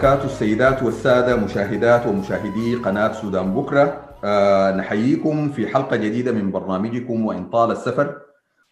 وبركاته 0.00 0.24
السيدات 0.24 0.82
والسادة 0.82 1.36
مشاهدات 1.36 2.06
ومشاهدي 2.06 2.74
قناة 2.74 3.12
سودان 3.12 3.54
بكرة. 3.54 4.00
أه 4.24 4.76
نحييكم 4.76 5.48
في 5.48 5.68
حلقة 5.68 5.96
جديدة 5.96 6.32
من 6.32 6.50
برنامجكم 6.50 7.26
وإن 7.26 7.50
طال 7.50 7.70
السفر. 7.70 8.20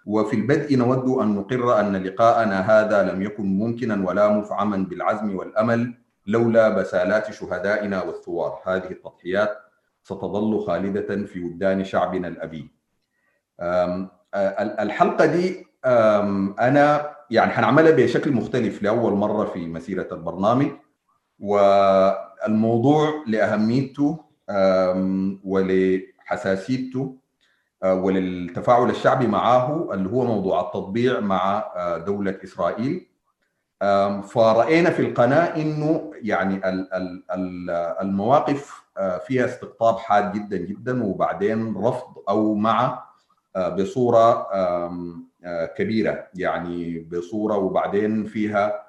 وفي 0.07 0.37
البدء 0.37 0.77
نود 0.77 1.09
أن 1.23 1.35
نقر 1.35 1.81
أن 1.81 1.97
لقاءنا 1.97 2.61
هذا 2.61 3.13
لم 3.13 3.23
يكن 3.23 3.45
ممكنا 3.45 4.09
ولا 4.09 4.29
مفعما 4.29 4.77
بالعزم 4.77 5.37
والأمل 5.37 5.95
لولا 6.27 6.69
بسالات 6.69 7.33
شهدائنا 7.33 8.03
والثوار. 8.03 8.59
هذه 8.67 8.91
التضحيات 8.91 9.59
ستظل 10.03 10.61
خالدة 10.67 11.27
في 11.27 11.45
وجدان 11.45 11.85
شعبنا 11.85 12.29
الأبي. 12.29 12.71
الحلقة 14.81 15.27
دي 15.27 15.67
أنا 16.61 17.11
يعني 17.31 17.51
حنعملها 17.51 17.91
بشكل 17.91 18.33
مختلف 18.33 18.83
لأول 18.83 19.13
مرة 19.13 19.45
في 19.45 19.67
مسيرة 19.67 20.09
البرنامج. 20.13 20.69
والموضوع 21.41 23.25
لأهميته 23.27 24.19
ولحساسيته 25.45 27.17
وللتفاعل 27.85 28.91
الشعبي 28.91 29.27
معه 29.27 29.89
اللي 29.95 30.09
هو 30.11 30.25
موضوع 30.25 30.61
التطبيع 30.61 31.21
مع 31.21 31.65
دولة 32.07 32.39
إسرائيل. 32.45 33.07
فرأينا 34.23 34.91
في 34.91 35.03
القناة 35.03 35.57
إنه 35.63 36.11
يعني 36.23 36.61
المواقف 38.03 38.83
فيها 39.27 39.45
استقطاب 39.45 39.97
حاد 39.99 40.33
جدا 40.33 40.57
جدا 40.57 41.05
وبعدين 41.05 41.77
رفض 41.77 42.19
أو 42.29 42.55
مع 42.55 43.05
بصورة 43.57 44.47
كبيرة 45.77 46.27
يعني 46.35 46.99
بصورة 46.99 47.57
وبعدين 47.57 48.25
فيها 48.25 48.88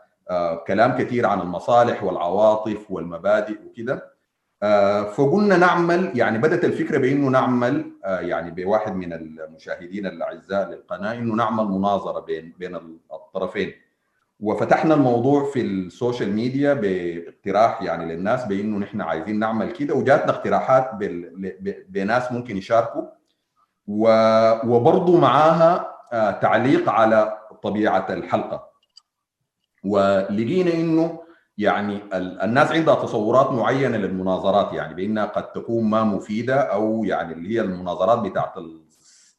كلام 0.68 0.98
كثير 0.98 1.26
عن 1.26 1.42
المصالح 1.42 2.04
والعواطف 2.04 2.92
والمبادئ 2.92 3.58
وكده. 3.66 4.20
فقلنا 5.16 5.58
نعمل 5.58 6.12
يعني 6.18 6.38
بدأت 6.38 6.66
الفكرة 6.66 6.98
بإنه 6.98 7.30
نعمل 7.30 7.92
يعني 8.06 8.52
بواحد 8.52 8.96
من 8.96 9.14
المشاهدين 9.14 10.06
الأعزاء 10.06 10.70
للقناة 10.70 11.14
إنه 11.14 11.36
نعمل 11.36 11.66
مناظرة 11.66 12.20
بين 12.20 12.54
بين 12.60 12.76
الطرفين. 13.14 13.72
وفتحنا 14.40 14.94
الموضوع 14.94 15.52
في 15.52 15.62
السوشيال 15.62 16.32
ميديا 16.32 16.74
باقتراح 16.74 17.82
يعني 17.82 18.16
للناس 18.16 18.46
بإنه 18.46 18.78
نحن 18.78 19.02
عايزين 19.02 19.40
نعمل 19.40 19.72
كده 19.72 19.96
وجاتنا 19.96 20.32
اقتراحات 20.32 20.92
بناس 21.90 22.32
ممكن 22.32 22.58
يشاركوا. 22.58 23.04
وبرضه 24.68 25.20
معاها 25.20 25.96
تعليق 26.42 26.90
على 26.90 27.38
طبيعة 27.64 28.06
الحلقة. 28.10 28.69
ولقينا 29.84 30.74
إنه 30.74 31.20
يعني 31.58 32.00
الناس 32.14 32.72
عندها 32.72 32.96
تصورات 32.96 33.52
معينة 33.52 33.98
للمناظرات 33.98 34.74
يعني 34.74 34.94
بإنها 34.94 35.26
قد 35.26 35.52
تكون 35.52 35.84
ما 35.84 36.04
مفيدة 36.04 36.56
أو 36.56 37.04
يعني 37.04 37.34
اللي 37.34 37.56
هي 37.56 37.62
المناظرات 37.62 38.20
بتاعت 38.20 38.54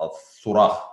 الصراخ. 0.02 0.90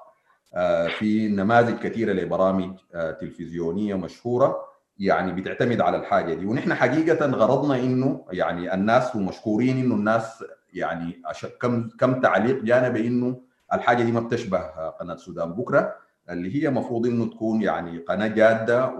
في 0.99 1.27
نماذج 1.27 1.77
كثيرة 1.79 2.13
لبرامج 2.13 2.77
تلفزيونية 2.93 3.95
مشهورة 3.95 4.57
يعني 4.99 5.41
بتعتمد 5.41 5.81
على 5.81 5.97
الحاجة 5.97 6.33
دي. 6.33 6.45
ونحن 6.45 6.73
حقيقة 6.73 7.25
غرضنا 7.25 7.75
إنه 7.79 8.25
يعني 8.31 8.73
الناس 8.73 9.15
ومشكورين 9.15 9.77
إنه 9.77 9.95
الناس 9.95 10.43
يعني 10.73 11.21
كم 11.61 11.89
كم 11.99 12.21
تعليق 12.21 12.63
جانا 12.63 12.89
بانه 12.89 13.41
الحاجة 13.73 14.03
دي 14.03 14.11
ما 14.11 14.19
بتشبه 14.19 14.59
قناة 14.89 15.15
سودان. 15.15 15.53
بكرة 15.53 15.95
اللي 16.29 16.55
هي 16.55 16.67
المفروض 16.67 17.07
إنه 17.07 17.25
تكون 17.25 17.61
يعني 17.61 17.97
قناة 17.97 18.27
جادة 18.27 18.91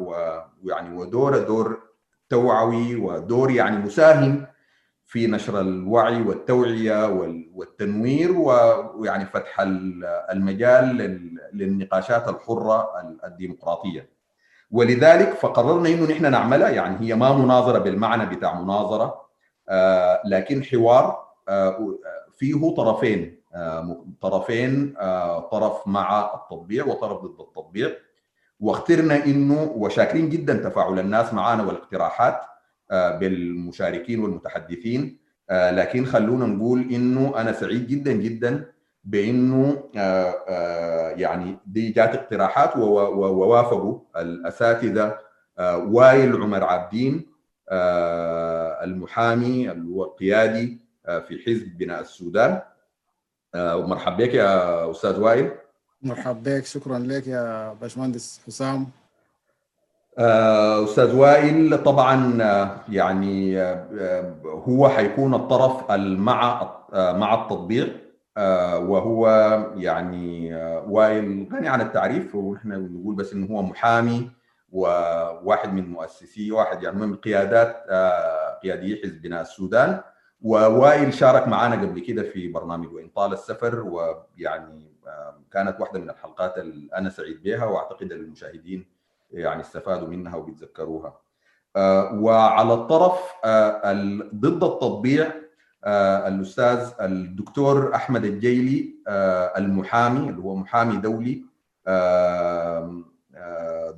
ويعني 0.63 0.97
ودور 0.97 1.38
دور 1.38 1.79
توعوي 2.29 2.95
ودور 2.95 3.51
يعني 3.51 3.77
مساهم 3.77 4.45
في 5.05 5.27
نشر 5.27 5.61
الوعي 5.61 6.21
والتوعية 6.21 7.07
والتنوير 7.53 8.31
ويعني 8.95 9.25
فتح 9.25 9.61
المجال 10.31 10.85
للنقاشات 11.53 12.27
الحرة 12.27 12.89
الديمقراطية. 13.25 14.09
ولذلك 14.71 15.33
فقررنا 15.33 15.89
إنه 15.89 16.11
نحن 16.11 16.31
نعملها 16.31 16.69
يعني 16.69 16.97
هي 16.99 17.15
ما 17.15 17.38
مناظرة 17.38 17.79
بالمعنى 17.79 18.35
بتاع 18.35 18.61
مناظرة 18.61 19.21
لكن 20.25 20.63
حوار 20.63 21.27
فيه 22.38 22.75
طرفين. 22.75 23.37
طرفين 24.22 24.94
طرف 25.51 25.88
مع 25.88 26.34
التطبيع 26.35 26.85
وطرف 26.85 27.18
ضد 27.22 27.40
التطبيع 27.40 27.91
واخترنا 28.59 29.25
إنه 29.25 29.63
وشاكرين 29.75 30.29
جدا 30.29 30.53
تفاعل 30.53 31.00
الناس 31.00 31.34
معنا 31.34 31.63
والاقتراحات 31.63 32.41
بالمشاركين 32.91 34.19
والمتحدثين. 34.19 35.18
لكن 35.51 36.06
خلونا 36.06 36.45
نقول 36.45 36.81
إنه 36.81 37.41
أنا 37.41 37.51
سعيد 37.51 37.88
جدا 37.88 38.12
جدا 38.12 38.72
بإنه 39.03 39.84
يعني 41.16 41.57
دي 41.66 41.89
جات 41.91 42.16
اقتراحات 42.16 42.78
ووافقوا 42.78 44.00
الأساتذة 44.18 45.18
وائل 45.59 46.41
عمر 46.41 46.63
عابدين 46.63 47.25
المحامي 48.84 49.72
القيادي 49.72 50.78
في 51.06 51.44
حزب 51.45 51.78
بناء 51.78 52.01
السودان. 52.01 52.62
ومرحبا 53.56 54.16
بك 54.16 54.34
يا 54.34 54.91
أستاذ 54.91 55.19
وائل. 55.19 55.52
مرحبا 56.02 56.58
بك 56.58 56.66
شكرا 56.66 57.00
لك 57.00 57.28
يا 57.28 57.74
باشمهندس 57.81 58.41
حسام. 58.47 58.88
أستاذ 60.19 61.16
وائل 61.16 61.84
طبعا 61.84 62.38
يعني 62.90 63.62
هو 64.46 64.90
حيكون 64.90 65.34
الطرف 65.34 65.91
مع 65.91 66.72
مع 66.94 67.44
التطبيع 67.44 67.88
وهو 68.78 69.28
يعني 69.75 70.56
وائل 70.88 71.47
غني 71.53 71.68
عن 71.68 71.81
التعريف 71.81 72.36
ونحن 72.36 72.69
نقول 72.69 73.16
بس 73.16 73.34
إنه 73.34 73.47
هو 73.47 73.62
محامي 73.62 74.31
وواحد 74.72 75.74
من 75.74 75.90
مؤسسي 75.90 76.52
واحد 76.52 76.84
يعني 76.84 76.97
من 76.97 77.16
قيادات 77.16 77.84
قيادي 78.63 79.02
حزب 79.03 79.22
بناء 79.22 79.41
السودان. 79.41 80.02
ووائل 80.42 81.14
شارك 81.14 81.48
معنا 81.48 81.75
قبل 81.81 82.00
كده 82.00 82.24
في 82.24 82.48
برنامج 82.48 82.94
وإن 82.94 83.08
طال 83.08 83.34
السفر 83.34 83.80
ويعني 83.80 84.92
كانت 85.52 85.80
واحدة 85.80 86.00
من 86.00 86.09
الحلقات 86.09 86.58
اللي 86.58 86.90
أنا 86.96 87.09
سعيد 87.09 87.44
بها 87.44 87.66
وأعتقد 87.66 88.12
المشاهدين 88.12 88.86
يعني 89.31 89.62
استفادوا 89.62 90.08
منها 90.08 90.36
وبيتذكروها. 90.36 91.20
وعلى 92.14 92.74
الطرف 92.74 93.20
ضد 94.36 94.64
التطبيع 94.64 95.31
الأستاذ 96.28 96.92
الدكتور 97.02 97.96
أحمد 97.96 98.25
الجيلي 98.25 98.96
المحامي 99.58 100.30
اللي 100.30 100.42
هو 100.42 100.56
محامي 100.56 100.98
دولي 100.98 101.44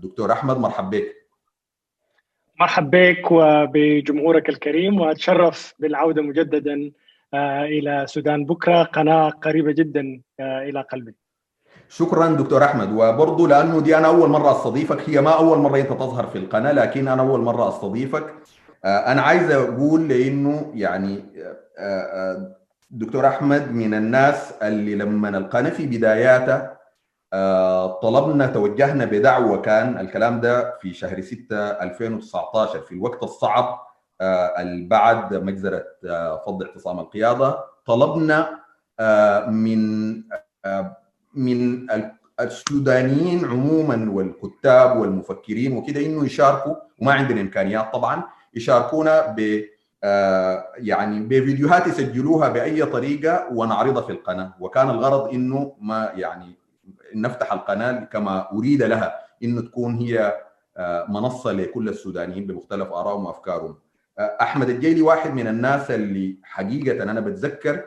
دكتور 0.01 0.31
أحمد 0.31 0.57
مرحب 0.57 0.89
بك. 0.89 1.15
مرحب 2.59 2.89
بك 2.91 3.31
وبجمهورك 3.31 4.49
الكريم 4.49 5.01
وأتشرف 5.01 5.73
بالعودة 5.79 6.21
مجددا 6.21 6.91
إلى 7.63 8.05
سودان 8.07 8.45
بكرة 8.45 8.83
قناة 8.83 9.29
قريبة 9.29 9.71
جدا 9.71 10.21
إلى 10.39 10.81
قلبي. 10.81 11.15
شكرا 11.89 12.27
دكتور 12.27 12.63
أحمد 12.63 12.91
وبرضه 12.91 13.47
لأنه 13.47 13.81
دي 13.81 13.97
أنا 13.97 14.07
أول 14.07 14.29
مرة 14.29 14.51
أستضيفك 14.51 15.09
هي 15.09 15.21
ما 15.21 15.37
أول 15.37 15.57
مرة 15.57 15.77
أنت 15.77 15.89
تظهر 15.89 16.27
في 16.27 16.37
القناة 16.37 16.71
لكن 16.71 17.07
أنا 17.07 17.21
أول 17.21 17.39
مرة 17.39 17.69
أستضيفك 17.69 18.33
أنا 18.85 19.21
عايز 19.21 19.51
أقول 19.51 20.07
لأنه 20.09 20.71
يعني 20.75 21.23
دكتور 22.91 23.27
أحمد 23.27 23.71
من 23.71 23.93
الناس 23.93 24.53
اللي 24.63 24.95
لما 24.95 25.29
القناه 25.37 25.69
في 25.69 25.85
بداياتها 25.87 26.77
طلبنا 28.01 28.47
توجهنا 28.47 29.05
بدعوة 29.05 29.61
كان 29.61 29.97
الكلام 29.99 30.41
ده 30.41 30.77
في 30.81 30.93
شهر 30.93 31.21
6 31.21 31.55
2019 31.55 32.79
في 32.79 32.91
الوقت 32.91 33.23
الصعب 33.23 33.79
بعد 34.87 35.33
مجزرة 35.35 35.83
فض 36.45 36.63
اعتصام 36.63 36.99
القيادة. 36.99 37.57
طلبنا 37.85 38.59
من 39.47 40.13
من 41.33 41.87
السودانيين 42.39 43.45
عموما 43.45 44.11
والكتاب 44.11 44.97
والمفكرين 44.97 45.77
وكده 45.77 46.05
إنه 46.05 46.25
يشاركوا 46.25 46.75
وما 47.01 47.13
عندنا 47.13 47.41
إمكانيات 47.41 47.93
طبعا 47.93 48.23
يشاركونا 48.53 49.35
ب 49.37 49.63
يعني 50.77 51.19
بفيديوهات 51.19 51.87
يسجلوها 51.87 52.49
بأي 52.49 52.85
طريقة 52.85 53.47
ونعرضها 53.53 54.01
في 54.01 54.11
القناة. 54.11 54.53
وكان 54.59 54.89
الغرض 54.89 55.33
إنه 55.33 55.75
ما 55.81 56.11
يعني 56.15 56.55
نفتح 57.15 57.53
القناة 57.53 58.03
كما 58.05 58.51
أريد 58.51 58.83
لها 58.83 59.19
انه 59.43 59.61
تكون 59.61 59.95
هي 59.95 60.33
منصة 61.09 61.51
لكل 61.51 61.89
السودانيين 61.89 62.47
بمختلف 62.47 62.91
آرائهم 62.91 63.25
وأفكارهم. 63.25 63.77
أحمد 64.19 64.69
الجيلي 64.69 65.01
واحد 65.01 65.33
من 65.33 65.47
الناس 65.47 65.91
اللي 65.91 66.37
حقيقة 66.43 67.03
أنا 67.03 67.19
بتذكر 67.19 67.85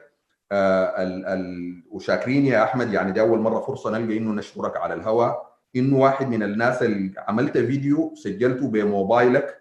ال 0.53 1.83
وشاكرين 1.91 2.47
يا 2.47 2.63
أحمد 2.65 2.93
يعني 2.93 3.13
دي 3.13 3.21
أول 3.21 3.39
مرة 3.41 3.61
فرصة 3.61 3.91
نلقى 3.91 4.19
إنه 4.19 4.33
نشكرك 4.33 4.77
على 4.77 4.95
الهواء 4.95 5.53
إنه 5.77 5.97
واحد 5.99 6.29
من 6.29 6.43
الناس 6.43 6.83
اللي 6.83 7.13
عملت 7.29 7.59
فيديو 7.59 8.15
سجلته 8.17 8.69
بموبايلك 8.69 9.59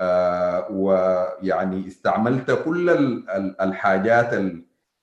آه 0.00 0.66
ويعني 0.70 1.86
استعملت 1.86 2.50
كل 2.64 2.90
الحاجات 3.60 4.30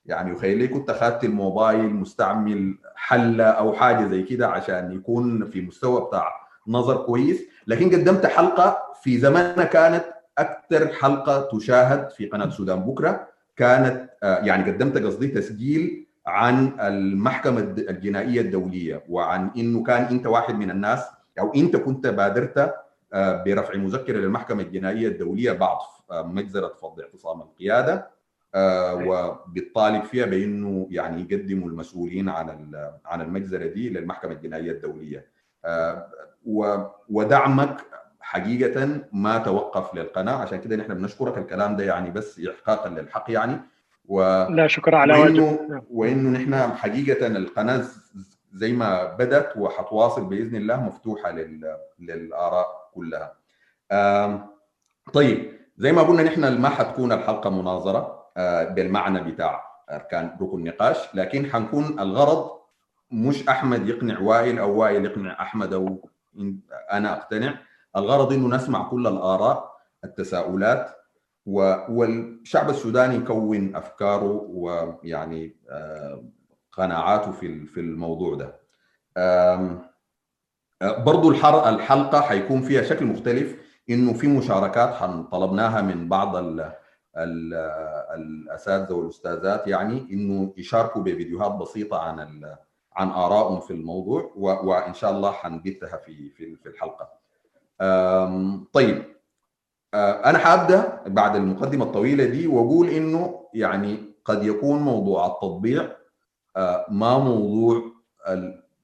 يعني 0.07 0.31
وخيلي 0.31 0.68
كنت 0.68 0.89
اخذت 0.89 1.24
الموبايل 1.24 1.95
مستعمل 1.95 2.77
حلة 2.95 3.44
أو 3.44 3.74
حاجة 3.74 4.06
زي 4.07 4.24
كده 4.24 4.48
عشان 4.48 4.92
يكون 4.92 5.45
في 5.45 5.62
مستوى 5.62 6.01
بتاع 6.07 6.31
نظر 6.68 6.98
كويس 6.98 7.44
لكن 7.68 7.89
قدمت 7.89 8.25
حلقة 8.25 8.77
في 9.04 9.18
زمانها 9.18 9.63
كانت 9.65 10.06
أكثر 10.38 10.88
حلقة 10.88 11.57
تشاهد 11.57 12.09
في 12.09 12.25
قناة 12.25 12.50
سودان 12.50 12.80
بكرة. 12.80 13.27
كانت 13.56 14.09
يعني 14.24 14.71
قدمت 14.71 14.98
قصدي 14.98 15.27
تسجيل 15.27 16.07
عن 16.27 16.80
المحكمة 16.80 17.59
الجنائية 17.77 18.42
الدولية 18.42 19.04
وعن 19.09 19.51
إنه 19.57 19.83
كان 19.83 20.04
أنت 20.04 20.27
واحد 20.27 20.56
من 20.56 20.71
الناس 20.71 21.06
أو 21.39 21.54
أنت 21.56 21.75
كنت 21.75 22.07
بادرت 22.07 22.74
برفع 23.13 23.75
مذكرة 23.75 24.18
للمحكمة 24.18 24.63
الجنائية 24.63 25.07
الدولية 25.07 25.51
بعد 25.51 25.77
مجزرة 26.12 26.68
فض 26.81 27.00
اعتصام 27.00 27.42
القيادة. 27.42 28.17
وبيطالب 28.55 30.03
فيها 30.03 30.25
بأنه 30.25 30.88
يعني 30.91 31.21
يقدموا 31.21 31.69
المسؤولين 31.69 32.29
عن 32.29 32.71
عن 33.05 33.21
المجزرة 33.21 33.67
دي 33.67 33.89
للمحكمة 33.89 34.31
الجنائية 34.31 34.71
الدولية. 34.71 35.25
ودعمك 37.09 37.77
حقيقة 38.19 39.01
ما 39.13 39.38
توقف 39.38 39.95
للقناة. 39.95 40.33
عشان 40.33 40.61
كده 40.61 40.75
نحن 40.75 40.94
بنشكرك. 40.94 41.38
الكلام 41.38 41.75
ده 41.75 41.83
يعني 41.83 42.11
بس 42.11 42.39
احقاقا 42.39 42.89
للحق 42.89 43.31
يعني. 43.31 43.59
و 44.05 44.21
لا 44.49 44.67
شكرا 44.67 44.97
على 44.97 45.13
وإنه 45.13 45.81
وإنه 45.91 46.29
نحن 46.29 46.75
حقيقة 46.75 47.27
القناة 47.27 47.85
زي 48.53 48.73
ما 48.73 49.15
بدأت 49.15 49.57
وحتواصل 49.57 50.25
بإذن 50.25 50.55
الله 50.55 50.83
مفتوحة 50.83 51.31
لل... 51.31 51.77
للآراء 51.99 52.67
كلها. 52.94 53.33
طيب 55.13 55.51
زي 55.77 55.91
ما 55.91 56.01
قلنا 56.01 56.23
نحن 56.23 56.57
ما 56.61 56.69
حتكون 56.69 57.11
الحلقة 57.11 57.49
مناظرة. 57.49 58.17
بالمعنى 58.75 59.31
بتاع 59.31 59.63
أركان 59.92 60.38
ركن 60.42 60.63
نقاش 60.63 61.16
لكن 61.16 61.45
حنكون 61.51 62.00
الغرض 62.00 62.51
مش 63.12 63.48
أحمد 63.50 63.88
يقنع 63.88 64.19
وائل 64.19 64.60
أو 64.60 64.75
وائل 64.80 65.06
يقنع 65.06 65.42
أحمد 65.42 65.74
أو 65.74 66.10
أنا 66.92 67.13
أقتنع. 67.13 67.60
الغرض 67.95 68.34
إنه 68.34 68.56
نسمع 68.56 68.89
كل 68.89 69.07
الآراء 69.07 69.78
التساؤلات 70.04 70.89
والشعب 71.45 72.69
السوداني 72.69 73.16
يكون 73.16 73.75
أفكاره 73.75 74.45
ويعني 74.50 75.56
قناعاته 76.72 77.31
في 77.31 77.66
في 77.66 77.80
الموضوع 77.80 78.36
ده. 78.36 78.56
برضو 80.81 81.31
الحلقة 81.31 82.22
حيكون 82.22 82.62
فيها 82.62 82.81
شكل 82.81 83.06
مختلف 83.06 83.56
إنه 83.90 84.13
في 84.13 84.28
مشاركات 84.28 84.94
طلبناها 85.31 85.81
من 85.81 86.10
بعض 86.10 86.36
الأساتذة 87.18 88.94
والأستاذات 88.94 89.68
يعني 89.68 90.08
إنه 90.12 90.54
يشاركوا 90.58 91.02
بفيديوهات 91.02 91.52
بسيطة 91.52 91.98
عن 92.00 92.46
عن 92.94 93.10
آرائهم 93.10 93.60
في 93.60 93.72
الموضوع 93.72 94.31
وإن 94.36 94.94
شاء 94.94 95.12
الله 95.12 95.31
حنبثها 95.31 95.98
في 95.98 96.30
في 96.30 96.69
الحلقة. 96.69 97.10
طيب 98.74 99.04
أنا 99.94 100.38
حأبدأ 100.38 101.02
بعد 101.08 101.36
المقدمة 101.36 101.86
الطويلة 101.86 102.25
دي 102.25 102.48
وأقول 102.48 102.90
إنه 102.90 103.48
يعني 103.54 103.98
قد 104.25 104.44
يكون 104.44 104.80
موضوع 104.80 105.28
التطبيع 105.28 105.92
ما 106.90 107.18
موضوع 107.18 107.81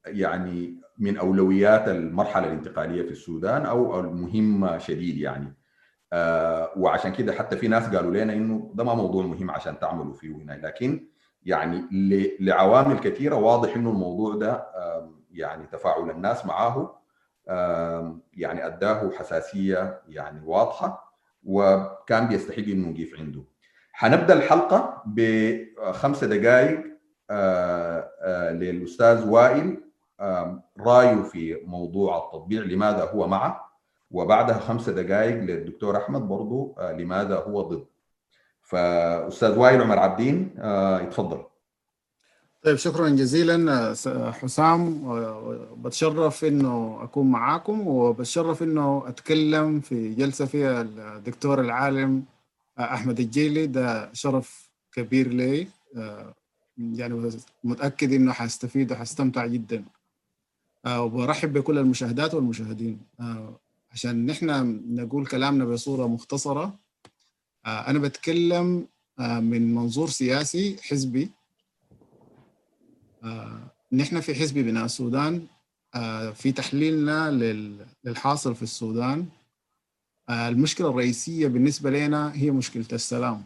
يعني 0.06 0.84
من 1.00 1.18
أولويات 1.18 1.88
المرحلة 1.88 2.48
الانتقالية 2.48 3.02
في 3.02 3.12
السودان 3.12 3.66
أو 3.66 4.00
المهمة 4.00 4.78
شديد 4.78 5.18
يعني 5.18 5.54
وعشان 6.78 7.12
كده 7.14 7.34
حتى 7.34 7.58
في 7.58 7.68
ناس 7.68 7.96
قالوا 7.96 8.12
لنا 8.12 8.34
إنه 8.34 8.72
ده 8.74 8.84
ما 8.84 8.94
موضوع 8.94 9.26
مهم 9.26 9.52
عشان 9.52 9.80
تعملوا 9.80 10.14
فيه 10.14 10.36
هنا 10.36 10.52
لكن 10.64 11.08
يعني 11.44 11.86
لعوامل 12.40 13.00
كثيرة 13.00 13.36
واضح 13.36 13.76
إنه 13.76 13.90
الموضوع 13.90 14.36
ده 14.36 14.68
يعني 15.32 15.68
تفاعل 15.68 16.10
الناس 16.10 16.46
معاه 16.46 17.00
يعني 18.34 18.66
أداه 18.66 19.12
حساسية 19.12 20.02
يعني 20.08 20.42
واضحة 20.46 21.14
وكان 21.44 22.28
بيستحق 22.28 22.60
إنه 22.64 22.88
نقيف 22.90 23.20
عنده. 23.20 23.44
حنبدأ 23.94 24.34
الحلقة 24.34 25.04
بخمسه 25.06 26.28
دقائق 26.28 26.84
للأستاذ 28.52 29.30
وائل 29.30 29.84
رأيه 30.80 31.22
في 31.24 31.62
موضوع 31.66 32.18
التطبيع 32.18 32.62
لماذا 32.62 33.04
هو 33.12 33.28
معه 33.28 33.63
وبعدها 34.14 34.60
خمسة 34.60 34.92
دقائق 34.92 35.36
للدكتور 35.36 35.98
أحمد 35.98 36.22
برضو 36.22 36.76
لماذا 36.80 37.36
هو 37.36 37.62
ضد. 37.62 37.86
فأستاذ 38.62 39.58
وائل 39.58 39.82
عمر 39.82 40.00
عبدين 40.00 40.50
يتفضل. 41.08 41.44
طيب 42.64 42.76
شكرا 42.76 43.10
جزيلا 43.10 43.94
حسام 44.32 45.04
بتشرف 45.78 46.46
إنه 46.46 47.00
أكون 47.04 47.32
معاكم 47.32 47.88
وبتشرف 47.88 48.64
إنه 48.64 49.04
أتكلم 49.08 49.80
في 49.80 50.14
جلسة 50.14 50.46
فيها 50.46 50.82
الدكتور 50.82 51.62
العالم 51.62 52.24
أحمد 52.80 53.20
الجيلي 53.20 53.68
ده 53.68 54.14
شرف 54.14 54.70
كبير 54.94 55.28
لي 55.28 55.68
يعني 56.78 57.32
متأكد 57.64 58.14
إنه 58.14 58.32
حستفيد 58.32 58.92
وحستمتع 58.92 59.46
جدا 59.46 59.84
وبرحب 60.88 61.54
بكل 61.54 61.78
المشاهدات 61.78 62.34
والمشاهدين 62.34 63.00
عشان 63.94 64.26
نحن 64.26 64.48
نقول 64.90 65.26
كلامنا 65.26 65.66
بصورة 65.66 66.08
مختصرة. 66.08 66.80
أنا 67.66 68.00
بتكلم 68.00 68.88
من 69.20 69.76
منظور 69.76 70.10
سياسي 70.10 70.78
حزبي. 70.82 71.30
آه، 73.24 73.60
نحن 73.92 74.20
في 74.20 74.36
حزب 74.36 74.58
بناء 74.58 74.86
السودان. 74.86 75.48
آه، 75.96 76.32
في 76.32 76.52
تحليلنا 76.52 77.32
للحاصل 78.04 78.56
في 78.56 78.64
السودان. 78.64 79.28
آه، 80.30 80.50
المشكلة 80.50 80.90
الرئيسية 80.90 81.48
بالنسبة 81.48 81.90
لنا 81.90 82.36
هي 82.36 82.52
مشكلة 82.52 82.86
السلام 82.94 83.44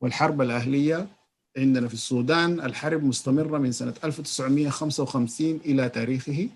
والحرب 0.00 0.40
الأهلية 0.40 1.08
عندنا 1.56 1.88
في 1.88 1.94
السودان. 1.94 2.60
الحرب 2.60 3.04
مستمرة 3.04 3.58
من 3.58 3.72
سنة 3.72 3.94
1955 4.04 5.60
إلى 5.64 5.88
تاريخه. 5.88 6.48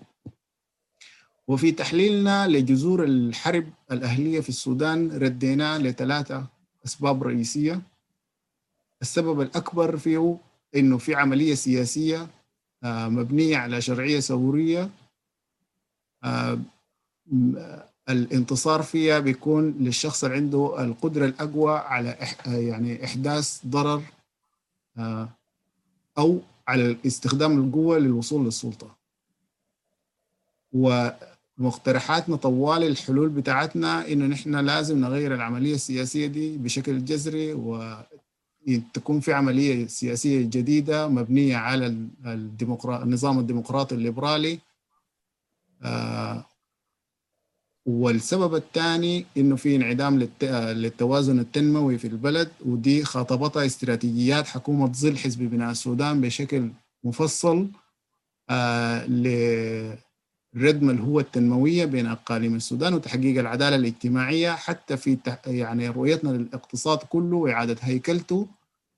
وفي 1.47 1.71
تحليلنا 1.71 2.47
لجذور 2.47 3.03
الحرب 3.03 3.65
الأهلية 3.91 4.39
في 4.39 4.49
السودان 4.49 5.11
ردينا 5.11 5.77
لثلاثة 5.79 6.45
أسباب 6.85 7.23
رئيسية. 7.23 7.81
السبب 9.01 9.41
الأكبر 9.41 9.97
فيه 9.97 10.37
إنه 10.75 10.97
في 10.97 11.15
عملية 11.15 11.53
سياسية 11.55 12.27
مبنية 12.85 13.57
على 13.57 13.81
شرعية 13.81 14.19
ثورية. 14.19 14.89
الانتصار 18.09 18.83
فيها 18.83 19.19
بيكون 19.19 19.71
للشخص 19.79 20.23
اللي 20.23 20.35
عنده 20.35 20.83
القدرة 20.83 21.25
الأقوى 21.25 21.77
على 21.77 22.17
يعني 22.45 23.05
إحداث 23.05 23.65
ضرر 23.67 24.03
أو 26.17 26.39
على 26.67 26.97
استخدام 27.05 27.63
القوة 27.65 27.97
للوصول 27.97 28.45
للسلطة. 28.45 28.95
ومقترحاتنا 31.59 32.35
طوال 32.35 32.83
الحلول 32.83 33.29
بتاعتنا 33.29 34.07
إنه 34.07 34.25
نحن 34.25 34.55
لازم 34.55 34.99
نغير 34.99 35.33
العملية 35.35 35.75
السياسية 35.75 36.27
دي 36.27 36.57
بشكل 36.57 37.05
جذري 37.05 37.53
و 37.53 37.95
تكون 38.93 39.19
في 39.19 39.33
عملية 39.33 39.87
سياسية 39.87 40.41
جديدة 40.41 41.07
مبنية 41.07 41.55
على 41.57 41.87
الديمقرا... 42.25 43.03
النظام 43.03 43.39
الديمقراطي 43.39 43.95
الليبرالي. 43.95 44.59
آه 45.83 46.45
والسبب 47.85 48.55
الثاني 48.55 49.25
إنه 49.37 49.55
في 49.55 49.75
انعدام 49.75 50.19
للت... 50.19 50.43
للتوازن 50.43 51.39
التنموي 51.39 51.97
في 51.97 52.07
البلد 52.07 52.51
ودي 52.65 53.03
خاطبتها 53.03 53.65
استراتيجيات 53.65 54.47
حكومة 54.47 54.91
ظل 54.93 55.17
حزب 55.17 55.43
بناء 55.43 55.71
السودان 55.71 56.21
بشكل 56.21 56.69
مفصل 57.03 57.67
آه 58.49 59.05
لردم 60.55 60.89
الهوة 60.89 61.21
التنموية 61.21 61.85
بين 61.85 62.05
أقاليم 62.07 62.55
السودان 62.55 62.93
وتحقيق 62.93 63.39
العدالة 63.39 63.75
الاجتماعية 63.75 64.51
حتى 64.51 64.97
في 64.97 65.17
يعني 65.47 65.89
رؤيتنا 65.89 66.29
للاقتصاد 66.29 66.97
كله 66.97 67.37
وإعادة 67.37 67.77
هيكلته. 67.81 68.47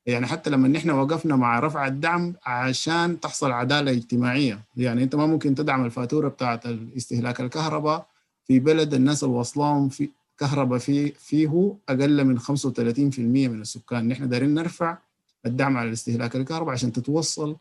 يعني 0.05 0.27
حتى 0.27 0.49
لما 0.49 0.67
نحن 0.67 0.89
وقفنا 0.89 1.35
مع 1.35 1.59
رفع 1.59 1.87
الدعم 1.87 2.33
عشان 2.45 3.19
تحصل 3.19 3.51
عدالة 3.51 3.91
اجتماعية. 3.91 4.59
يعني 4.77 5.03
أنت 5.03 5.15
ما 5.15 5.25
ممكن 5.25 5.55
تدعم 5.55 5.85
الفاتورة 5.85 6.27
بتاعت 6.27 6.65
استهلاك 6.97 7.41
الكهرباء 7.41 8.05
في 8.47 8.59
بلد 8.59 8.93
الناس 8.93 9.23
الوصلهم 9.23 9.89
في 9.89 10.09
كهرباء 10.37 10.79
فيه 10.79 11.13
فيه 11.19 11.75
أقل 11.89 12.23
من 12.25 12.39
35% 12.39 13.19
من 13.19 13.61
السكان. 13.61 14.07
نحن 14.07 14.29
دايرين 14.29 14.53
نرفع 14.53 14.97
الدعم 15.45 15.77
على 15.77 15.91
استهلاك 15.91 16.35
الكهرباء 16.35 16.73
عشان 16.73 16.91
تتوصل 16.91 17.55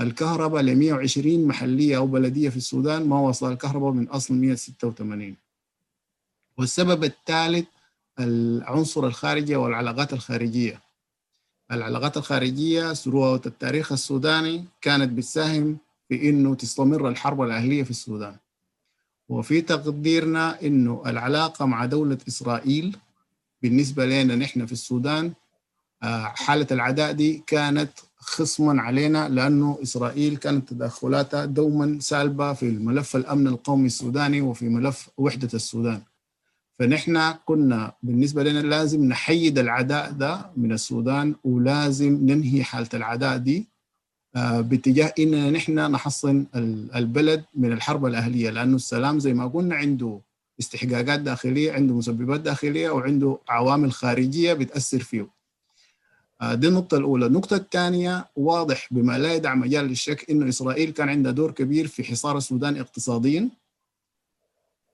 الكهرباء 0.00 0.62
ل 0.62 0.76
120 0.76 1.44
محلية 1.46 1.96
أو 1.96 2.06
بلدية 2.06 2.48
في 2.48 2.56
السودان 2.56 3.08
ما 3.08 3.20
وصل 3.20 3.52
الكهرباء 3.52 3.90
من 3.92 4.08
أصل 4.08 4.34
186 4.34 5.36
والسبب 6.58 7.04
الثالث 7.04 7.66
العنصر 8.20 9.06
الخارجي 9.06 9.56
والعلاقات 9.56 10.12
الخارجية. 10.12 10.80
العلاقات 11.72 12.16
الخارجية 12.16 12.92
ثروة 12.92 13.40
التاريخ 13.46 13.92
السوداني 13.92 14.64
كانت 14.80 15.12
بتساهم 15.12 15.78
في 16.08 16.28
إنه 16.28 16.54
تستمر 16.54 17.08
الحرب 17.08 17.42
الأهلية 17.42 17.82
في 17.82 17.90
السودان. 17.90 18.36
وفي 19.28 19.60
تقديرنا 19.60 20.62
إنه 20.62 21.02
العلاقة 21.06 21.66
مع 21.66 21.84
دولة 21.86 22.18
إسرائيل 22.28 22.96
بالنسبة 23.62 24.06
لنا 24.06 24.36
نحن 24.36 24.66
في 24.66 24.72
السودان 24.72 25.32
حالة 26.34 26.66
العداء 26.70 27.12
دي 27.12 27.42
كانت 27.46 27.90
خصما 28.24 28.82
علينا 28.82 29.28
لأنه 29.28 29.78
إسرائيل 29.82 30.36
كانت 30.36 30.68
تدخلاتها 30.68 31.44
دوما 31.44 31.98
سالبة 32.00 32.52
في 32.52 32.70
ملف 32.70 33.16
الأمن 33.16 33.46
القومي 33.46 33.86
السوداني 33.86 34.40
وفي 34.40 34.68
ملف 34.68 35.08
وحدة 35.18 35.48
السودان. 35.54 36.00
فنحن 36.78 37.32
كنا 37.46 37.92
بالنسبة 38.02 38.42
لنا 38.42 38.58
لازم 38.58 39.04
نحيد 39.04 39.58
العداء 39.58 40.10
ده 40.12 40.50
من 40.56 40.72
السودان 40.72 41.34
ولازم 41.44 42.12
ننهي 42.22 42.64
حالة 42.64 42.88
العداء 42.94 43.36
دي 43.36 43.66
باتجاه 44.34 45.14
إننا 45.18 45.50
نحن 45.50 45.90
نحصن 45.90 46.46
البلد 46.94 47.44
من 47.54 47.72
الحرب 47.72 48.06
الأهلية. 48.06 48.50
لأنه 48.50 48.76
السلام 48.76 49.18
زي 49.18 49.34
ما 49.34 49.46
قلنا 49.46 49.74
عنده 49.74 50.20
استحقاقات 50.60 51.20
داخلية 51.20 51.72
عنده 51.72 51.94
مسببات 51.94 52.40
داخلية 52.40 52.90
وعنده 52.90 53.38
عوامل 53.48 53.92
خارجية 53.92 54.52
بتأثر 54.52 54.98
فيه. 54.98 55.26
دي 56.52 56.68
النقطة 56.68 56.96
الأولى، 56.96 57.26
النقطة 57.26 57.56
الثانية 57.56 58.26
واضح 58.36 58.88
بما 58.90 59.18
لا 59.18 59.34
يدع 59.34 59.54
مجال 59.54 59.84
للشك 59.84 60.30
إنه 60.30 60.48
إسرائيل 60.48 60.90
كان 60.90 61.08
عندها 61.08 61.32
دور 61.32 61.50
كبير 61.50 61.86
في 61.86 62.04
حصار 62.04 62.36
السودان 62.36 62.76
اقتصاديا 62.76 63.48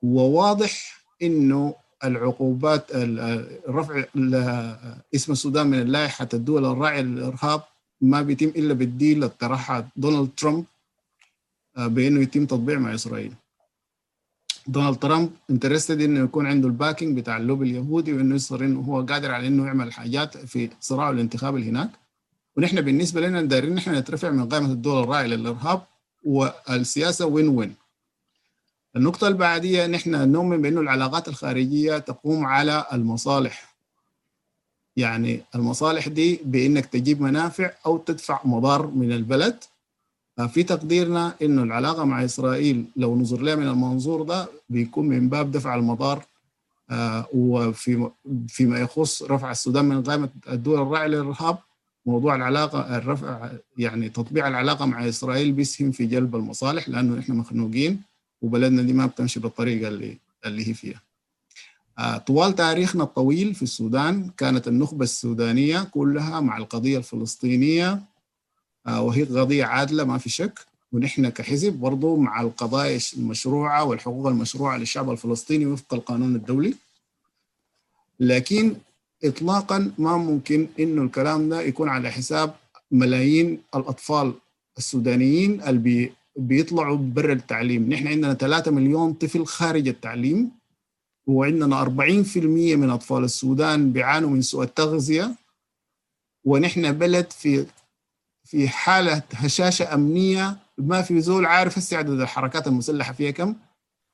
وواضح 0.02 1.00
إنه 1.22 1.74
العقوبات 2.04 2.86
رفع 3.68 4.04
اسم 5.14 5.32
السودان 5.32 5.66
من 5.66 5.86
لائحة 5.86 6.28
الدول 6.34 6.64
الراعية 6.64 7.00
للإرهاب 7.00 7.62
ما 8.00 8.22
بيتم 8.22 8.46
إلا 8.46 8.74
بال 8.74 8.91
deal 8.91 9.24
اقترحها 9.24 9.88
دونالد 9.96 10.30
ترامب 10.36 10.64
بإنه 11.76 12.20
يتم 12.20 12.46
تطبيع 12.46 12.78
مع 12.78 12.94
إسرائيل. 12.94 13.32
دونالد 14.70 14.96
ترامب 14.98 15.30
interested 15.50 16.00
إنه 16.00 16.20
يكون 16.24 16.46
عنده 16.46 16.68
ال 16.68 16.74
backing 16.75 17.18
بتاع 17.18 17.36
اللوبي 17.36 17.70
اليهودي 17.70 18.12
وإنه 18.12 18.34
يصير 18.34 18.64
إنه 18.64 18.80
هو 18.80 19.02
قادر 19.02 19.30
على 19.30 19.46
إنه 19.46 19.66
يعمل 19.66 19.92
حاجات 19.92 20.36
في 20.36 20.70
صراعه 20.80 21.10
الانتخابي 21.10 21.58
اللي 21.58 21.70
هناك. 21.70 21.90
ونحن 22.56 22.80
بالنسبة 22.80 23.20
لنا 23.20 23.42
دايرين 23.42 23.74
نحن 23.74 23.94
نترفع 23.94 24.30
من 24.30 24.48
قائمة 24.48 24.72
الدول 24.72 25.02
الراعيه 25.02 25.26
للارهاب 25.26 25.82
والسياسة 26.24 27.26
وين 27.26 27.48
وين 27.48 27.74
النقطة 28.96 29.28
البعدية 29.28 29.86
نحن 29.86 30.30
نؤمن 30.32 30.62
بإنه 30.62 30.80
العلاقات 30.80 31.28
الخارجية 31.28 31.98
تقوم 31.98 32.44
على 32.46 32.84
المصالح. 32.92 33.74
يعني 34.96 35.42
المصالح 35.54 36.08
دي 36.08 36.40
بإنك 36.44 36.86
تجيب 36.86 37.20
منافع 37.20 37.70
أو 37.86 37.98
تدفع 37.98 38.40
مضار 38.44 38.86
من 38.86 39.12
البلد. 39.12 39.64
في 40.46 40.62
تقديرنا 40.62 41.34
إنه 41.42 41.62
العلاقة 41.62 42.04
مع 42.04 42.24
إسرائيل 42.24 42.84
لو 42.96 43.16
نظر 43.16 43.40
لها 43.42 43.54
من 43.54 43.68
المنظور 43.68 44.22
ده 44.22 44.48
بيكون 44.68 45.08
من 45.08 45.28
باب 45.28 45.50
دفع 45.50 45.74
المضار 45.74 46.24
آه 46.90 47.26
وفي 47.34 48.10
فيما 48.48 48.78
يخص 48.78 49.22
رفع 49.22 49.50
السودان 49.50 49.84
من 49.84 50.02
قائمه 50.02 50.28
الدول 50.48 50.82
الراعية 50.82 51.06
للإرهاب 51.06 51.58
موضوع 52.06 52.34
العلاقة 52.34 52.96
الرفع 52.96 53.50
يعني 53.78 54.08
تطبيع 54.08 54.48
العلاقة 54.48 54.86
مع 54.86 55.08
إسرائيل 55.08 55.52
بيسهم 55.52 55.90
في 55.90 56.06
جلب 56.06 56.36
المصالح 56.36 56.88
لأنه 56.88 57.18
إحنا 57.20 57.34
مخنوقين 57.34 58.02
وبلدنا 58.42 58.82
دي 58.82 58.92
ما 58.92 59.06
بتمشي 59.06 59.40
بالطريقة 59.40 59.88
اللي 59.88 60.18
اللي 60.46 60.68
هي 60.68 60.74
فيها. 60.74 61.00
آه 61.98 62.16
طوال 62.16 62.54
تاريخنا 62.54 63.04
الطويل 63.04 63.54
في 63.54 63.62
السودان 63.62 64.30
كانت 64.36 64.68
النخبة 64.68 65.04
السودانية 65.04 65.82
كلها 65.82 66.40
مع 66.40 66.58
القضية 66.58 66.98
الفلسطينية 66.98 68.02
وهي 68.88 69.24
قضية 69.24 69.64
عادلة 69.64 70.04
ما 70.04 70.18
في 70.18 70.30
شك. 70.30 70.66
ونحن 70.92 71.28
كحزب 71.28 71.72
برضو 71.72 72.16
مع 72.16 72.40
القضايا 72.40 73.00
المشروعة 73.16 73.84
والحقوق 73.84 74.26
المشروعة 74.26 74.76
للشعب 74.78 75.10
الفلسطيني 75.10 75.66
وفق 75.66 75.94
القانون 75.94 76.34
الدولي. 76.34 76.74
لكن 78.20 78.76
إطلاقا 79.24 79.92
ما 79.98 80.16
ممكن 80.16 80.68
إنه 80.80 81.02
الكلام 81.02 81.48
ده 81.48 81.60
يكون 81.60 81.88
على 81.88 82.10
حساب 82.10 82.54
ملايين 82.90 83.62
الأطفال 83.74 84.34
السودانيين 84.78 85.62
اللي 85.62 86.12
بيطلعوا 86.36 86.96
برا 86.96 87.32
التعليم. 87.32 87.92
نحن 87.92 88.08
عندنا 88.08 88.34
3 88.34 88.70
مليون 88.70 89.12
طفل 89.12 89.46
خارج 89.46 89.88
التعليم 89.88 90.50
وعندنا 91.26 91.84
40% 91.84 92.76
من 92.76 92.90
أطفال 92.90 93.24
السودان 93.24 93.92
بيعانوا 93.92 94.30
من 94.30 94.42
سوء 94.42 94.64
التغذية. 94.64 95.34
ونحن 96.44 96.92
بلد 96.92 97.30
في 97.30 97.66
في 98.50 98.68
حالة 98.68 99.22
هشاشة 99.32 99.94
أمنية 99.94 100.56
ما 100.78 101.02
في 101.02 101.20
زول 101.20 101.46
عارف 101.46 101.78
هسه 101.78 101.96
عدد 101.96 102.20
الحركات 102.20 102.66
المسلحة 102.66 103.12
فيها 103.12 103.30
كم. 103.30 103.54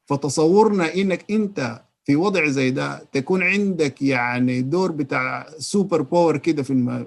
فتصورنا 0.07 0.95
إنك 0.95 1.31
أنت 1.31 1.83
في 2.05 2.17
وضع 2.17 2.47
زي 2.49 2.71
ده 2.71 3.03
تكون 3.13 3.43
عندك 3.43 4.03
يعني 4.03 4.63
دور 4.63 4.93
بتاع 4.93 5.47
super 5.59 6.03
power 6.03 6.37
كده 6.37 6.63
في 6.63 6.71
الم... 6.71 7.07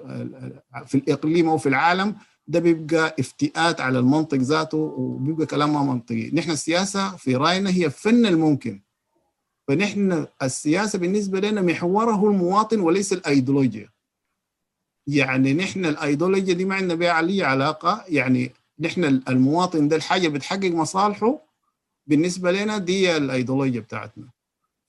في 0.86 0.94
الإقليم 0.94 1.48
أو 1.48 1.58
في 1.58 1.68
العالم. 1.68 2.14
ده 2.46 2.60
بيبقى 2.60 3.16
افتئات 3.20 3.80
على 3.80 3.98
المنطق 3.98 4.38
ذاته 4.38 4.78
وبيبقى 4.78 5.46
كلام 5.46 5.72
ما 5.72 5.82
منطقي. 5.82 6.30
نحن 6.30 6.50
السياسة 6.50 7.16
في 7.16 7.36
رأينا 7.36 7.70
هي 7.70 7.90
فن 7.90 8.26
الممكن. 8.26 8.80
فنحن 9.68 10.26
السياسة 10.42 10.98
بالنسبة 10.98 11.40
لنا 11.40 11.62
محوره 11.62 12.30
المواطن 12.30 12.80
وليس 12.80 13.12
الأيديولوجيا. 13.12 13.88
يعني 15.06 15.54
نحن 15.54 15.84
الأيديولوجيا 15.86 16.54
دي 16.54 16.64
ما 16.64 16.74
عندنا 16.74 16.94
بها 16.94 17.10
عليه 17.10 17.44
علاقة. 17.44 18.04
يعني 18.08 18.52
نحن 18.80 19.04
المواطن 19.04 19.88
ده 19.88 19.96
الحاجة 19.96 20.28
بتحقق 20.28 20.70
مصالحه 20.70 21.38
بالنسبة 22.06 22.52
لنا 22.52 22.78
دي 22.78 23.16
الأيديولوجيا 23.16 23.80
بتاعتنا. 23.80 24.24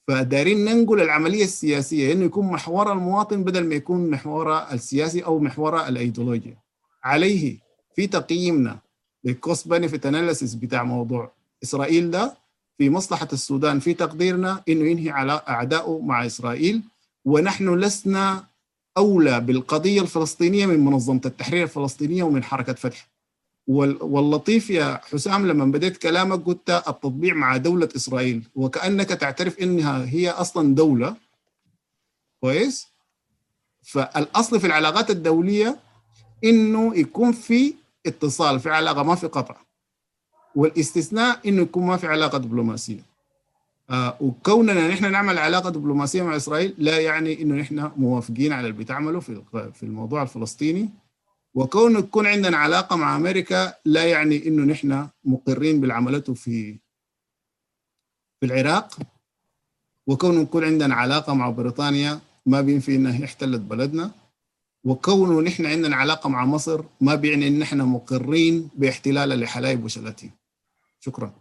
فدايرين 0.08 0.65
ننقل 0.65 1.01
العملية 1.01 1.44
السياسية 1.44 2.13
إنه 2.13 2.25
يكون 2.25 2.46
محور 2.48 2.91
المواطن 2.91 3.44
بدل 3.44 3.65
ما 3.68 3.75
يكون 3.75 4.10
محور 4.10 4.58
السياسي 4.72 5.25
أو 5.25 5.39
محور 5.39 5.88
الأيديولوجيا. 5.88 6.58
عليه 7.03 7.58
في 7.96 8.08
تقييمنا 8.08 8.80
لل 9.24 9.38
cost 9.38 9.67
benefit 9.67 10.05
analysis 10.05 10.55
بتاع 10.56 10.84
موضوع 10.84 11.32
إسرائيل 11.63 12.12
ده 12.12 12.38
في 12.77 12.89
مصلحة 12.89 13.27
السودان 13.34 13.80
في 13.80 13.94
تقديرنا 13.94 14.63
إنه 14.70 14.88
ينهي 14.89 15.10
على 15.10 15.41
عدائه 15.50 16.00
مع 16.00 16.25
إسرائيل. 16.25 16.82
ونحن 17.25 17.75
لسنا 17.80 18.44
أولى 18.98 19.39
بالقضية 19.39 20.01
الفلسطينية 20.01 20.65
من 20.65 20.79
منظمة 20.79 21.21
التحرير 21.25 21.63
الفلسطينية 21.63 22.24
ومن 22.24 22.43
حركة 22.43 22.74
فتح 22.74 23.07
واللطيف 23.67 24.69
يا 24.69 25.01
حسام 25.12 25.48
لما 25.48 25.65
بديت 25.65 25.98
كلامك 25.98 26.45
قلت 26.45 26.69
التطبيع 26.69 27.33
مع 27.33 27.57
دولة 27.57 27.89
إسرائيل 27.95 28.43
وكأنك 28.55 29.10
تعترف 29.10 29.60
إنها 29.60 30.05
هي 30.05 30.29
أصلا 30.29 30.75
دولة. 30.75 31.15
كويس؟ 32.41 32.88
فالأصل 33.81 34.60
في 34.60 34.67
العلاقات 34.67 35.10
الدولية 35.10 35.79
إنه 36.43 36.95
يكون 36.95 37.31
في 37.31 37.74
اتصال 38.05 38.60
في 38.60 38.69
علاقة 38.69 39.03
ما 39.03 39.15
في 39.15 39.27
قطع. 39.27 39.55
والاستثناء 40.55 41.50
إنه 41.50 41.62
يكون 41.62 41.88
ما 41.88 41.98
في 41.98 42.07
علاقة 42.07 42.38
دبلوماسية. 42.38 43.11
آه 43.91 44.17
وكوننا 44.21 44.88
نحن 44.88 45.12
نعمل 45.12 45.38
علاقة 45.38 45.69
دبلوماسية 45.69 46.21
مع 46.24 46.36
إسرائيل 46.36 46.75
لا 46.77 47.00
يعني 47.00 47.41
إنه 47.41 47.55
نحن 47.55 47.91
موافقين 47.98 48.53
على 48.53 48.67
اللي 48.67 48.83
بتعمله 48.83 49.19
في 49.19 49.41
في 49.74 49.83
الموضوع 49.83 50.21
الفلسطيني. 50.21 50.89
وكون 51.53 52.00
يكون 52.00 52.27
عندنا 52.27 52.57
علاقة 52.57 52.95
مع 52.95 53.15
أمريكا 53.15 53.74
لا 53.86 54.03
يعني 54.05 54.48
إنه 54.48 54.63
نحن 54.63 55.07
مقرين 55.24 55.81
بالعملته 55.81 56.33
في 56.33 56.79
في 58.39 58.45
العراق. 58.45 58.98
وكون 60.07 60.41
يكون 60.41 60.63
عندنا 60.63 60.95
علاقة 60.95 61.33
مع 61.33 61.50
بريطانيا 61.50 62.19
ما 62.45 62.62
بينفي 62.62 62.95
إنها 62.95 63.25
احتلت 63.25 63.62
بلدنا. 63.62 64.12
وكونه 64.83 65.41
نحن 65.41 65.65
عندنا 65.65 65.95
علاقة 65.95 66.29
مع 66.29 66.45
مصر 66.45 66.83
ما 67.01 67.15
بيعني 67.15 67.48
إن 67.48 67.60
نحن 67.60 67.81
مقرين 67.81 68.69
باحتلالها 68.75 69.38
لحلايب 69.38 69.83
وشلاتين. 69.83 70.31
شكرا. 71.00 71.33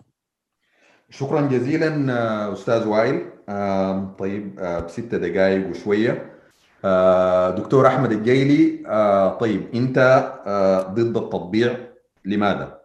شكرا 1.11 1.41
جزيلا 1.41 2.53
أستاذ 2.53 2.87
وائل. 2.89 3.31
طيب 4.19 4.55
بست 4.61 5.15
دقائق 5.15 5.69
وشوية. 5.69 6.31
دكتور 7.57 7.87
أحمد 7.87 8.13
الجيلي 8.13 8.77
طيب 9.41 9.69
أنت 9.75 9.99
ضد 10.91 11.17
التطبيع 11.17 11.77
لماذا؟ 12.25 12.81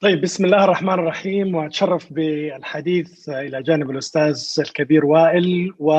طيب 0.00 0.20
بسم 0.20 0.44
الله 0.44 0.64
الرحمن 0.64 0.94
الرحيم 0.94 1.54
وأتشرف 1.54 2.12
بالحديث 2.12 3.28
إلى 3.28 3.62
جانب 3.62 3.90
الأستاذ 3.90 4.54
الكبير 4.58 5.06
وائل 5.06 5.74
و 5.78 5.92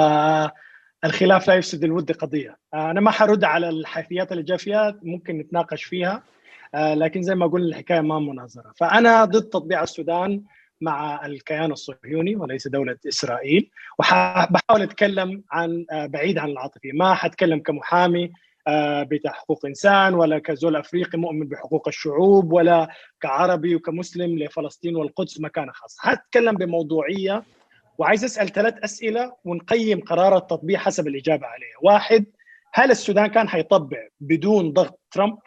الخلاف 1.05 1.48
لا 1.48 1.53
يفسد 1.53 1.84
الود 1.84 2.12
قضية. 2.12 2.58
أنا 2.74 3.01
ما 3.01 3.12
حرد 3.12 3.43
على 3.43 3.70
الحيثيات 3.70 4.31
اللي 4.31 4.43
جاء 4.43 4.58
فيها 4.58 4.96
ممكن 5.03 5.38
نتناقش 5.38 5.84
فيها. 5.84 6.24
لكن 6.75 7.22
زي 7.22 7.36
ما 7.36 7.48
قلنا 7.48 7.68
الحكاية 7.68 8.01
ما 8.01 8.20
مناظرة. 8.20 8.74
فأنا 8.78 9.25
ضد 9.25 9.44
تطبيع 9.44 9.84
السودان 9.84 10.44
مع 10.82 11.25
الكيان 11.25 11.72
الصهيوني 11.72 12.36
وليس 12.36 12.68
دولة 12.68 12.98
إسرائيل. 13.08 13.70
وبحاول 14.00 14.82
أتكلم 14.82 15.44
عن 15.51 15.86
بعيد 15.92 16.38
عن 16.38 16.50
العاطفه 16.50 16.90
ما 16.94 17.13
حتكلم 17.13 17.60
كمحامي 17.60 18.32
بتاع 19.01 19.32
حقوق 19.32 19.66
إنسان 19.66 20.13
ولا 20.13 20.40
كزول 20.40 20.75
أفريقي 20.75 21.18
مؤمن 21.18 21.48
بحقوق 21.48 21.88
الشعوب 21.88 22.54
ولا 22.54 22.88
كعربي 23.22 23.75
وكمسلم 23.75 24.40
لفلسطين 24.40 24.96
والقدس 24.96 25.42
مكانه 25.42 25.72
خاص. 25.72 25.98
حتكلم 26.00 26.56
بموضوعية 26.56 27.44
وعايز 27.98 28.24
أسأل 28.24 28.50
ثلاث 28.50 28.74
أسئلة 28.84 29.34
ونقيم 29.46 30.00
قرار 30.00 30.38
التطبيع 30.38 30.80
حسب 30.80 31.08
الإجابة 31.08 31.48
عليها. 31.48 31.78
واحد 31.82 32.25
هل 32.74 32.92
السودان 32.92 33.28
كان 33.28 33.50
حيطبع 33.50 33.98
بدون 34.20 34.72
ضغط 34.74 35.00
ترامب؟ 35.12 35.38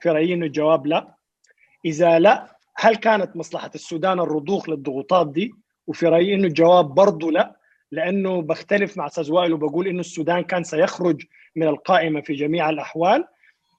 في 0.00 0.08
رايي 0.08 0.34
انه 0.34 0.46
الجواب 0.46 0.86
لا. 0.86 1.14
إذا 1.84 2.18
لا 2.18 2.56
هل 2.76 2.96
كانت 2.96 3.36
مصلحة 3.36 3.70
السودان 3.74 4.20
الرضوخ 4.20 4.68
للضغوطات 4.68 5.32
دي؟ 5.32 5.54
وفي 5.86 6.06
رايي 6.06 6.34
انه 6.34 6.46
الجواب 6.46 6.84
برضه 6.94 7.30
لا 7.30 7.56
لأنه 7.92 8.42
بختلف 8.42 8.96
مع 8.96 9.06
أستاذ 9.06 9.32
وائل 9.32 9.52
وبقول 9.52 9.86
إنه 9.86 10.00
السودان 10.00 10.42
كان 10.42 10.64
سيخرج 10.64 11.22
من 11.56 11.66
القائمة 11.68 12.20
في 12.20 12.34
جميع 12.34 12.70
الأحوال. 12.70 13.24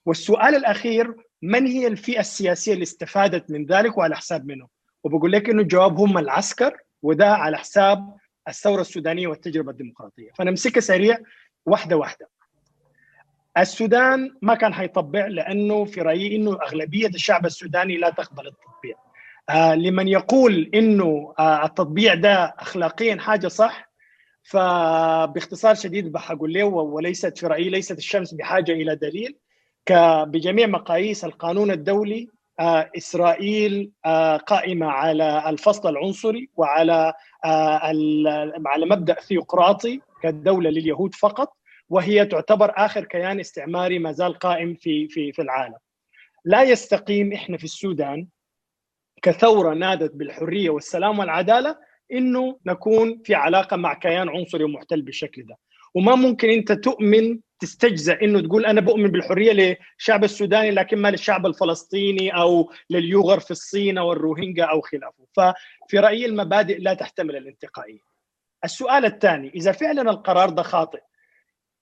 والسؤال 0.06 0.56
الأخير 0.56 1.16
من 1.42 1.68
هي 1.68 1.88
الفئة 1.88 2.20
السياسية 2.20 2.74
اللي 2.74 2.84
استفادت 2.84 3.52
من 3.52 3.66
ذلك 3.66 3.98
وعلى 3.98 4.16
حساب 4.16 4.46
منه 4.46 4.68
وبقول 5.04 5.32
لك 5.32 5.50
إنه 5.50 5.62
الجواب 5.62 6.00
هم 6.00 6.18
العسكر 6.18 6.78
وده 7.02 7.34
على 7.34 7.58
حساب 7.58 8.16
الثورة 8.48 8.82
السودانية 8.82 9.28
والتجربة 9.28 9.72
الديمقراطية. 9.72 10.32
فنمسكها 10.36 10.82
سريع 10.82 11.18
واحدة 11.66 11.98
واحدة. 11.98 12.30
السودان 13.58 14.36
ما 14.42 14.56
كان 14.56 14.74
حيطبع 14.74 15.28
لأنه 15.28 15.86
في 15.86 16.02
رأيي 16.02 16.36
إنه 16.36 16.52
أغلبية 16.64 17.08
الشعب 17.08 17.46
السوداني 17.46 17.98
لا 17.98 18.10
تقبل 18.10 18.48
التطبيع. 18.48 18.96
آه 19.50 19.76
لمن 19.76 20.08
يقول 20.08 20.70
إنه 20.74 21.34
آه 21.40 21.66
التطبيع 21.66 22.14
ده 22.14 22.56
اخلاقيا 22.60 23.16
حاجة 23.16 23.48
صح 23.48 23.92
فباختصار 24.44 25.76
شديد 25.76 26.12
بحقول 26.12 26.54
له 26.54 26.64
وليست 26.66 27.38
في 27.38 27.48
رأيي 27.48 27.70
ليست 27.70 27.98
الشمس 27.98 28.34
بحاجة 28.34 28.72
إلى 28.72 28.96
دليل. 28.96 29.38
بجميع 30.26 30.68
مقاييس 30.68 31.26
القانون 31.26 31.72
الدولي 31.72 32.28
آه 32.60 32.90
إسرائيل 32.98 33.92
آه 34.06 34.38
قائمة 34.38 34.86
على 34.88 35.44
الفصل 35.50 35.90
العنصري 35.90 36.50
وعلى 36.56 37.14
آه 37.46 37.80
على 38.66 38.86
مبدأ 38.86 39.14
ثيوقراطي 39.14 40.00
كدولة 40.24 40.70
لليهود 40.70 41.16
فقط. 41.16 41.54
وهي 41.92 42.26
تعتبر 42.26 42.74
آخر 42.76 43.04
كيان 43.04 43.40
استعماري 43.40 44.00
ما 44.00 44.12
زال 44.12 44.34
قائم 44.34 44.76
في 44.76 45.08
في 45.08 45.32
في 45.32 45.42
العالم. 45.42 45.78
لا 46.46 46.64
يستقيم 46.64 47.34
إحنا 47.34 47.58
في 47.58 47.64
السودان 47.64 48.28
كثورة 49.22 49.74
نادت 49.74 50.16
بالحرية 50.16 50.70
والسلام 50.70 51.20
والعدالة 51.20 51.78
إنه 52.12 52.60
نكون 52.66 53.22
في 53.26 53.36
علاقة 53.36 53.78
مع 53.78 53.94
كيان 53.94 54.30
عنصري 54.30 54.64
ومحتل 54.64 55.02
بالشكل 55.02 55.46
ده. 55.46 55.58
وما 55.96 56.16
ممكن 56.16 56.50
أنت 56.50 56.72
تؤمن 56.72 57.40
تستجزأ 57.60 58.18
إنه 58.22 58.42
تقول 58.42 58.66
أنا 58.66 58.82
بؤمن 58.82 59.08
بالحرية 59.12 59.52
للشعب 59.52 60.24
السوداني 60.24 60.72
لكن 60.72 60.98
ما 60.98 61.12
للشعب 61.12 61.46
الفلسطيني 61.46 62.36
أو 62.36 62.72
لليوغر 62.90 63.40
في 63.40 63.52
الصين 63.52 63.98
أو 63.98 64.14
الروهينجا 64.14 64.66
أو 64.66 64.82
خلافه. 64.82 65.26
ففي 65.36 66.00
رأيي 66.00 66.26
المبادئ 66.26 66.78
لا 66.80 66.94
تحتمل 66.94 67.36
الانتقائية. 67.36 68.00
السؤال 68.64 69.06
الثاني 69.06 69.50
إذا 69.56 69.72
فعلا 69.72 70.02
القرار 70.02 70.50
ده 70.50 70.64
خاطئ 70.64 71.00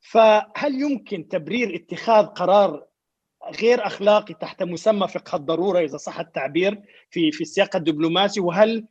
فهل 0.02 0.82
يمكن 0.82 1.28
تبرير 1.28 1.76
اتخاذ 1.76 2.26
قرار 2.26 2.86
غير 3.62 3.86
أخلاقي 3.88 4.34
تحت 4.34 4.64
مسمى 4.64 5.08
فقه 5.08 5.36
الضرورة 5.36 5.80
إذا 5.80 5.98
صح 5.98 6.20
التعبير 6.20 6.82
في 7.10 7.32
في 7.32 7.42
السياق 7.42 7.76
الدبلوماسي؟ 7.76 8.40
وهل 8.40 8.86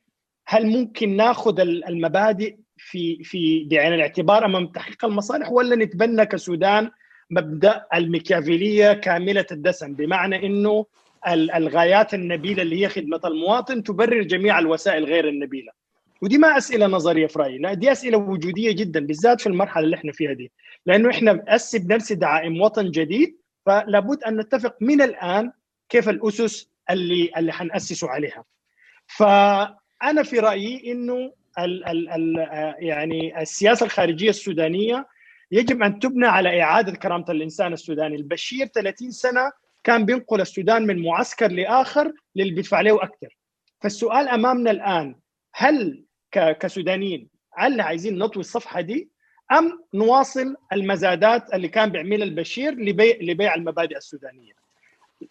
هل 0.47 0.66
ممكن 0.66 1.16
ناخذ 1.16 1.61
المبادئ 1.61 2.57
في 2.77 3.25
في 3.25 3.64
بعين 3.64 3.92
الاعتبار 3.94 4.44
أمام 4.44 4.66
تحقيق 4.66 5.05
المصالح 5.05 5.51
ولا 5.51 5.77
نتبنى 5.77 6.27
كسودان 6.27 6.90
مبدأ 7.31 7.85
الميكافيلية 7.94 8.92
كاملة 8.92 9.47
الدسم؟ 9.53 9.94
بمعنى 9.94 10.47
إنه 10.47 10.87
الغايات 11.29 12.14
النبيلة 12.14 12.62
اللي 12.62 12.83
هي 12.85 12.88
خدمة 12.88 13.21
المواطن 13.25 13.83
تبرر 13.83 14.23
جميع 14.23 14.59
الوسائل 14.59 15.05
غير 15.05 15.29
النبيلة. 15.29 15.73
ودي 16.23 16.38
ما 16.38 16.57
أسئلة 16.59 16.87
نظرية 16.87 17.27
في 17.27 17.38
رأيي 17.38 17.59
لا 17.59 17.75
دي 17.75 17.92
أسئلة 17.92 18.18
وجودية 18.18 18.73
جدا 18.73 19.07
بالذات 19.07 19.40
في 19.40 19.47
المرحلة 19.47 19.85
اللي 19.85 19.97
إحنا 19.97 20.12
فيها 20.12 20.33
دي. 20.33 20.53
لأنه 20.88 21.11
إحنا 21.11 21.33
بنأسس 21.33 21.77
بنفس 21.77 22.12
دعائم 22.12 22.61
وطن 22.61 22.90
جديد 22.90 23.37
فلابد 23.66 24.22
أن 24.24 24.37
نتفق 24.40 24.77
من 24.81 25.03
الآن 25.03 25.53
كيف 25.88 26.09
الأسس 26.09 26.70
اللي 26.90 27.31
اللي 27.37 27.53
حنأسسوا 27.53 28.09
عليها. 28.09 28.44
فأنا 29.07 30.22
في 30.22 30.38
رأيي 30.38 30.92
إنه 30.92 31.33
ال 31.59 31.88
ال 31.88 32.09
ال 32.09 32.46
يعني 32.79 33.42
السياسة 33.42 33.87
الخارجية 33.87 34.31
السودانية 34.31 35.07
يجب 35.51 35.83
أن 35.83 35.98
تبنى 35.98 36.27
على 36.27 36.62
إعادة 36.62 36.92
كرامة 36.92 37.24
الإنسان 37.29 37.72
السوداني، 37.72 38.16
البشير 38.16 38.66
30 38.66 39.11
سنة 39.11 39.53
كان 39.85 40.05
بينقل 40.05 40.40
السودان 40.40 40.87
من 40.87 41.03
معسكر 41.03 41.51
لآخر 41.51 42.12
للي 42.37 42.51
بيدفع 42.51 42.81
له 42.81 43.03
أكثر. 43.03 43.37
فالسؤال 43.81 44.29
أمامنا 44.29 44.70
الآن 44.70 45.14
هل 45.55 46.05
كسودانيين 46.33 47.29
هل 47.55 47.81
عايزين 47.81 48.18
نطوي 48.18 48.40
الصفحة 48.40 48.81
دي؟ 48.81 49.11
أم 49.53 49.85
نواصل 49.95 50.57
المزادات 50.73 51.55
اللي 51.55 51.69
كان 51.69 51.91
بيعملها 51.91 52.27
البشير 52.27 52.75
لبيع 52.75 53.17
لبيع 53.21 53.55
المبادئ 53.55 53.97
السودانية؟ 53.97 54.53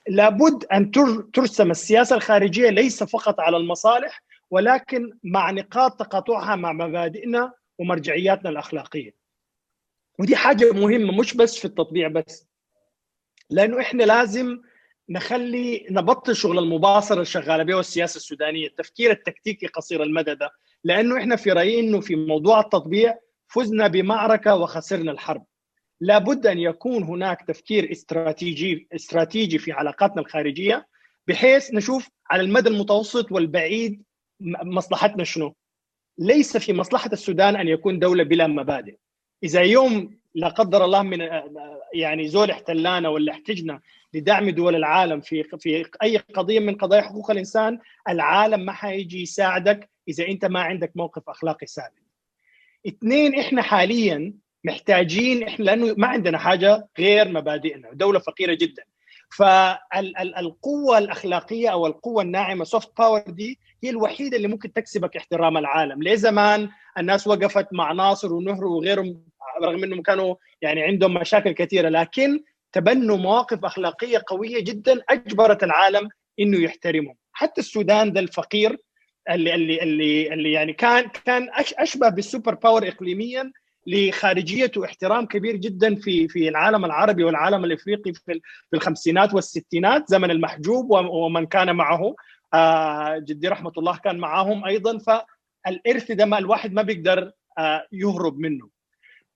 لابد 0.08 0.66
أن 0.66 0.92
ترسم 1.34 1.72
السياسة 1.72 2.16
الخارجية 2.16 2.70
ليس 2.70 3.04
فقط 3.04 3.40
على 3.40 3.58
المصالح 3.58 4.24
ولكن 4.52 5.18
مع 5.24 5.52
نقاط 5.52 6.00
تقاطعها 6.00 6.56
مع 6.56 6.72
مبادئنا 6.74 7.54
ومرجعياتنا 7.80 8.50
الأخلاقية. 8.50 9.14
ودي 10.20 10.36
حاجة 10.36 10.72
مهمة 10.72 11.20
مش 11.20 11.34
بس 11.34 11.58
في 11.60 11.66
التطبيع 11.66 12.08
بس. 12.08 12.48
لأنه 13.50 13.82
إحنا 13.82 14.04
لازم 14.04 14.62
نخلي 15.10 15.88
نبطل 15.90 16.36
شغل 16.36 16.60
المباصرة 16.60 17.14
اللي 17.16 17.26
شغالة 17.26 17.64
به 17.64 17.80
السياسة 17.80 18.18
السودانية، 18.18 18.68
التفكير 18.68 19.12
التكتيكي 19.12 19.68
قصير 19.68 20.04
المدى 20.04 20.36
ده، 20.36 20.52
لأنه 20.84 21.18
إحنا 21.18 21.36
في 21.36 21.52
رأيي 21.52 21.80
إنه 21.80 22.02
في 22.02 22.16
موضوع 22.16 22.60
التطبيع 22.60 23.18
فزنا 23.48 23.88
بمعركة 23.88 24.56
وخسرنا 24.56 25.12
الحرب. 25.12 25.46
لابد 26.02 26.48
أن 26.48 26.60
يكون 26.60 27.04
هناك 27.04 27.42
تفكير 27.42 27.92
استراتيجي 27.92 28.88
استراتيجي 28.96 29.58
في 29.58 29.72
علاقاتنا 29.72 30.22
الخارجية 30.22 30.88
بحيث 31.28 31.74
نشوف 31.74 32.10
على 32.30 32.42
المدى 32.42 32.70
المتوسط 32.70 33.32
والبعيد 33.32 34.04
مصلحتنا 34.64 35.24
شنو؟ 35.24 35.56
ليس 36.18 36.58
في 36.58 36.74
مصلحة 36.74 37.10
السودان 37.14 37.56
أن 37.56 37.68
يكون 37.68 38.00
دولة 38.00 38.24
بلا 38.24 38.48
مبادئ. 38.48 38.96
إذا 39.44 39.62
يوم 39.62 40.18
لا 40.36 40.48
قدر 40.48 40.86
الله 40.86 41.02
من 41.02 41.30
يعني 41.94 42.28
زول 42.28 42.52
احتلانا 42.52 43.10
ولا 43.10 43.32
احتجنا 43.32 43.82
لدعم 44.14 44.50
دول 44.50 44.76
العالم 44.76 45.22
في 45.22 45.44
في 45.44 45.86
أي 46.04 46.18
قضية 46.18 46.60
من 46.60 46.76
قضايا 46.76 47.02
حقوق 47.02 47.32
الإنسان، 47.32 47.80
العالم 48.10 48.60
ما 48.60 48.72
حيجي 48.72 49.22
يساعدك 49.22 49.90
إذا 50.08 50.28
أنت 50.28 50.46
ما 50.46 50.60
عندك 50.60 50.92
موقف 50.96 51.30
أخلاقي 51.30 51.68
ثابت. 51.68 52.07
اثنين 52.88 53.40
إحنا 53.40 53.62
حاليا 53.62 54.34
محتاجين 54.64 55.44
إحنا 55.44 55.64
لأنه 55.66 55.94
ما 55.98 56.08
عندنا 56.08 56.38
حاجة 56.38 56.88
غير 57.00 57.28
مبادئنا، 57.28 57.90
دولة 57.94 58.20
فقيرة 58.20 58.54
جدا. 58.54 58.84
فالقوه 59.38 60.98
الأخلاقية 60.98 61.70
أو 61.70 61.88
القوة 61.88 62.22
الناعمة 62.24 62.64
soft 62.64 62.92
power 62.98 63.20
دي 63.28 63.60
هي 63.84 63.90
الوحيدة 63.90 64.38
اللي 64.38 64.48
ممكن 64.48 64.74
تكسبك 64.74 65.18
احترام 65.18 65.58
العالم، 65.58 66.04
ليه 66.04 66.16
زمان 66.16 66.70
الناس 66.98 67.28
وقفت 67.28 67.68
مع 67.74 67.92
ناصر 67.92 68.34
ونهرو 68.34 68.78
وغيرهم 68.78 69.24
رغم 69.64 69.84
إنهم 69.84 70.02
كانوا 70.02 70.36
يعني 70.62 70.82
عندهم 70.84 71.14
مشاكل 71.14 71.52
كثيرة 71.52 71.90
لكن 71.90 72.44
تبنوا 72.74 73.18
مواقف 73.18 73.66
أخلاقية 73.66 74.22
قوية 74.28 74.64
جدا 74.64 75.02
أجبرت 75.10 75.64
العالم 75.64 76.10
إنه 76.40 76.58
يحترمهم، 76.60 77.16
حتى 77.34 77.62
السودان 77.62 78.14
ده 78.14 78.20
الفقير 78.20 78.78
اللي 79.30 79.56
اللي 79.56 79.84
اللي, 79.84 80.34
اللي 80.34 80.52
يعني 80.52 80.74
كان 80.74 81.08
كان 81.26 81.50
أشبه 81.78 82.10
بالسوبر 82.10 82.56
باور 82.56 82.88
اقليميا 82.88 83.52
لخارجيته 83.88 84.86
احترام 84.86 85.26
كبير 85.26 85.56
جدا 85.56 85.96
في 85.96 86.28
في 86.28 86.50
العالم 86.50 86.86
العربي 86.86 87.24
والعالم 87.24 87.66
الإفريقي 87.66 88.14
في 88.14 88.22
في 88.70 88.76
الخمسينات 88.76 89.34
والستينات 89.34 90.10
زمن 90.10 90.32
المحجوب 90.32 90.92
ومن 90.92 91.46
كان 91.46 91.76
معه. 91.76 92.16
آه 92.54 93.18
جدي 93.18 93.48
رحمة 93.48 93.72
الله 93.78 93.98
كان 93.98 94.18
معاهم 94.18 94.66
أيضا. 94.66 94.98
فالإرث 94.98 96.12
ده 96.12 96.26
ما 96.26 96.38
الواحد 96.38 96.74
ما 96.74 96.82
بيقدر 96.82 97.32
آه 97.58 97.88
يهرب 97.92 98.40
منه. 98.40 98.70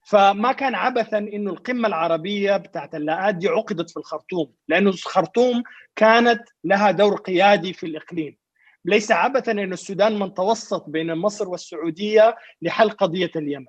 فما 0.04 0.52
كان 0.52 0.74
عبثا 0.74 1.18
إنه 1.18 1.50
القمة 1.50 1.88
العربية 1.88 2.56
بتاعت 2.56 2.94
اللاءات 2.94 3.34
دي 3.34 3.48
عقدت 3.48 3.90
في 3.90 3.96
الخرطوم 3.96 4.52
لأنه 4.68 4.90
الخرطوم 4.90 5.62
كانت 5.96 6.42
لها 6.64 6.90
دور 6.90 7.16
قيادي 7.16 7.72
في 7.72 7.86
الإقليم. 7.86 8.36
ليس 8.84 9.12
عبثا 9.12 9.52
أن 9.52 9.72
السودان 9.72 10.18
من 10.18 10.34
توسط 10.34 10.84
بين 10.88 11.14
مصر 11.14 11.48
والسعودية 11.48 12.36
لحل 12.62 12.90
قضية 12.90 13.30
اليمن 13.36 13.66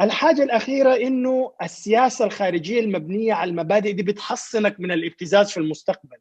الحاجة 0.00 0.42
الأخيرة 0.42 0.96
إنه 0.96 1.52
السياسة 1.62 2.24
الخارجية 2.24 2.80
المبنية 2.80 3.34
على 3.34 3.50
المبادئ 3.50 3.92
دي 3.92 4.02
بتحصنك 4.02 4.80
من 4.80 4.92
الابتزاز 4.92 5.50
في 5.50 5.56
المستقبل 5.56 6.16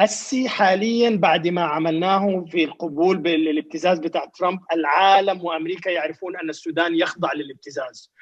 السي 0.00 0.48
حاليا 0.48 1.10
بعد 1.16 1.48
ما 1.48 1.62
عملناه 1.64 2.44
في 2.50 2.64
القبول 2.64 3.16
بالابتزاز 3.16 3.98
بتاع 3.98 4.24
ترامب 4.24 4.60
العالم 4.72 5.44
وأمريكا 5.44 5.90
يعرفون 5.90 6.36
أن 6.36 6.50
السودان 6.50 6.94
يخضع 6.94 7.32
للابتزاز 7.32 8.12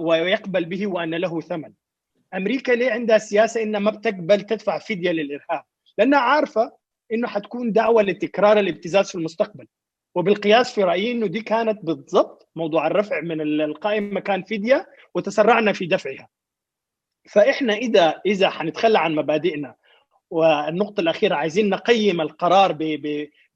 ويقبل 0.00 0.64
به 0.64 0.86
وأن 0.86 1.14
له 1.14 1.40
ثمن. 1.40 1.72
أمريكا 2.34 2.72
ليه 2.72 2.90
عندها 2.92 3.18
سياسة 3.18 3.62
إنها 3.62 3.80
ما 3.80 3.90
بتقبل 3.90 4.40
تدفع 4.40 4.78
فدية 4.78 5.10
للإرهاب؟ 5.10 5.62
لأنها 5.98 6.18
عارفة 6.18 6.79
إنه 7.12 7.28
حتكون 7.28 7.72
دعوة 7.72 8.02
لتكرار 8.02 8.58
الابتزاز 8.58 9.08
في 9.08 9.14
المستقبل. 9.14 9.66
وبالقياس 10.14 10.74
في 10.74 10.82
رأيي 10.84 11.12
إنه 11.12 11.26
دي 11.26 11.40
كانت 11.40 11.84
بالضبط 11.84 12.48
موضوع 12.56 12.86
الرفع 12.86 13.20
من 13.20 13.40
القائمه 13.60 14.20
كان 14.20 14.42
فديه 14.42 14.86
وتسرعنا 15.14 15.72
في 15.72 15.86
دفعها. 15.86 16.28
فإحنا 17.30 17.74
اذا 17.74 18.20
إذا 18.26 18.50
حنتخلى 18.50 18.98
عن 18.98 19.14
مبادئنا 19.14 19.74
والنقطة 20.30 21.00
الأخيرة 21.00 21.34
عايزين 21.34 21.68
نقيم 21.68 22.20
القرار 22.20 22.76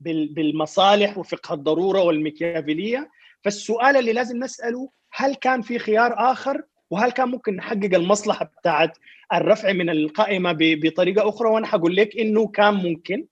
بالمصالح 0.01 1.19
وفقه 1.19 1.55
الضرورة 1.55 2.03
والميكيافيلية 2.03 3.11
فالسؤال 3.45 3.97
اللي 3.97 4.12
لازم 4.12 4.45
نسأله 4.45 4.90
هل 5.12 5.35
كان 5.35 5.62
في 5.62 5.79
خيار 5.79 6.14
آخر 6.33 6.62
وهل 6.90 7.11
كان 7.12 7.29
ممكن 7.29 7.57
نحقق 7.57 7.95
المصلحة 7.95 8.45
بتاعت 8.45 8.99
الرفع 9.33 9.73
من 9.73 9.90
القائمة 9.90 10.57
بطريقة 10.61 11.29
أخرى 11.29 11.49
وأنا 11.49 11.67
حقول 11.67 11.97
لك 11.97 12.17
إنه 12.17 12.47
كان 12.47 12.75
ممكن 12.75 13.27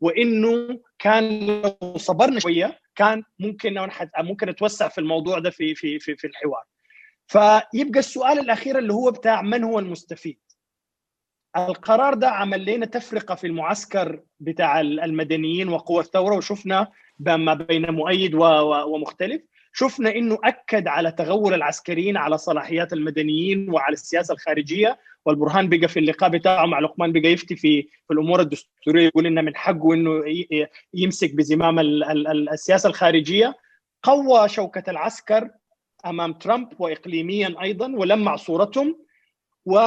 وإنه 0.00 0.80
كان 0.98 1.46
لو 1.46 1.96
صبرنا 1.96 2.40
شوية 2.40 2.78
كان 2.94 3.22
ممكن 3.38 3.88
ممكن 4.18 4.48
نتوسع 4.48 4.88
في 4.88 4.98
الموضوع 4.98 5.38
ده 5.38 5.50
في 5.50 5.74
في 5.74 5.98
في, 5.98 6.16
في 6.16 6.26
الحوار. 6.26 6.64
فيبقى 7.26 7.98
السؤال 7.98 8.38
الأخير 8.38 8.78
اللي 8.78 8.92
هو 8.92 9.10
بتاع 9.10 9.42
من 9.42 9.64
هو 9.64 9.78
المستفيد؟ 9.78 10.38
القرار 11.56 12.14
ده 12.14 12.28
عمل 12.28 12.64
لنا 12.64 12.86
تفرقة 12.86 13.34
في 13.34 13.46
المعسكر 13.46 14.22
بتاع 14.40 14.80
المدنيين 14.80 15.68
وقوى 15.68 16.00
الثورة 16.00 16.36
وشفنا 16.36 16.88
ما 17.18 17.54
بين 17.54 17.90
مؤيد 17.90 18.34
ومختلف. 18.34 19.42
شفنا 19.72 20.10
إنه 20.14 20.38
أكد 20.44 20.88
على 20.88 21.12
تغول 21.12 21.54
العسكريين 21.54 22.16
على 22.16 22.38
صلاحيات 22.38 22.92
المدنيين 22.92 23.70
وعلى 23.70 23.92
السياسة 23.92 24.34
الخارجية. 24.34 24.98
والبرهان 25.26 25.68
بقى 25.68 25.88
في 25.88 25.98
اللقاء 26.00 26.30
بتاعه 26.30 26.66
مع 26.66 26.78
لقمان 26.78 27.12
بقى 27.12 27.28
يفتي 27.32 27.56
في 27.56 27.82
في 27.82 28.12
الأمور 28.12 28.40
الدستورية 28.40 29.06
يقول 29.06 29.26
إنه 29.26 29.40
من 29.40 29.56
حقه 29.56 29.94
إنه 29.94 30.22
يمسك 30.94 31.34
بزمام 31.34 31.78
السياسة 32.52 32.88
الخارجية. 32.88 33.54
قوى 34.02 34.48
شوكة 34.48 34.90
العسكر 34.90 35.50
أمام 36.06 36.32
ترامب 36.32 36.68
واقليميا 36.80 37.54
أيضا 37.62 37.92
ولمع 37.96 38.36
صورتهم. 38.36 39.06
و 39.66 39.78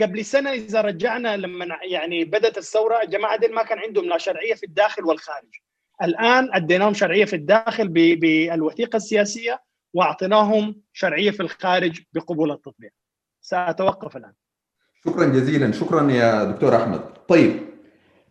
قبل 0.00 0.24
سنة 0.24 0.50
إذا 0.52 0.80
رجعنا 0.80 1.36
لما 1.36 1.66
يعني 1.90 2.24
بدأت 2.24 2.58
الثورة 2.58 3.02
الجماعه 3.02 3.36
دي 3.38 3.48
ما 3.48 3.62
كان 3.62 3.78
عندهم 3.78 4.04
لا 4.04 4.18
شرعية 4.18 4.54
في 4.54 4.66
الداخل 4.66 5.04
والخارج. 5.04 5.48
الآن 6.02 6.54
أديناهم 6.54 6.94
شرعية 6.94 7.24
في 7.24 7.36
الداخل 7.36 7.88
بالوثيقة 7.88 8.96
السياسية 8.96 9.62
وأعطيناهم 9.94 10.82
شرعية 10.92 11.30
في 11.30 11.40
الخارج 11.40 12.00
بقبول 12.12 12.50
التطبيق. 12.50 12.92
سأتوقف 13.46 14.16
الآن. 14.16 14.32
شكرا 15.04 15.24
جزيلا. 15.24 15.72
شكرا 15.72 16.10
يا 16.10 16.44
دكتور 16.44 16.76
أحمد. 16.76 17.00
طيب 17.28 17.60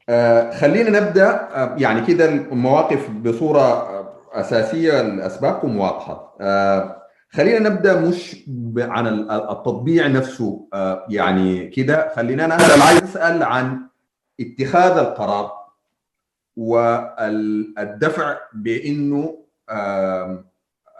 آه 0.09 0.51
خلينا 0.51 0.99
نبدأ 0.99 1.29
آه 1.29 1.75
يعني 1.77 2.05
كده 2.05 2.25
المواقف 2.29 3.09
بصورة 3.09 3.85
أساسية 4.33 5.01
لاسبابكم 5.01 5.77
واضحه 5.77 6.37
آه 6.41 7.01
خلينا 7.29 7.69
نبدأ 7.69 7.99
مش 8.01 8.49
عن 8.77 9.07
التطبيع 9.31 10.07
نفسه. 10.07 10.67
يعني 11.09 11.67
كده 11.67 12.13
خلينا 12.15 12.45
أنا 12.45 12.83
عايز 12.83 13.03
أسأل 13.03 13.43
عن 13.43 13.87
اتخاذ 14.39 14.97
القرار 14.97 15.51
والدفع 16.57 18.37
بإنه 18.53 19.37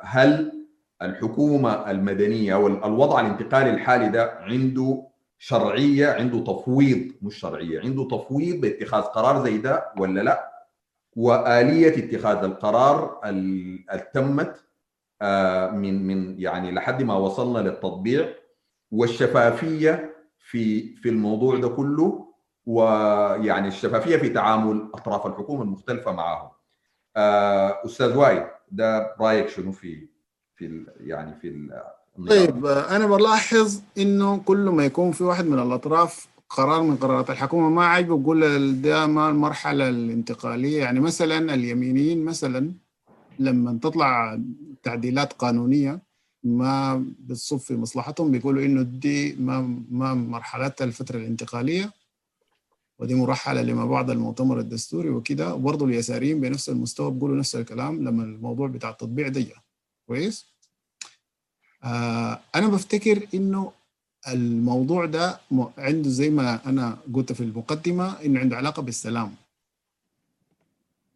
هل 0.01 0.54
الحكومة 1.01 1.91
المدنية 1.91 2.53
أو 2.55 2.67
الوضع 2.67 3.19
الانتقالي 3.21 3.69
الحالي 3.69 4.09
ده 4.09 4.31
عنده 4.39 5.07
شرعية 5.37 6.07
عنده 6.11 6.39
تفويض 6.43 7.11
مش 7.21 7.35
شرعية 7.39 7.79
عنده 7.81 8.07
تفويض 8.07 8.61
باتخاذ 8.61 9.01
قرار 9.01 9.43
زي 9.43 9.57
ده 9.57 9.85
ولا 9.97 10.21
لا 10.21 10.51
وآلية 11.15 11.97
اتخاذ 11.97 12.43
القرار 12.43 13.19
اللي 13.25 13.85
تمت 14.13 14.63
من 15.73 16.07
من 16.07 16.39
يعني 16.39 16.71
لحد 16.71 17.03
ما 17.03 17.13
وصلنا 17.15 17.59
للتطبيع 17.59 18.29
والشفافية 18.91 20.15
في 20.39 20.95
في 20.95 21.09
الموضوع 21.09 21.57
ده 21.57 21.67
كله 21.69 22.33
ويعني 22.65 23.67
الشفافية 23.67 24.17
في 24.17 24.29
تعامل 24.29 24.89
أطراف 24.93 25.27
الحكومة 25.27 25.63
المختلفة 25.63 26.11
معهم. 26.11 26.49
أستاذ 27.85 28.17
وائل 28.17 28.47
ده 28.71 29.15
رأيك 29.19 29.47
شنو 29.49 29.71
في 29.71 30.07
في 30.57 30.85
يعني 30.99 31.35
في 31.41 31.69
طيب 32.29 32.65
أنا 32.65 33.07
بلاحظ 33.07 33.81
إنه 33.97 34.37
كل 34.37 34.69
ما 34.69 34.85
يكون 34.85 35.11
في 35.11 35.23
واحد 35.23 35.45
من 35.45 35.59
الأطراف 35.59 36.27
قرار 36.49 36.83
من 36.83 36.95
قرارات 36.95 37.29
الحكومة 37.29 37.69
ما 37.69 37.85
عاجبه 37.85 38.21
يقول 38.21 38.81
ده 38.81 39.07
ما 39.07 39.29
المرحلة 39.29 39.89
الانتقالية. 39.89 40.79
يعني 40.79 40.99
مثلا 40.99 41.53
اليمينيين 41.53 42.25
مثلا 42.25 42.71
لما 43.39 43.79
تطلع 43.81 44.39
تعديلات 44.83 45.33
قانونية 45.33 45.99
ما 46.43 47.05
بتصب 47.19 47.57
في 47.57 47.75
مصلحتهم 47.75 48.31
بيقولوا 48.31 48.65
إنه 48.65 48.81
دي 48.81 49.35
ما 49.35 49.61
ما 49.91 50.13
مرحله 50.13 50.73
الفترة 50.81 51.17
الانتقالية 51.17 51.93
ودي 52.99 53.15
مرحلة 53.15 53.61
لما 53.61 53.85
بعد 53.85 54.09
المؤتمر 54.09 54.59
الدستوري 54.59 55.09
وكده. 55.09 55.53
وبرضه 55.55 55.85
اليساريين 55.85 56.41
بنفس 56.41 56.69
المستوى 56.69 57.11
بيقولوا 57.11 57.35
نفس 57.37 57.55
الكلام 57.55 58.03
لما 58.03 58.23
الموضوع 58.23 58.67
بتاع 58.67 58.89
التطبيع 58.89 59.27
ضيق 59.27 59.64
كويس. 60.07 60.45
آه 61.83 62.41
أنا 62.55 62.67
بفتكر 62.67 63.27
إنه 63.33 63.71
الموضوع 64.27 65.05
ده 65.05 65.39
عنده 65.77 66.09
زي 66.09 66.29
ما 66.29 66.69
أنا 66.69 66.97
قلت 67.13 67.31
في 67.31 67.43
المقدمة 67.43 68.21
إنه 68.25 68.39
عنده 68.39 68.57
علاقة 68.57 68.81
بالسلام. 68.81 69.35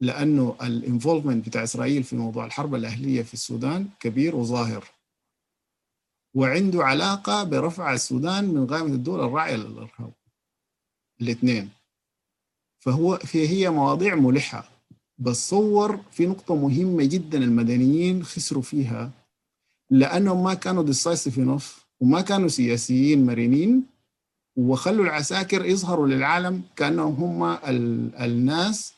لأنه 0.02 0.56
الإنفولفمنت 0.62 1.48
بتاع 1.48 1.64
إسرائيل 1.64 2.04
في 2.04 2.16
موضوع 2.16 2.46
الحرب 2.46 2.76
الأهلية 2.76 3.22
في 3.22 3.34
السودان 3.34 3.90
كبير 4.00 4.36
وظاهر. 4.36 4.86
وعنده 6.34 6.84
علاقة 6.84 7.44
برفع 7.44 7.94
السودان 7.94 8.46
من 8.46 8.68
قائمه 8.68 8.94
الدول 8.94 9.20
الراعية 9.20 9.56
للإرهاب. 9.56 10.14
الاثنين. 11.22 11.70
فهو 12.80 13.18
في 13.18 13.50
هي 13.50 13.70
مواضيع 13.70 14.16
ملحة. 14.16 14.69
بتصور 15.20 16.00
في 16.12 16.26
نقطة 16.26 16.56
مهمة 16.56 17.04
جدا 17.04 17.38
المدنيين 17.38 18.24
خسروا 18.24 18.62
فيها 18.62 19.12
لأنهم 19.90 20.44
ما 20.44 20.54
كانوا 20.54 20.84
decisive 20.84 21.40
enough 21.40 21.86
وما 22.00 22.22
كانوا 22.22 22.48
سياسيين 22.48 23.26
مرنين 23.26 23.84
وخلوا 24.56 25.06
العساكر 25.06 25.66
يظهروا 25.66 26.08
للعالم 26.08 26.62
كأنهم 26.76 27.44
هم 27.44 27.58
الناس 28.22 28.94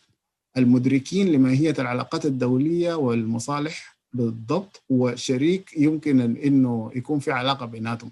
المدركين 0.57 1.27
لماهية 1.31 1.73
العلاقات 1.79 2.25
الدولية 2.25 2.93
والمصالح 2.93 3.97
بالضبط 4.13 4.84
وشريك 4.89 5.73
يمكن 5.77 6.21
إنه 6.21 6.91
يكون 6.95 7.19
في 7.19 7.31
علاقة 7.31 7.65
بيناتهم. 7.65 8.12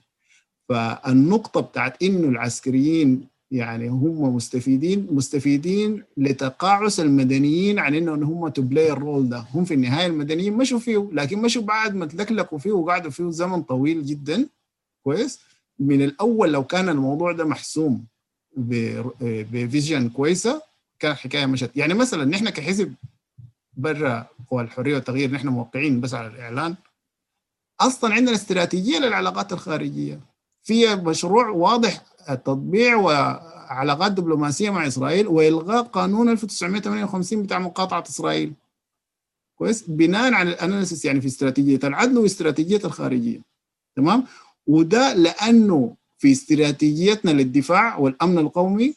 فالنقطة 0.70 1.62
بتاعت 1.62 2.04
إنه 2.04 2.28
العسكريين 2.30 3.28
يعني 3.52 3.88
هم 3.88 4.36
مستفيدين 4.36 5.08
مستفيدين 5.12 6.04
لتقاعس 6.18 7.00
المدنيين 7.00 7.80
عن 7.80 7.96
إنه 7.96 8.14
هم 8.14 8.48
to 8.48 8.62
play 8.62 8.92
ال 8.92 8.99
role 8.99 9.30
ده. 9.30 9.46
هم 9.54 9.66
في 9.66 9.74
النهاية 9.74 10.08
المدنيين 10.08 10.54
مشوا 10.54 10.80
فيه 10.80 11.10
لكن 11.12 11.42
مشوا 11.42 11.62
بعد 11.62 11.96
ما 11.96 12.06
تلكلكوا 12.06 12.58
فيه 12.58 12.72
وقعدوا 12.72 13.12
فيه 13.12 13.30
زمن 13.30 13.62
طويل 13.62 14.06
جدا. 14.06 14.48
كويس؟ 15.04 15.40
من 15.80 16.02
الأول 16.02 16.52
لو 16.52 16.64
كان 16.64 16.90
الموضوع 16.90 17.32
ده 17.32 17.46
محسوم 17.46 18.06
ب 18.58 18.80
vision 18.80 20.10
كويسة 20.10 20.62
كان 21.00 21.12
الحكاية 21.12 21.46
مشت. 21.46 21.72
يعني 21.76 21.94
مثلا 21.94 22.26
نحن 22.26 22.50
كحزب 22.50 22.94
برا 23.74 24.28
قوى 24.50 24.62
الحريه 24.62 24.96
والتغيير 24.96 25.32
نحن 25.32 25.48
موقعين 25.48 26.02
بس 26.02 26.14
على 26.14 26.28
الإعلان. 26.28 26.76
أصلا 27.80 28.14
عندنا 28.14 28.36
استراتيجية 28.36 29.00
للعلاقات 29.00 29.54
الخارجية. 29.54 30.20
في 30.64 30.96
مشروع 30.96 31.50
واضح 31.50 32.04
التطبيع 32.30 32.96
وعلاقات 32.96 34.12
دبلوماسية 34.12 34.70
مع 34.70 34.88
إسرائيل 34.88 35.28
وإلغاء 35.28 35.84
قانون 35.84 36.30
1958 36.30 37.44
بتاع 37.44 37.60
مقاطعة 37.60 38.04
إسرائيل. 38.10 38.54
كويس؟ 39.56 39.84
بناء 39.88 40.34
على 40.34 40.50
ال 40.50 40.56
analysis 40.56 41.06
يعني 41.06 41.22
في 41.22 41.28
استراتيجية 41.28 41.80
العدل 41.84 42.18
واستراتيجية 42.18 42.82
الخارجية. 42.86 43.42
تمام؟ 43.96 44.24
وده 44.68 45.14
لأنه 45.14 45.96
في 46.18 46.32
استراتيجيتنا 46.32 47.32
للدفاع 47.32 47.98
والأمن 47.98 48.38
القومي 48.40 48.94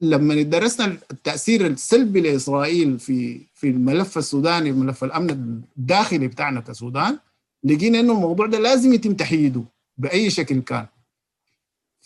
لما 0.00 0.42
درسنا 0.42 0.96
التأثير 1.10 1.66
السلبي 1.66 2.20
لإسرائيل 2.20 2.98
في 2.98 3.40
في 3.54 3.68
الملف 3.70 4.18
السوداني 4.18 4.72
ملف 4.72 5.04
الأمن 5.04 5.30
الداخلي 5.78 6.28
بتاعنا 6.28 6.60
كسودان 6.60 7.18
لقينا 7.64 8.00
إنه 8.00 8.12
الموضوع 8.12 8.46
ده 8.46 8.58
لازم 8.58 8.92
يتم 8.92 9.14
تحييده 9.14 9.62
بأي 9.98 10.30
شكل 10.30 10.60
كان. 10.60 10.86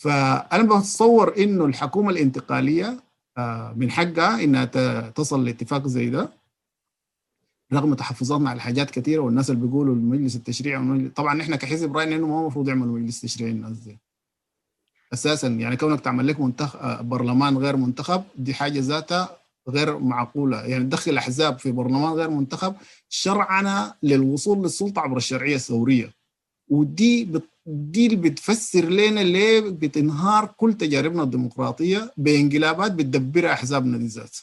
فأنا 0.05 0.62
بتصور 0.62 1.37
إنه 1.38 1.64
الحكومة 1.64 2.11
الانتقالية 2.11 3.01
آه، 3.38 3.73
من 3.77 3.90
حقها 3.90 4.45
إنها 4.45 4.64
تصل 5.11 5.45
لاتفاق 5.45 5.87
زي 5.87 6.11
ده 6.11 6.29
رغم 7.73 7.95
تحفظاتنا 7.95 8.51
على 8.51 8.61
حاجات 8.61 8.90
كثيره 8.90 9.21
والناس 9.21 9.51
اللي 9.51 9.67
بيقولوا 9.67 9.95
المجلس 9.95 10.37
التشريعي 10.37 11.09
طبعا 11.09 11.43
إحنا 11.43 11.57
كحزب 11.57 11.97
راينا 11.97 12.17
إنه 12.17 12.27
ما 12.27 12.40
المفروض 12.40 12.69
يعملوا 12.69 12.99
مجلس 12.99 13.21
تشريعي 13.21 13.51
الناس 13.51 13.79
دي. 13.79 13.99
أساسا 15.12 15.49
يعني 15.49 15.77
كونك 15.77 16.01
تعمل 16.01 16.27
لك 16.27 16.40
منتخب 16.40 16.79
آه، 16.81 17.01
برلمان 17.01 17.59
غير 17.59 17.77
منتخب 17.77 18.23
دي 18.37 18.55
حاجة 18.55 18.81
ذاتها 18.81 19.37
غير 19.69 19.99
معقولة. 19.99 20.62
يعني 20.62 20.85
تدخل 20.85 21.19
أحزاب 21.19 21.59
في 21.59 21.73
برلمان 21.73 22.12
غير 22.12 22.31
منتخب 22.31 22.75
شرعنا 23.09 23.95
للوصول 24.03 24.59
للسلطة 24.62 25.01
عبر 25.01 25.17
الشرعية 25.17 25.55
الثورية. 25.55 26.11
ودي 26.69 27.25
دي 27.66 28.07
اللي 28.07 28.16
بتفسر 28.16 28.85
لنا 28.85 29.20
ليه 29.20 29.61
بتنهار 29.61 30.46
كل 30.57 30.74
تجاربنا 30.74 31.22
الديمقراطية 31.22 32.12
بانقلابات 32.16 32.92
بتدبرها 32.92 33.53
أحزابنا 33.53 33.98
دي 33.98 34.07
ذات 34.07 34.37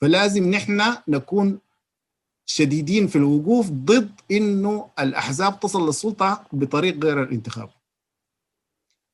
فلازم 0.00 0.50
نحن 0.50 0.82
نكون 1.08 1.58
شديدين 2.46 3.06
في 3.06 3.16
الوقوف 3.16 3.70
ضد 3.70 4.10
إنه 4.30 4.88
الأحزاب 4.98 5.60
تصل 5.60 5.86
للسلطة 5.86 6.44
بطريق 6.52 7.04
غير 7.04 7.22
الانتخاب. 7.22 7.70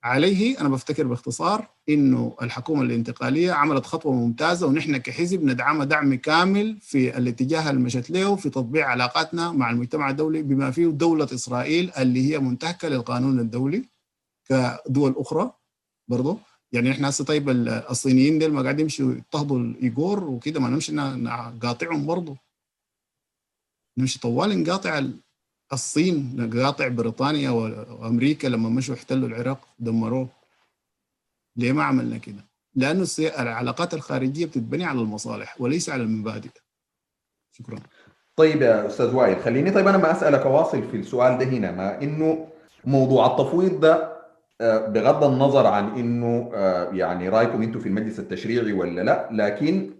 عليه 0.03 0.61
أنا 0.61 0.69
بفتكر 0.69 1.07
باختصار 1.07 1.67
إنه 1.89 2.37
الحكومة 2.43 2.83
الانتقالية 2.83 3.53
عملت 3.53 3.87
خطوة 3.87 4.13
ممتازة 4.13 4.67
ونحن 4.67 4.97
كحزب 4.97 5.45
ندعمها 5.45 5.85
دعم 5.85 6.15
كامل 6.15 6.79
في 6.81 7.19
الاتجاه 7.19 7.71
اللي 7.71 7.81
مشت 7.81 8.11
له 8.11 8.37
في 8.37 8.51
تطبيع 8.51 8.89
علاقاتنا 8.89 9.53
مع 9.53 9.71
المجتمع 9.71 10.11
الدولي 10.11 10.43
بما 10.43 10.71
فيه 10.71 10.87
دولة 10.87 11.25
إسرائيل 11.25 11.91
اللي 11.99 12.31
هي 12.33 12.39
منتهكة 12.39 12.89
للقانون 12.89 13.41
الدولي 13.41 13.89
كدول 14.49 15.15
أخرى 15.17 15.53
برضه 16.09 16.39
يعني 16.73 16.91
إحنا 16.91 17.09
هسه 17.09 17.25
طيب 17.25 17.49
الصينيين 17.91 18.39
دول 18.39 18.53
ما 18.53 18.63
قاعدين 18.63 18.81
يمشوا 18.81 19.13
يضطهدوا 19.13 19.59
الايجور 19.59 20.25
وكده 20.25 20.61
ما 20.61 20.69
نمشي 20.69 20.93
نقاطعهم 20.93 22.07
برضه 22.07 22.37
نمشي 23.99 24.21
طوال 24.21 24.63
نقاطع 24.63 25.03
الصين 25.73 26.51
قاطع 26.55 26.89
بريطانيا 26.89 27.51
وأمريكا 27.51 28.49
لما 28.49 28.69
مشوا 28.69 28.95
احتلوا 28.95 29.29
العراق 29.29 29.69
دمروه. 29.79 30.29
ليه 31.57 31.73
ما 31.73 31.85
عملنا 31.85 32.19
كده؟ 32.19 32.45
لأنه 32.75 33.07
العلاقات 33.19 33.95
الخارجية 33.95 34.47
بتتبني 34.47 34.85
على 34.85 35.01
المصالح 35.01 35.61
وليس 35.61 35.91
على 35.91 36.03
المبادئ. 36.03 36.51
شكرا. 37.53 37.79
طيب 38.37 38.63
يا 38.63 38.87
أستاذ 38.87 39.15
وائل 39.15 39.43
خليني 39.43 39.71
طيب 39.71 39.89
أنا 39.89 39.99
ما 39.99 40.13
أسألك 40.13 40.41
اواصل 40.41 40.83
في 40.91 40.97
السؤال 40.97 41.39
ده 41.39 41.45
هنا 41.45 41.73
ما 41.73 42.03
إنه 42.03 42.49
موضوع 42.85 43.27
التفويض 43.27 43.81
ده 43.81 44.21
آه، 44.61 44.87
بغض 44.87 45.25
النظر 45.25 45.67
عن 45.67 45.99
إنه 45.99 46.51
آه، 46.55 46.91
يعني 46.93 47.29
رأيكم 47.29 47.63
أنتم 47.63 47.81
في 47.81 47.89
المجلس 47.89 48.19
التشريعي 48.19 48.73
ولا 48.73 49.01
لا 49.01 49.29
لكن 49.33 49.91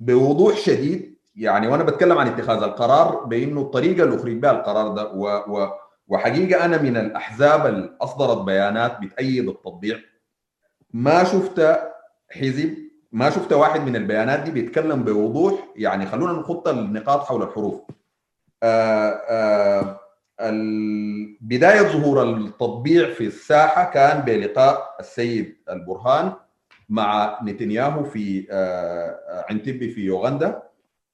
بوضوح 0.00 0.56
شديد 0.56 1.15
يعني 1.36 1.68
وأنا 1.68 1.82
بتكلم 1.84 2.18
عن 2.18 2.26
اتخاذ 2.28 2.62
القرار 2.62 3.24
بإنه 3.24 3.60
الطريقة 3.60 4.04
اللي 4.04 4.16
أخرج 4.16 4.36
بها 4.36 4.50
القرار 4.50 4.88
ده 4.88 5.12
و 5.12 5.26
و 5.28 5.68
وحقيقة 6.08 6.64
أنا 6.64 6.82
من 6.82 6.96
الأحزاب 6.96 7.66
اللي 7.66 7.96
أصدرت 8.00 8.38
بيانات 8.38 9.00
بتأيد 9.00 9.48
التطبيع. 9.48 9.98
ما 10.92 11.24
شفت 11.24 11.78
حزب 12.30 12.74
ما 13.12 13.30
شفت 13.30 13.52
واحد 13.52 13.80
من 13.80 13.96
البيانات 13.96 14.40
دي 14.40 14.50
بيتكلم 14.50 15.02
بوضوح 15.04 15.54
يعني 15.76 16.06
خلونا 16.06 16.32
نخط 16.32 16.68
النقاط 16.68 17.24
حول 17.24 17.42
الحروف. 17.42 17.80
آآ 18.62 19.20
آآ 19.30 19.96
بداية 21.40 21.80
ظهور 21.82 22.22
التطبيع 22.22 23.12
في 23.14 23.26
الساحة 23.26 23.84
كان 23.90 24.20
بلقاء 24.20 24.96
السيد 25.00 25.56
البرهان 25.70 26.32
مع 26.88 27.38
نتنياهو 27.44 28.04
في 28.04 28.46
عنتبي 29.50 29.90
في 29.90 30.00
يوغندا. 30.00 30.62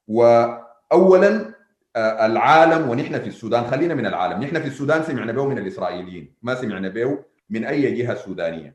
واولا 0.08 1.52
آه، 1.96 2.26
العالم 2.26 2.90
ونحن 2.90 3.18
في 3.18 3.26
السودان 3.28 3.64
خلينا 3.64 3.94
من 3.94 4.06
العالم. 4.06 4.42
نحن 4.42 4.60
في 4.60 4.66
السودان 4.66 5.02
سمعنا 5.02 5.32
به 5.32 5.48
من 5.48 5.58
الإسرائيليين 5.58 6.34
ما 6.42 6.54
سمعنا 6.54 6.88
به 6.88 7.18
من 7.50 7.64
أي 7.64 7.94
جهة 7.94 8.14
سودانية. 8.14 8.74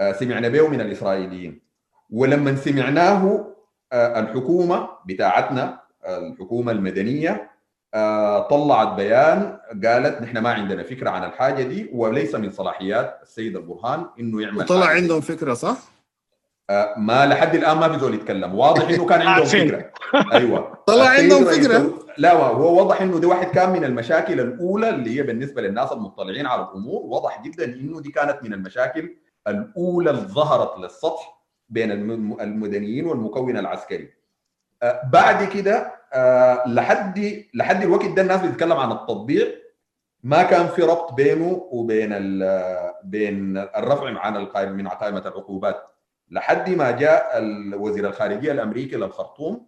آه، 0.00 0.12
سمعنا 0.12 0.48
به 0.48 0.68
من 0.68 0.80
الإسرائيليين. 0.80 1.60
ولما 2.10 2.56
سمعناه 2.56 3.52
آه، 3.92 4.20
الحكومة 4.20 4.88
بتاعتنا 5.06 5.80
الحكومة 6.06 6.72
المدنية 6.72 7.50
طلعت 8.50 8.88
بيان 8.96 9.58
قالت 9.84 10.22
نحن 10.22 10.38
ما 10.38 10.52
عندنا 10.52 10.82
فكرة 10.82 11.10
عن 11.10 11.24
الحاجة 11.24 11.62
دي 11.62 11.90
وليس 11.92 12.34
من 12.34 12.50
صلاحيات 12.50 13.18
السيد 13.22 13.56
البرهان 13.56 14.06
إنه 14.20 14.42
يعمل 14.42 14.58
وطلع 14.58 14.86
عندهم 14.86 15.20
فكرة 15.20 15.54
صح؟ 15.54 15.78
ما 16.96 17.26
لحد 17.26 17.54
الآن 17.54 17.76
ما 17.76 17.88
في 17.92 17.98
زول 17.98 18.14
يتكلم. 18.14 18.54
واضح 18.54 18.88
إنه 18.88 19.06
كان 19.06 19.22
عندهم 19.22 19.46
فكرة. 19.46 19.90
أيوه. 20.32 20.78
طلع 20.86 21.08
عندهم 21.08 21.44
فكرة. 21.44 21.92
لا 22.18 22.32
هو 22.32 22.78
واضح 22.78 23.00
إنه 23.00 23.18
دي 23.20 23.26
واحد 23.26 23.46
كان 23.46 23.70
من 23.70 23.84
المشاكل 23.84 24.40
الأولى 24.40 24.88
اللي 24.88 25.18
هي 25.18 25.22
بالنسبة 25.22 25.62
للناس 25.62 25.92
المطلعين 25.92 26.46
على 26.46 26.62
الأمور. 26.62 27.02
واضح 27.04 27.42
جدا 27.42 27.64
إنه 27.64 28.00
دي 28.00 28.10
كانت 28.10 28.38
من 28.42 28.52
المشاكل 28.52 29.16
الأولى 29.48 30.10
اللي 30.10 30.22
ظهرت 30.22 30.78
للسطح 30.78 31.42
بين 31.68 31.90
المدنيين 32.40 33.06
والمكون 33.06 33.56
العسكري. 33.56 34.08
آه، 34.82 35.02
بعد 35.12 35.44
كده 35.44 35.92
آه، 36.12 36.62
لحد 36.68 37.44
لحد 37.54 37.82
الوقت 37.82 38.06
ده 38.06 38.22
الناس 38.22 38.40
بتتكلم 38.40 38.72
عن 38.72 38.92
التطبيع 38.92 39.46
ما 40.22 40.42
كان 40.42 40.66
في 40.66 40.82
ربط 40.82 41.12
بينه 41.12 41.68
وبين 41.70 42.08
بين 43.04 43.58
الرفع 43.58 44.18
عن 44.18 44.36
القائمه 44.36 44.72
من 44.72 44.88
قائمه 44.88 45.18
العقوبات. 45.18 45.95
لحد 46.30 46.70
ما 46.70 46.90
جاء 46.90 47.42
وزير 47.74 48.08
الخارجية 48.08 48.52
الأمريكي 48.52 48.96
للخرطوم 48.96 49.66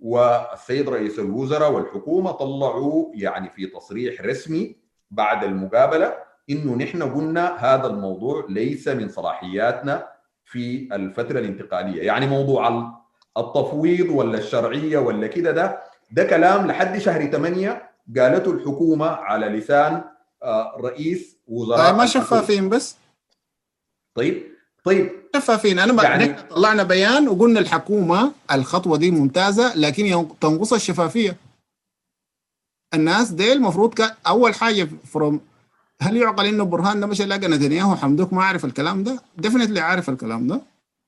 والسيد 0.00 0.88
رئيس 0.88 1.18
الوزراء 1.18 1.72
والحكومة 1.72 2.30
طلعوا 2.30 3.10
يعني 3.14 3.50
في 3.50 3.66
تصريح 3.66 4.20
رسمي 4.20 4.76
بعد 5.10 5.44
المقابلة 5.44 6.14
إنه 6.50 6.76
نحن 6.76 7.02
قلنا 7.02 7.56
هذا 7.74 7.86
الموضوع 7.86 8.46
ليس 8.48 8.88
من 8.88 9.08
صلاحياتنا 9.08 10.08
في 10.44 10.88
الفترة 10.92 11.38
الانتقالية. 11.38 12.02
يعني 12.02 12.26
موضوع 12.26 12.92
التفويض 13.38 14.10
ولا 14.10 14.38
الشرعية 14.38 14.98
ولا 14.98 15.26
كده 15.26 15.50
ده 15.50 15.82
ده 16.10 16.24
كلام 16.24 16.66
لحد 16.66 16.98
شهر 16.98 17.26
8 17.26 17.90
قالته 18.18 18.50
الحكومة 18.52 19.06
على 19.06 19.46
لسان 19.46 20.02
آه، 20.42 20.76
رئيس 20.80 21.38
وزراء 21.46 21.86
طيب 21.88 21.96
ما 21.96 22.06
شفافين 22.06 22.68
بس؟ 22.68 22.96
طيب 24.14 24.42
طيب. 24.84 25.10
شفافين 25.36 25.78
أنا 25.78 26.02
يعني 26.02 26.32
طلعنا 26.50 26.82
بيان 26.82 27.28
وقلنا 27.28 27.60
الحكومة 27.60 28.32
الخطوة 28.52 28.96
دي 28.96 29.10
ممتازة 29.10 29.74
لكن 29.76 30.26
تنقص 30.40 30.72
الشفافية. 30.72 31.36
الناس 32.94 33.30
دي 33.30 33.52
المفروض 33.52 33.94
كان 33.94 34.10
أول 34.26 34.54
حاجة 34.54 34.88
from 35.12 35.40
هل 36.02 36.16
يعقل 36.16 36.46
إنه 36.46 36.64
برهان 36.64 37.00
ده 37.00 37.06
مش 37.06 37.20
لقى 37.20 37.48
نتنياهو؟ 37.48 37.96
حمدوك 37.96 38.32
ما 38.32 38.44
عارف 38.44 38.64
الكلام 38.64 39.02
ده؟ 39.04 39.22
definitely 39.38 39.80
عارف 39.80 40.10
الكلام 40.10 40.46
ده. 40.46 40.62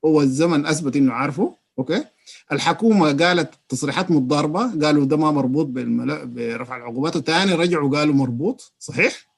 هو 0.04 0.20
الزمن 0.20 0.66
أثبت 0.66 0.96
إنه 0.96 1.12
عارفه. 1.12 1.56
أوكي. 1.78 2.04
الحكومة 2.52 3.12
قالت 3.12 3.54
تصريحات 3.68 4.10
متضاربة 4.10 4.86
قالوا 4.86 5.04
ده 5.04 5.16
ما 5.16 5.30
مربوط 5.30 5.66
بالملا... 5.66 6.24
برفع 6.24 6.76
العقوبات. 6.76 7.16
وثاني 7.16 7.52
رجعوا 7.52 7.98
قالوا 7.98 8.14
مربوط. 8.14 8.72
صحيح؟ 8.78 9.31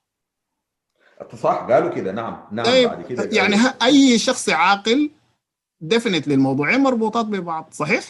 صح؟ 1.35 1.67
قالوا 1.71 1.91
كده. 1.91 2.13
نعم. 2.13 2.41
نعم 2.53 2.65
طيب 2.67 2.89
بعد 2.89 3.03
كده 3.05 3.29
يعني 3.33 3.57
أي 3.83 4.19
شخص 4.19 4.49
عاقل 4.49 5.11
definitely 5.81 6.35
الموضوعين 6.35 6.81
مربوطات 6.81 7.27
ببعض 7.27 7.69
صحيح؟ 7.73 8.05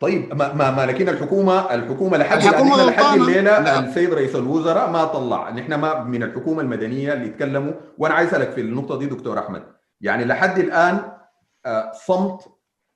طيب 0.00 0.34
ما 0.34 0.52
ما, 0.52 0.70
ما 0.70 0.86
لكن 0.86 1.08
الحكومة؟ 1.08 1.74
الحكومة 1.74 2.16
لحد 2.18 2.42
الحكومة 2.42 2.84
لحد 2.86 3.18
الليلة 3.18 3.60
نعم. 3.60 3.84
السيد 3.84 4.14
رئيس 4.14 4.36
الوزراء 4.36 4.90
ما 4.90 5.04
طلع. 5.04 5.50
نحن 5.50 5.74
ما 5.74 6.04
من 6.04 6.22
الحكومة 6.22 6.62
المدنية 6.62 7.12
اللي 7.12 7.26
يتكلموا. 7.26 7.72
وأنا 7.98 8.14
عايز 8.14 8.28
أسألك 8.28 8.50
في 8.50 8.60
النقطة 8.60 8.98
دي 8.98 9.06
دكتور 9.06 9.38
أحمد. 9.38 9.62
يعني 10.00 10.24
لحد 10.24 10.58
الآن 10.58 11.12
آه، 11.66 11.92
صمت 12.06 12.40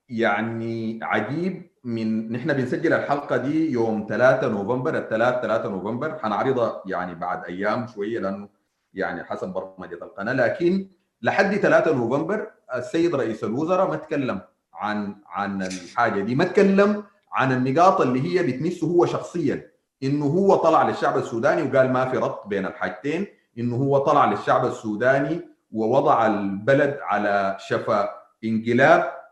يعني 0.09 1.01
عجيب 1.03 1.71
من 1.85 2.33
نحن 2.33 2.53
بنسجل 2.53 2.93
الحلقة 2.93 3.37
دي 3.37 3.73
يوم 3.73 4.07
3 4.09 4.49
نوفمبر 4.49 4.99
الثلاث 4.99 5.43
3 5.43 5.69
نوفمبر. 5.69 6.19
حنعرضها 6.19 6.83
يعني 6.87 7.15
بعد 7.15 7.45
أيام 7.45 7.87
شوية 7.87 8.19
لأنه 8.19 8.49
يعني 8.95 9.25
حسب 9.25 9.49
برمجة 9.49 9.95
القناة. 9.95 10.33
لكن 10.33 10.89
لحد 11.23 11.57
3 11.57 11.95
نوفمبر 11.95 12.51
السيد 12.75 13.15
رئيس 13.15 13.45
الوزراء 13.45 13.89
ما 13.89 13.97
تكلم 13.97 14.41
عن 14.75 15.17
عن 15.27 15.63
الحاجة 15.63 16.21
دي. 16.21 16.35
ما 16.35 16.45
تكلم 16.45 17.05
عن 17.33 17.53
النقاط 17.53 18.01
اللي 18.01 18.21
هي 18.23 18.43
بتمسه 18.47 18.87
هو 18.87 19.07
شخصيا. 19.07 19.71
إنه 20.03 20.27
هو 20.27 20.55
طلع 20.55 20.89
للشعب 20.89 21.17
السوداني 21.17 21.63
وقال 21.63 21.93
ما 21.93 22.11
في 22.11 22.17
ربط 22.17 22.47
بين 22.47 22.67
الحاجتين. 22.67 23.27
إنه 23.59 23.77
هو 23.77 23.99
طلع 23.99 24.25
للشعب 24.25 24.67
السوداني 24.67 25.41
ووضع 25.73 26.27
البلد 26.27 26.99
على 27.03 27.57
شفا 27.61 28.09
انقلاب. 28.45 29.24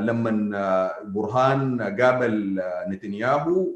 لما 0.00 0.50
آه، 0.58 1.02
برهان 1.04 1.82
قابل 2.00 2.60
آه، 2.60 2.88
نتنياهو 2.88 3.66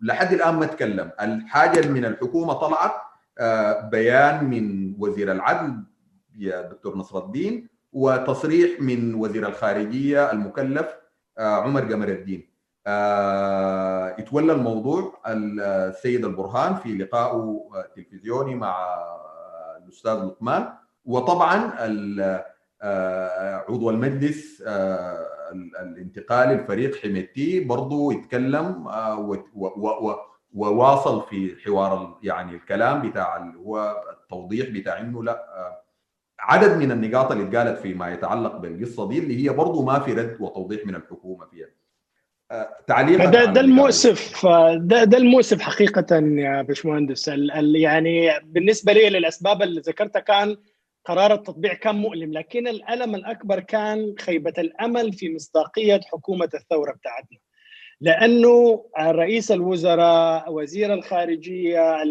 لحد 0.00 0.32
الآن 0.32 0.54
ما 0.54 0.66
تكلم. 0.66 1.10
الحاجة 1.20 1.88
من 1.88 2.04
الحكومة 2.04 2.52
طلعت 2.52 2.92
بيان 3.90 4.44
من 4.44 4.94
وزير 4.98 5.32
العدل 5.32 5.82
يا 6.38 6.62
دكتور 6.62 6.96
نصر 6.96 7.18
الدين 7.24 7.68
وتصريح 7.92 8.80
من 8.80 9.14
وزير 9.14 9.48
الخارجية 9.48 10.32
المكلف 10.32 10.86
عمر 11.38 11.80
قمر 11.80 12.08
الدين. 12.08 12.50
اتولى 14.18 14.52
الموضوع. 14.52 15.20
السيد 15.26 16.24
البرهان 16.24 16.74
في 16.74 16.98
لقائه 16.98 17.68
التلفزيوني 17.74 18.54
مع 18.54 18.86
الأستاذ 19.84 20.12
لقمان. 20.12 20.68
وطبعا 21.04 21.72
عضو 23.68 23.90
المجلس 23.90 24.62
الانتقالي 25.82 26.52
الفريق 26.52 26.96
حميتي 26.96 27.60
برضه 27.60 28.12
يتكلم 28.12 28.86
وواصل 30.54 31.22
في 31.28 31.56
حوار 31.64 32.18
يعني 32.22 32.54
الكلام 32.54 33.10
بتاع 33.10 33.36
هو 33.56 34.02
التوضيح 34.12 34.68
بتاع 34.68 35.00
إنه 35.00 35.24
لا 35.24 35.46
عدد 36.40 36.76
من 36.76 36.92
النقاط 36.92 37.32
اللي 37.32 37.44
اتقالت 37.48 37.78
فيما 37.78 38.12
يتعلق 38.12 38.56
بالقصة 38.56 39.08
دي 39.08 39.18
اللي 39.18 39.44
هي 39.44 39.48
برضه 39.48 39.84
ما 39.84 39.98
في 39.98 40.12
رد 40.12 40.36
وتوضيح 40.40 40.86
من 40.86 40.94
الحكومة 40.94 41.46
فيها. 41.46 41.66
تعليق 42.86 43.30
ده, 43.30 43.44
ده 43.44 43.60
المؤسف 43.60 44.46
ده, 44.76 45.04
ده 45.04 45.18
المؤسف 45.18 45.60
حقيقة 45.60 46.16
يا 46.16 46.62
باشمهندس. 46.62 47.28
يعني 47.74 48.30
بالنسبة 48.44 48.92
لي 48.92 49.10
للأسباب 49.10 49.62
اللي 49.62 49.80
ذكرتها 49.80 50.20
كان 50.20 50.56
قرار 51.06 51.34
التطبيع 51.34 51.74
كان 51.74 51.94
مؤلم 51.94 52.32
لكن 52.32 52.68
الألم 52.68 53.14
الأكبر 53.14 53.60
كان 53.60 54.14
خيبة 54.20 54.52
الأمل 54.58 55.12
في 55.12 55.34
مصداقية 55.34 56.00
حكومة 56.12 56.48
الثورة 56.54 56.92
بتاعتنا. 56.92 57.38
لأنه 58.00 58.84
رئيس 59.00 59.52
الوزراء 59.52 60.52
وزير 60.52 60.94
الخارجية 60.94 62.02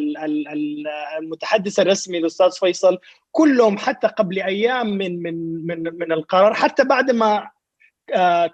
المتحدث 1.19 1.79
الرسمي 1.79 2.17
الأستاذ 2.17 2.51
فيصل 2.51 2.97
كلهم 3.31 3.77
حتى 3.77 4.08
قبل 4.08 4.41
أيام 4.41 4.88
من 4.89 5.21
من 5.23 5.65
من 5.67 5.84
من 5.84 6.12
القرار 6.12 6.53
حتى 6.53 6.84
بعد 6.84 7.12
ما 7.12 7.49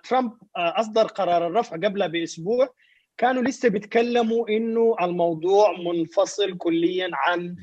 ترامب 0.10 0.32
أصدر 0.56 1.04
قرار 1.04 1.48
الرفع 1.48 1.76
قبلها 1.76 2.08
بأسبوع 2.08 2.70
كانوا 3.18 3.44
لسه 3.44 3.70
بيتكلموا 3.70 4.50
إنه 4.50 4.96
الموضوع 5.02 5.78
منفصل 5.78 6.58
كليا 6.58 7.10
عن 7.14 7.56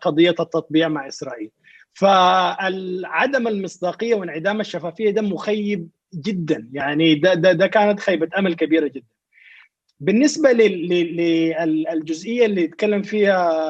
قضية 0.00 0.30
التطبيع 0.40 0.88
مع 0.88 1.08
إسرائيل. 1.08 1.50
فعدم 1.94 3.48
المصداقية 3.48 4.14
وانعدام 4.14 4.60
الشفافية 4.60 5.10
ده 5.10 5.22
مخيب 5.22 5.88
جدا. 6.14 6.68
يعني 6.72 7.14
ده 7.14 7.34
ده 7.34 7.52
ده 7.52 7.66
كانت 7.66 8.00
خيبة 8.00 8.28
أمل 8.38 8.54
كبيرة 8.54 8.88
جدا. 8.88 9.06
بالنسبة 10.00 10.52
للجزئيه 10.52 12.46
اللي 12.46 12.62
يتكلم 12.62 13.02
فيها 13.02 13.60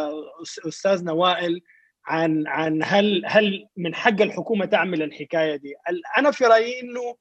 استاذنا 0.68 1.12
وائل 1.12 1.60
عن 2.06 2.46
عن 2.46 2.80
هل 2.84 3.22
هل 3.26 3.66
من 3.76 3.94
حق 3.94 4.22
الحكومة 4.22 4.64
تعمل 4.64 5.02
الحكاية 5.02 5.56
دي؟ 5.56 5.74
أنا 6.18 6.30
في 6.30 6.44
رأيي 6.44 6.80
إنه 6.80 7.16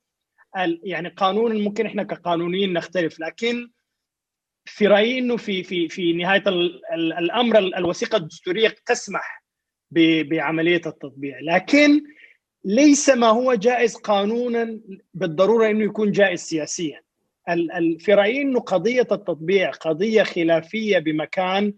يعني 0.83 1.09
قانونا 1.09 1.59
ممكن 1.59 1.85
إحنا 1.85 2.03
كقانونيين 2.03 2.73
نختلف 2.73 3.19
لكن 3.19 3.69
في 4.65 4.87
رأيي 4.87 5.19
إنه 5.19 5.37
في 5.37 5.63
في 5.63 5.89
في 5.89 6.13
نهاية 6.13 6.43
الأمر 6.93 7.57
الوثيقة 7.59 8.15
الدستورية 8.17 8.75
تسمح 8.85 9.42
بعملية 10.23 10.81
التطبيع. 10.85 11.39
لكن 11.41 12.01
ليس 12.65 13.09
ما 13.09 13.27
هو 13.27 13.53
جائز 13.53 13.95
قانونا 13.95 14.79
بالضرورة 15.13 15.69
إنه 15.69 15.83
يكون 15.83 16.11
جائز 16.11 16.39
سياسيا. 16.39 17.01
في 17.99 18.13
رايي 18.13 18.41
إنه 18.41 18.59
قضية 18.59 19.01
التطبيع 19.01 19.71
قضية 19.71 20.23
خلافية 20.23 20.99
بمكان 20.99 21.73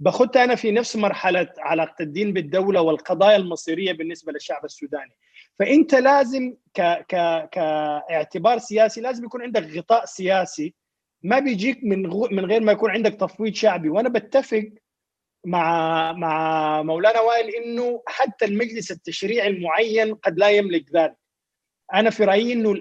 بخدها 0.00 0.44
أنا 0.44 0.54
في 0.54 0.70
نفس 0.72 0.96
مرحلة 0.96 1.48
علاقة 1.58 2.02
الدين 2.02 2.32
بالدولة 2.32 2.80
والقضايا 2.80 3.36
المصيرية 3.36 3.92
بالنسبة 3.92 4.32
للشعب 4.32 4.64
السوداني. 4.64 5.16
فإنت 5.58 5.94
لازم 5.94 6.54
ك 6.74 6.80
ك 6.80 7.48
كاعتبار 7.52 8.58
سياسي 8.58 9.00
لازم 9.00 9.24
يكون 9.24 9.42
عندك 9.42 9.62
غطاء 9.76 10.04
سياسي. 10.04 10.74
ما 11.22 11.38
بيجيك 11.38 11.78
من 11.82 12.02
من 12.30 12.44
غير 12.44 12.60
ما 12.60 12.72
يكون 12.72 12.90
عندك 12.90 13.14
تفويض 13.14 13.54
شعبي. 13.54 13.88
وأنا 13.88 14.08
بتفق 14.08 14.70
مع 15.44 16.12
مع 16.12 16.82
مولانا 16.82 17.20
وائل 17.20 17.48
إنه 17.48 18.02
حتى 18.06 18.44
المجلس 18.44 18.90
التشريعي 18.90 19.48
المعين 19.48 20.14
قد 20.14 20.38
لا 20.38 20.48
يملك 20.50 20.84
ذلك. 20.94 21.16
أنا 21.94 22.10
في 22.10 22.24
رأيي 22.24 22.52
إنه 22.52 22.74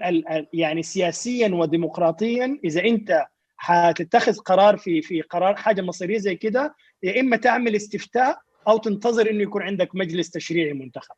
يعني 0.54 0.84
سياسيا 0.84 1.48
وديمقراطيا 1.48 2.60
إذا 2.63 2.84
أنت 2.84 3.26
حتتخذ 3.58 4.38
قرار 4.38 4.78
في 4.78 5.02
في 5.02 5.22
قرار 5.22 5.56
حاجة 5.56 5.82
مصيرية 5.82 6.17
زي 6.17 6.36
كده 6.36 6.76
يا 7.04 7.19
إما 7.19 7.38
تعمل 7.38 7.76
استفتاء 7.76 8.39
أو 8.67 8.78
تنتظر 8.78 9.30
إنه 9.30 9.43
يكون 9.43 9.62
عندك 9.62 9.95
مجلس 9.95 10.30
تشريعي 10.30 10.74
منتخب. 10.74 11.15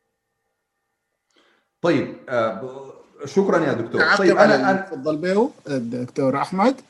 طيب 1.80 2.16
آه 2.28 2.92
شكرا 3.24 3.64
يا 3.66 3.72
دكتور. 3.72 4.16
طيب 4.16 4.36
أنا 4.36 4.70
أنا 4.70 4.80
تفضل 4.80 5.16
بيه 5.16 5.50
الدكتور 5.68 6.36
أحمد. 6.36 6.80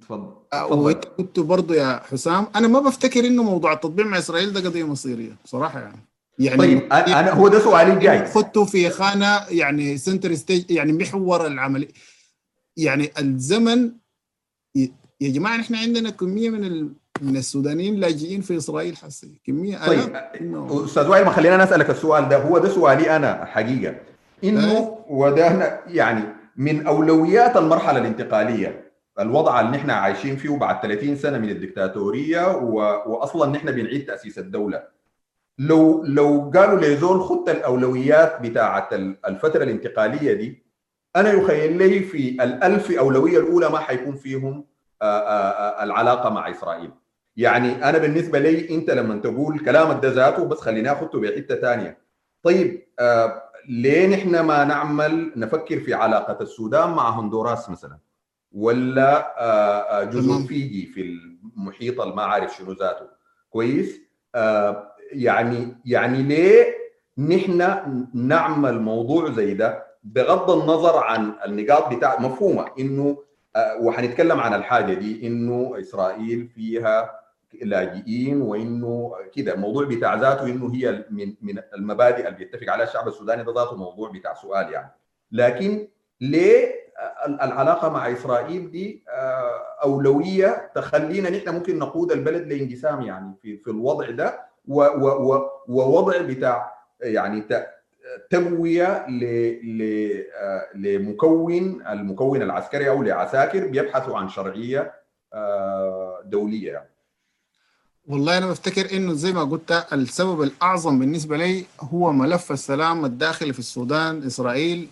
تفضل 0.00 0.32
وانت 0.70 1.04
كنت 1.04 1.40
برضه 1.40 1.74
يا 1.74 2.00
حسام 2.10 2.46
أنا 2.56 2.68
ما 2.68 2.80
بفتكر 2.80 3.26
إنه 3.26 3.42
موضوع 3.42 3.72
التطبيع 3.72 4.06
مع 4.06 4.18
إسرائيل 4.18 4.52
ده 4.52 4.60
قضية 4.60 4.84
مصيرية 4.86 5.36
بصراحة 5.44 5.80
يعني. 5.80 5.98
يعني 6.38 6.58
طيب 6.58 6.92
أنا 6.92 7.30
هو 7.32 7.48
ده 7.48 7.58
سؤالي 7.58 7.92
الجاي. 7.92 8.26
خدته 8.26 8.64
في 8.64 8.90
خانة 8.90 9.40
يعني 9.48 9.98
center 9.98 10.34
stage 10.34 10.70
يعني 10.70 10.92
محور 10.92 11.46
العملية 11.46 11.88
يعني 12.76 13.10
الزمن 13.18 13.90
يا 15.20 15.30
جماعة 15.30 15.56
نحن 15.56 15.74
عندنا 15.74 16.10
كمية 16.10 16.50
من 16.50 16.64
ال... 16.64 16.92
من 17.20 17.36
السودانيين 17.36 17.94
لاجئين 18.00 18.40
في 18.40 18.56
إسرائيل 18.56 18.96
حسي. 18.96 19.40
كمية 19.44 19.86
طيب. 19.86 20.16
أستاذ 20.84 21.08
وائل 21.08 21.24
ما 21.24 21.30
خلينا 21.30 21.64
نسألك 21.64 21.90
السؤال 21.90 22.28
ده. 22.28 22.36
هو 22.36 22.58
ده 22.58 22.68
سؤالي 22.68 23.16
أنا 23.16 23.44
حقيقة. 23.44 23.94
إنه 24.44 24.98
وده 25.08 25.80
يعني 25.86 26.24
من 26.56 26.86
أولويات 26.86 27.56
المرحلة 27.56 27.98
الانتقالية. 27.98 28.85
الوضع 29.20 29.60
اللي 29.60 29.70
نحن 29.76 29.90
عايشين 29.90 30.36
فيه 30.36 30.58
بعد 30.58 30.82
30 30.82 31.16
سنة 31.16 31.38
من 31.38 31.50
الدكتاتورية 31.50 32.56
و... 32.56 32.74
واصلا 33.06 33.50
نحن 33.50 33.70
بنعيد 33.72 34.06
تأسيس 34.06 34.38
الدولة. 34.38 34.82
لو 35.58 36.04
لو 36.04 36.50
قالوا 36.54 36.80
لزول 36.80 37.20
خط 37.20 37.48
الأولويات 37.48 38.40
بتاعة 38.42 38.88
الفترة 39.28 39.64
الانتقالية 39.64 40.32
دي 40.32 40.66
أنا 41.16 41.32
يخيل 41.32 41.78
لي 41.78 42.00
في 42.00 42.28
الألف 42.44 42.90
أولوية 42.90 43.38
الأولى 43.38 43.68
ما 43.68 43.78
حيكون 43.78 44.16
فيهم 44.16 44.64
العلاقة 45.82 46.30
مع 46.30 46.50
إسرائيل. 46.50 46.90
يعني 47.36 47.88
أنا 47.88 47.98
بالنسبة 47.98 48.38
لي 48.38 48.74
أنت 48.74 48.90
لما 48.90 49.20
تقول 49.20 49.58
كلامك 49.58 50.02
ده 50.02 50.08
ذاته 50.10 50.44
بس 50.44 50.60
خليني 50.60 50.92
اخذه 50.92 51.18
بحتة 51.20 51.54
ثانية 51.54 51.98
طيب 52.42 52.86
ليه 53.68 54.06
نحن 54.16 54.40
ما 54.40 54.64
نعمل 54.64 55.32
نفكر 55.36 55.80
في 55.80 55.94
علاقة 55.94 56.42
السودان 56.42 56.90
مع 56.90 57.20
هندوراس 57.20 57.70
مثلا؟ 57.70 57.98
ولا 58.52 59.34
آه 59.42 60.04
جزر 60.04 60.46
فيجي 60.46 60.86
في 60.86 61.00
المحيط 61.02 62.00
ما 62.00 62.22
عارف 62.22 62.56
شنو 62.56 62.72
ذاته. 62.72 63.06
كويس؟ 63.50 64.00
آه 64.34 64.92
يعني 65.12 65.76
يعني 65.84 66.22
ليه 66.22 66.74
نحن 67.18 68.06
نعمل 68.14 68.80
موضوع 68.80 69.30
زي 69.32 69.54
ده؟ 69.54 69.86
بغض 70.04 70.50
النظر 70.50 70.96
عن 70.96 71.32
النقاط 71.46 71.94
بتاع 71.94 72.20
مفهومة 72.20 72.66
إنه 72.78 73.18
وحنتكلم 73.80 74.40
عن 74.40 74.54
الحاجة 74.54 74.94
دي 74.94 75.26
إنه 75.26 75.74
إسرائيل 75.80 76.48
فيها 76.48 77.20
لاجئين 77.62 78.40
وإنه 78.42 79.12
كده 79.34 79.54
الموضوع 79.54 79.84
بتاع 79.84 80.14
ذاته 80.14 80.44
إنه 80.46 80.74
هي 80.74 81.04
من 81.10 81.34
من 81.42 81.58
المبادئ 81.74 82.28
اللي 82.28 82.38
بيتفق 82.38 82.72
عليها 82.72 82.86
الشعب 82.86 83.08
السوداني 83.08 83.42
ده 83.44 83.52
ذاته 83.54 83.76
موضوع 83.76 84.10
بتاع 84.10 84.34
سؤال 84.34 84.72
يعني. 84.72 84.90
لكن 85.32 85.88
ليه 86.20 86.74
العلاقه 87.26 87.88
مع 87.88 88.12
إسرائيل 88.12 88.70
دي 88.70 89.04
أولوية 89.82 90.70
تخلينا 90.74 91.30
نحن 91.30 91.54
ممكن 91.54 91.78
نقود 91.78 92.12
البلد 92.12 92.46
لانقسام 92.52 93.02
يعني 93.02 93.34
في 93.42 93.56
في 93.58 93.70
الوضع 93.70 94.10
ده 94.10 94.40
ووضع 95.68 96.20
بتاع 96.22 96.72
يعني 97.00 97.44
تقويه 98.30 99.06
لمكون 100.74 101.86
المكون 101.88 102.42
العسكري 102.42 102.88
أو 102.88 103.02
لعساكر 103.02 103.66
بيبحثوا 103.66 104.18
عن 104.18 104.28
شرعية 104.28 104.94
دولية 106.24 106.72
يعني. 106.72 106.95
والله 108.08 108.38
أنا 108.38 108.46
بفتكر 108.46 108.96
إنه 108.96 109.12
زي 109.12 109.32
ما 109.32 109.44
قلت 109.44 109.86
السبب 109.92 110.42
الأعظم 110.42 110.98
بالنسبة 110.98 111.36
لي 111.36 111.64
هو 111.80 112.12
ملف 112.12 112.52
السلام 112.52 113.04
الداخلي 113.04 113.52
في 113.52 113.58
السودان 113.58 114.22
إسرائيل 114.22 114.88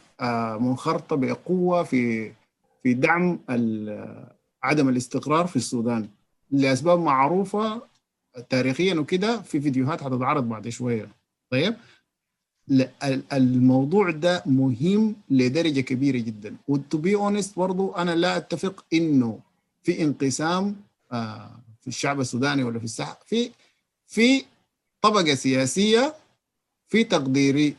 منخرطة 0.61 1.17
بقوة 1.17 1.83
في 1.83 2.33
في 2.83 2.95
دعم 2.95 3.39
عدم 4.63 4.89
الاستقرار 4.89 5.47
في 5.47 5.57
السودان. 5.57 6.09
لأسباب 6.51 6.99
معروفة 6.99 7.83
تاريخيا 8.51 8.95
وكده 8.95 9.41
في 9.43 9.61
فيديوهات 9.61 10.03
هتتعرض 10.03 10.49
بعد 10.49 10.69
شوية. 10.69 11.09
طيب؟ 11.51 11.75
الموضوع 13.33 14.11
ده 14.11 14.43
مهم 14.47 15.17
لدرجة 15.31 15.81
كبيرة 15.81 16.19
جدا. 16.19 16.57
و 16.69 16.79
to 16.79 16.99
be 16.99 17.15
honest 17.15 17.57
برضه 17.59 17.97
أنا 17.97 18.11
لا 18.15 18.37
أتفق 18.37 18.85
إنه 18.93 19.39
في 19.83 20.03
انقسام 20.03 20.77
آه، 21.13 21.51
في 21.85 21.89
الشعب 21.89 22.21
السوداني 22.21 22.63
ولا 22.65 22.79
في 22.79 22.85
الساحة 22.85 23.19
في 23.27 23.51
في 24.07 24.45
طبقة 25.03 25.35
سياسية 25.35 26.15
في 26.89 27.05
تقديري 27.05 27.77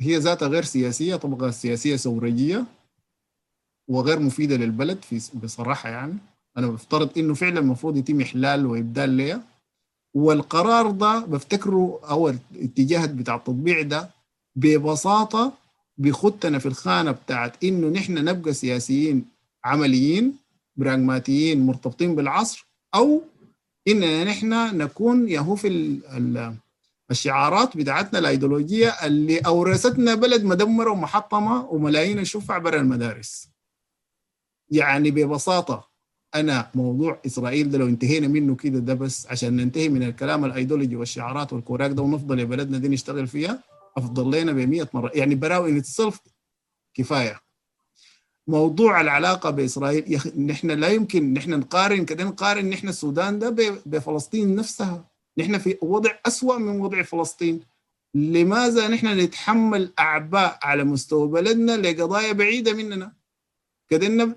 هي 0.00 0.16
ذاتها 0.16 0.48
غير 0.48 0.64
سياسية 0.64 1.16
طبقة 1.16 1.50
سياسية 1.50 1.96
ثورية 1.96 2.64
وغير 3.88 4.18
مفيدة 4.20 4.56
للبلد 4.56 5.02
في 5.02 5.30
بصراحة 5.34 5.88
يعني. 5.88 6.14
أنا 6.56 6.66
بفترض 6.66 7.18
إنه 7.18 7.34
فعلا 7.34 7.60
المفروض 7.60 7.96
يتم 7.96 8.20
إحلال 8.20 8.66
وإبدال 8.66 9.10
ليها. 9.10 9.42
والقرار 10.14 10.90
ده 10.90 11.18
بفتكره 11.20 12.00
أو 12.10 12.28
الاتجاه 12.28 13.06
بتاع 13.06 13.34
التطبيع 13.34 13.82
ده 13.82 14.10
ببساطة 14.56 15.52
بيخدنا 15.98 16.58
في 16.58 16.66
الخانة 16.66 17.10
بتاعت 17.10 17.64
إنه 17.64 17.88
نحن 17.88 18.14
نبقى 18.24 18.52
سياسيين 18.52 19.24
عمليين 19.64 20.36
براغماتيين 20.76 21.66
مرتبطين 21.66 22.14
بالعصر 22.14 22.66
أو 22.94 23.22
اننا 23.88 24.24
نحن 24.24 24.76
نكون 24.78 25.28
يهو 25.28 25.56
في 25.56 26.00
الشعارات 27.10 27.76
بتاعتنا 27.76 28.18
الأيديولوجية 28.18 28.88
اللي 28.88 29.38
أورثتنا 29.38 30.14
بلد 30.14 30.44
مدمرة 30.44 30.90
ومحطمة 30.90 31.66
وملايين 31.70 32.18
الشفع 32.18 32.58
برا 32.58 32.80
المدارس. 32.80 33.48
يعني 34.70 35.10
ببساطة 35.10 35.90
أنا 36.34 36.70
موضوع 36.74 37.20
إسرائيل 37.26 37.70
ده 37.70 37.78
لو 37.78 37.86
انتهينا 37.86 38.28
منه 38.28 38.56
كده 38.56 38.78
ده 38.78 38.94
بس 38.94 39.26
عشان 39.26 39.56
ننتهي 39.56 39.88
من 39.88 40.02
الكلام 40.02 40.44
الأيديولوجي 40.44 40.96
والشعارات 40.96 41.52
والكوراك 41.52 41.90
ده 41.90 42.02
ونفضل 42.02 42.38
يا 42.38 42.44
بلدنا 42.44 42.78
دي 42.78 42.88
نشتغل 42.88 43.26
فيها 43.26 43.62
أفضل 43.96 44.40
لنا 44.40 44.52
ب 44.52 44.56
100 44.56 44.88
مرة 44.94 45.10
يعني 45.14 45.34
براوي 45.34 45.70
السلف 45.78 46.20
كفاية 46.94 47.40
موضوع 48.48 49.00
العلاقة 49.00 49.50
بإسرائيل 49.50 50.12
يخ... 50.12 50.26
نحن 50.26 50.70
لا 50.70 50.88
يمكن 50.88 51.34
نحن 51.34 51.50
نقارن 51.50 52.04
كده 52.04 52.24
نقارن 52.24 52.70
نحن 52.70 52.88
السودان 52.88 53.38
ده 53.38 53.50
ب... 53.50 53.78
بفلسطين 53.86 54.54
نفسها. 54.54 55.04
نحن 55.38 55.58
في 55.58 55.78
وضع 55.82 56.10
أسوأ 56.26 56.58
من 56.58 56.80
وضع 56.80 57.02
فلسطين. 57.02 57.60
لماذا 58.14 58.88
نحن 58.88 59.06
نتحمل 59.06 59.92
أعباء 59.98 60.58
على 60.62 60.84
مستوى 60.84 61.28
بلدنا 61.28 61.76
لقضايا 61.76 62.32
بعيدة 62.32 62.72
مننا؟ 62.72 63.12
كده 63.88 64.34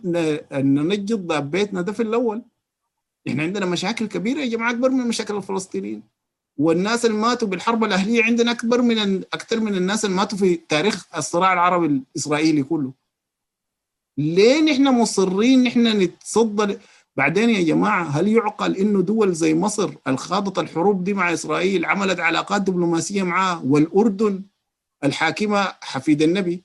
ننجد 0.52 1.34
بيتنا 1.52 1.82
ده 1.82 1.92
في 1.92 2.04
الأول. 2.04 2.42
إحنا 3.28 3.44
عندنا 3.44 3.66
مشاكل 3.66 4.06
كبيرة 4.06 4.40
يا 4.40 4.50
جماعة 4.50 4.72
أكبر 4.72 4.90
من 4.90 5.08
مشاكل 5.08 5.36
الفلسطينيين. 5.36 6.04
والناس 6.58 7.06
اللي 7.06 7.18
ماتوا 7.18 7.48
بالحرب 7.48 7.84
الأهلية 7.84 8.24
عندنا 8.24 8.52
أكبر 8.52 8.82
من 8.82 9.24
أكثر 9.34 9.60
من 9.60 9.76
الناس 9.76 10.06
اللي 10.06 10.16
ماتوا 10.16 10.38
في 10.38 10.56
تاريخ 10.56 11.06
الصراع 11.18 11.54
العربي 11.54 11.86
الإسرائيلي 11.86 12.64
كله. 12.64 12.94
ليه 14.18 14.62
نحن 14.62 14.88
مصرين 14.88 15.64
نحن 15.64 15.88
نتصدى 15.88 16.78
بعدين 17.16 17.50
يا 17.50 17.62
جماعة 17.62 18.04
هل 18.04 18.28
يعقل 18.28 18.76
إنه 18.78 19.02
دول 19.02 19.34
زي 19.34 19.54
مصر 19.56 19.90
الخاضت 20.08 20.60
الحروب 20.60 21.04
دي 21.04 21.14
مع 21.14 21.34
إسرائيل 21.34 21.86
عملت 21.86 22.20
علاقات 22.20 22.62
دبلوماسية 22.62 23.24
معاه 23.24 23.66
والأردن 23.66 24.44
الحاكمة 25.04 25.74
حفيد 25.82 26.22
النبي؟ 26.22 26.64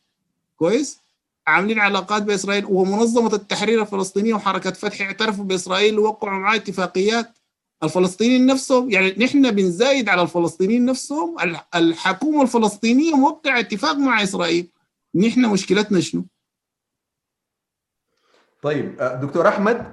كويس؟ 0.56 0.98
عاملين 1.46 1.78
علاقات 1.78 2.22
بإسرائيل 2.22 2.64
ومنظمة 2.68 3.34
التحرير 3.34 3.82
الفلسطينية 3.82 4.34
وحركة 4.34 4.70
فتح 4.70 5.00
اعترفوا 5.00 5.44
بإسرائيل 5.44 5.98
ووقعوا 5.98 6.38
معاه 6.38 6.56
اتفاقيات. 6.56 7.38
الفلسطينيين 7.82 8.46
نفسهم 8.46 8.90
يعني 8.90 9.14
نحن 9.18 9.50
بنزايد 9.50 10.08
على 10.08 10.22
الفلسطينيين 10.22 10.84
نفسهم 10.84 11.36
الحكومة 11.74 12.42
الفلسطينية 12.42 13.14
موقع 13.14 13.58
اتفاق 13.60 13.96
مع 13.96 14.22
إسرائيل. 14.22 14.68
نحن 15.14 15.46
مشكلتنا 15.46 16.00
شنو؟ 16.00 16.24
طيب 18.62 18.96
دكتور 18.96 19.48
أحمد 19.48 19.84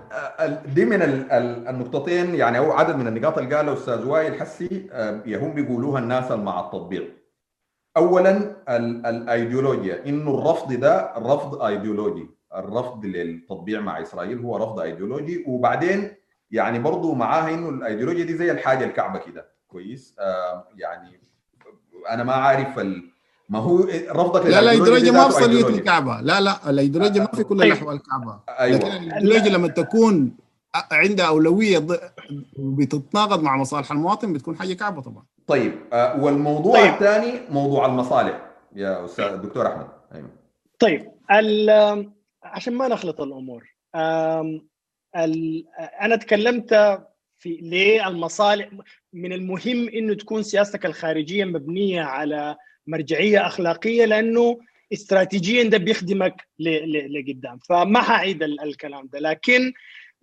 دي 0.75 0.85
من 0.85 1.01
النقطتين 1.01 2.35
يعني 2.35 2.57
أو 2.57 2.71
عدد 2.71 2.95
من 2.95 3.07
النقاط 3.07 3.37
اللي 3.37 3.55
قالها 3.55 3.73
أستاذ 3.73 4.05
وائل 4.05 4.39
حسي 4.39 4.89
هم 5.27 5.53
بيقولوها 5.53 5.99
الناس 5.99 6.31
مع 6.31 6.59
التطبيع 6.59 7.03
اولا 7.97 8.55
الأيديولوجيا. 9.09 10.05
إنه 10.05 10.39
الرفض 10.39 10.73
ده 10.73 11.13
رفض 11.17 11.61
أيديولوجي. 11.61 12.29
الرفض 12.55 13.05
للتطبيع 13.05 13.81
مع 13.81 14.01
إسرائيل 14.01 14.39
هو 14.39 14.57
رفض 14.57 14.79
أيديولوجي. 14.79 15.43
وبعدين 15.47 16.11
يعني 16.51 16.79
برضه 16.79 17.15
معاها 17.15 17.53
إنه 17.53 17.69
الأيديولوجيا 17.69 18.25
دي 18.25 18.33
زي 18.37 18.51
الحاجة 18.51 18.85
الكعبة 18.85 19.19
كده. 19.19 19.51
كويس؟ 19.67 20.15
يعني 20.75 21.19
أنا 22.09 22.23
ما 22.23 22.33
عارف 22.33 22.79
ال 22.79 23.11
ما 23.49 23.59
هو 23.59 23.79
رفضك 24.09 24.45
لا 24.45 24.49
لا 24.49 24.59
الايديولوجيا 24.59 25.11
ما 25.11 25.27
بصلية 25.27 25.67
الكعبة. 25.67 26.21
لا 26.21 26.41
لا 26.41 26.69
الايديولوجيا 26.69 27.21
ما 27.21 27.27
في 27.27 27.43
كل 27.43 27.59
طيب. 27.59 27.71
الاحوال 27.71 27.95
الكعبة. 27.95 28.39
أيوة. 28.49 28.77
لكن 28.77 28.87
الايديولوجيا 28.87 29.49
لما 29.49 29.67
تكون 29.67 30.31
عندها 30.91 31.27
أولوية 31.27 31.87
بتتناقض 32.57 33.43
مع 33.43 33.57
مصالح 33.57 33.91
المواطن 33.91 34.33
بتكون 34.33 34.57
حاجة 34.57 34.73
كعبة 34.73 35.01
طبعا. 35.01 35.23
طيب 35.47 35.73
آه، 35.93 36.23
والموضوع 36.23 36.81
طيب. 36.81 36.93
الثاني 36.93 37.39
موضوع 37.49 37.85
المصالح. 37.85 38.41
يا 38.75 39.05
أستاذ 39.05 39.37
دكتور 39.37 39.67
أحمد. 39.67 39.87
أيوه. 40.15 40.29
طيب 40.79 41.11
عشان 42.43 42.73
ما 42.73 42.87
نخلط 42.87 43.21
الأمور 43.21 43.75
أنا 46.01 46.15
تكلمت 46.15 46.99
في 47.37 47.57
ليه 47.61 48.07
المصالح 48.07 48.69
من 49.13 49.33
المهم 49.33 49.89
إنه 49.89 50.13
تكون 50.13 50.43
سياستك 50.43 50.85
الخارجية 50.85 51.45
مبنية 51.45 52.01
على 52.01 52.57
مرجعية 52.89 53.45
أخلاقية 53.47 54.05
لأنه 54.05 54.59
استراتيجيا 54.93 55.63
ده 55.63 55.77
بيخدمك 55.77 56.47
لقدام. 57.09 57.57
فما 57.69 58.01
حعيد 58.01 58.43
الكلام 58.43 59.07
ده. 59.13 59.19
لكن 59.19 59.73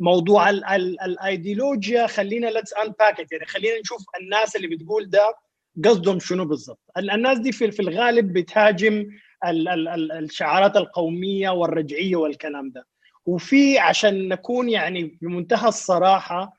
موضوع 0.00 0.50
الأيديولوجيا 0.50 2.06
خلينا 2.06 2.46
ليتس 2.46 2.72
انباك 2.74 3.32
يعني 3.32 3.46
خلينا 3.46 3.80
نشوف 3.80 4.02
الناس 4.20 4.56
اللي 4.56 4.68
بتقول 4.68 5.10
ده 5.10 5.34
قصدهم 5.84 6.18
شنو 6.20 6.44
بالضبط. 6.44 6.80
الناس 6.98 7.38
دي 7.38 7.52
في 7.52 7.80
الغالب 7.80 8.32
بتهاجم 8.32 9.06
الشعارات 10.18 10.76
القومية 10.76 11.50
والرجعية 11.50 12.16
والكلام 12.16 12.70
ده. 12.70 12.86
وفي 13.26 13.78
عشان 13.78 14.28
نكون 14.28 14.68
يعني 14.68 15.18
بمنتهى 15.22 15.68
الصراحة 15.68 16.56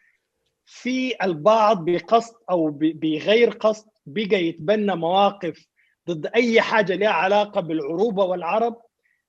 في 0.65 1.13
البعض 1.23 1.85
بقصد 1.85 2.35
أو 2.49 2.69
بغير 2.81 3.49
قصد 3.49 3.85
بقى 4.05 4.43
يتبنى 4.45 4.95
مواقف 4.95 5.67
ضد 6.09 6.25
أي 6.35 6.61
حاجة 6.61 6.95
لها 6.95 7.09
علاقة 7.09 7.61
بالعروبة 7.61 8.23
والعرب 8.23 8.81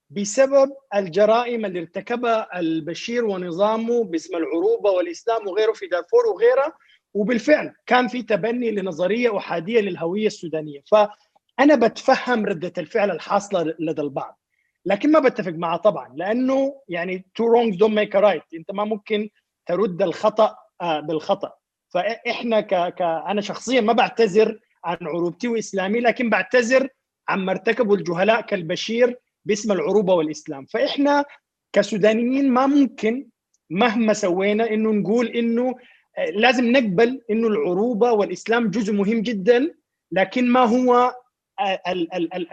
بسبب 0.09 0.71
الجرائم 0.95 1.65
اللي 1.65 1.79
ارتكبها 1.79 2.59
البشير 2.59 3.25
ونظامه 3.25 4.03
باسم 4.03 4.35
العروبة 4.35 4.91
والإسلام 4.91 5.47
وغيره 5.47 5.73
في 5.73 5.87
دارفور 5.87 6.25
وغيرها. 6.27 6.73
وبالفعل 7.13 7.73
كان 7.85 8.07
في 8.07 8.23
تبني 8.23 8.71
لنظرية 8.71 9.37
أحادية 9.37 9.81
للهوية 9.81 10.27
السودانية. 10.27 10.81
فأنا 10.91 11.75
بتفهم 11.75 12.45
ردة 12.45 12.73
الفعل 12.77 13.11
الحاصلة 13.11 13.75
لدى 13.79 14.01
البعض 14.01 14.39
لكن 14.85 15.11
ما 15.11 15.19
بتفق 15.19 15.51
معه 15.51 15.77
طبعا 15.77 16.13
لأنه 16.15 16.81
يعني 16.87 17.25
two 17.35 17.45
wrongs 17.45 17.77
don't 17.77 17.93
make 17.93 18.15
right 18.15 18.43
أنت 18.53 18.71
ما 18.71 18.83
ممكن 18.83 19.29
ترد 19.65 20.01
الخطأ 20.01 20.55
آه، 20.81 20.99
بالخطأ. 20.99 21.53
فإحنا 21.89 22.61
ك... 22.61 22.93
ك 22.95 23.01
أنا 23.01 23.41
شخصيا 23.41 23.81
ما 23.81 23.93
بعتذر 23.93 24.59
عن 24.83 24.97
عروبتي 25.01 25.47
وإسلامي 25.47 25.99
لكن 25.99 26.29
بعتذر 26.29 26.87
عما 27.29 27.51
ارتكبوا 27.51 27.95
الجهلاء 27.95 28.41
كالبشير 28.41 29.17
باسم 29.45 29.71
العروبة 29.71 30.13
والإسلام. 30.13 30.65
فإحنا 30.65 31.25
كسودانيين 31.73 32.49
ما 32.51 32.67
ممكن 32.67 33.27
مهما 33.69 34.13
سوينا 34.13 34.73
إنه 34.73 34.91
نقول 34.91 35.27
إنه 35.27 35.75
آه، 36.17 36.29
لازم 36.29 36.71
نقبل 36.71 37.21
إنه 37.31 37.47
العروبة 37.47 38.11
والإسلام 38.11 38.69
جزء 38.69 38.93
مهم 38.93 39.21
جدا 39.21 39.73
لكن 40.11 40.51
ما 40.51 40.59
هو 40.59 41.15
آه، 41.59 41.81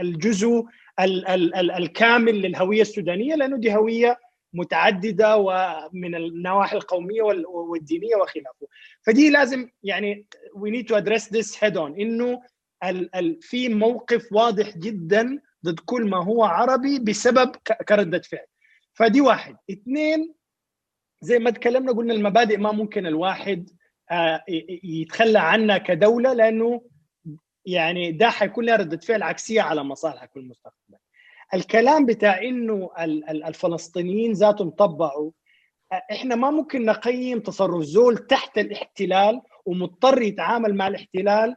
الجزء 0.00 0.64
الكامل 1.78 2.42
للهوية 2.42 2.82
السودانية 2.82 3.34
لأنه 3.34 3.56
دي 3.56 3.74
هوية 3.74 4.18
متعددة 4.52 5.36
ومن 5.36 6.14
النواحي 6.14 6.76
القومية 6.76 7.22
والدينية 7.48 8.16
وخلافه. 8.16 8.66
فدي 9.02 9.30
لازم 9.30 9.70
يعني 9.82 10.26
we 10.56 10.70
need 10.70 10.86
to 10.88 10.94
address 11.00 11.22
this 11.22 11.54
head 11.56 11.74
on. 11.76 12.00
إنه 12.00 12.42
ال 12.84 13.16
ال 13.16 13.42
في 13.42 13.68
موقف 13.68 14.32
واضح 14.32 14.76
جدا 14.78 15.40
ضد 15.64 15.80
كل 15.80 16.10
ما 16.10 16.24
هو 16.24 16.44
عربي 16.44 16.98
بسبب 16.98 17.56
كردة 17.88 18.20
فعل. 18.20 18.46
فدي 18.94 19.20
واحد. 19.20 19.56
اثنين 19.70 20.34
زي 21.20 21.38
ما 21.38 21.50
تكلمنا 21.50 21.92
قلنا 21.92 22.14
المبادئ 22.14 22.56
ما 22.56 22.72
ممكن 22.72 23.06
الواحد 23.06 23.70
آه، 24.10 24.44
يتخلى 24.84 25.38
عنها 25.38 25.78
كدولة 25.78 26.32
لأنه 26.32 26.82
يعني 27.66 28.12
ده 28.12 28.30
حيكون 28.30 28.64
لها 28.64 28.76
ردة 28.76 28.96
فعل 28.96 29.22
عكسية 29.22 29.62
على 29.62 29.84
مصالحك 29.84 30.32
في 30.32 30.38
المستقبل 30.38 30.75
الكلام 31.54 32.06
بتاع 32.06 32.42
إنه 32.42 32.90
الفلسطينيين 33.46 34.32
ذاتهم 34.32 34.70
طبعوا 34.70 35.30
إحنا 35.92 36.34
ما 36.34 36.50
ممكن 36.50 36.84
نقيم 36.84 37.40
تصرف 37.40 37.82
زول 37.82 38.18
تحت 38.18 38.58
الاحتلال 38.58 39.40
ومضطر 39.66 40.22
يتعامل 40.22 40.74
مع 40.74 40.88
الاحتلال 40.88 41.56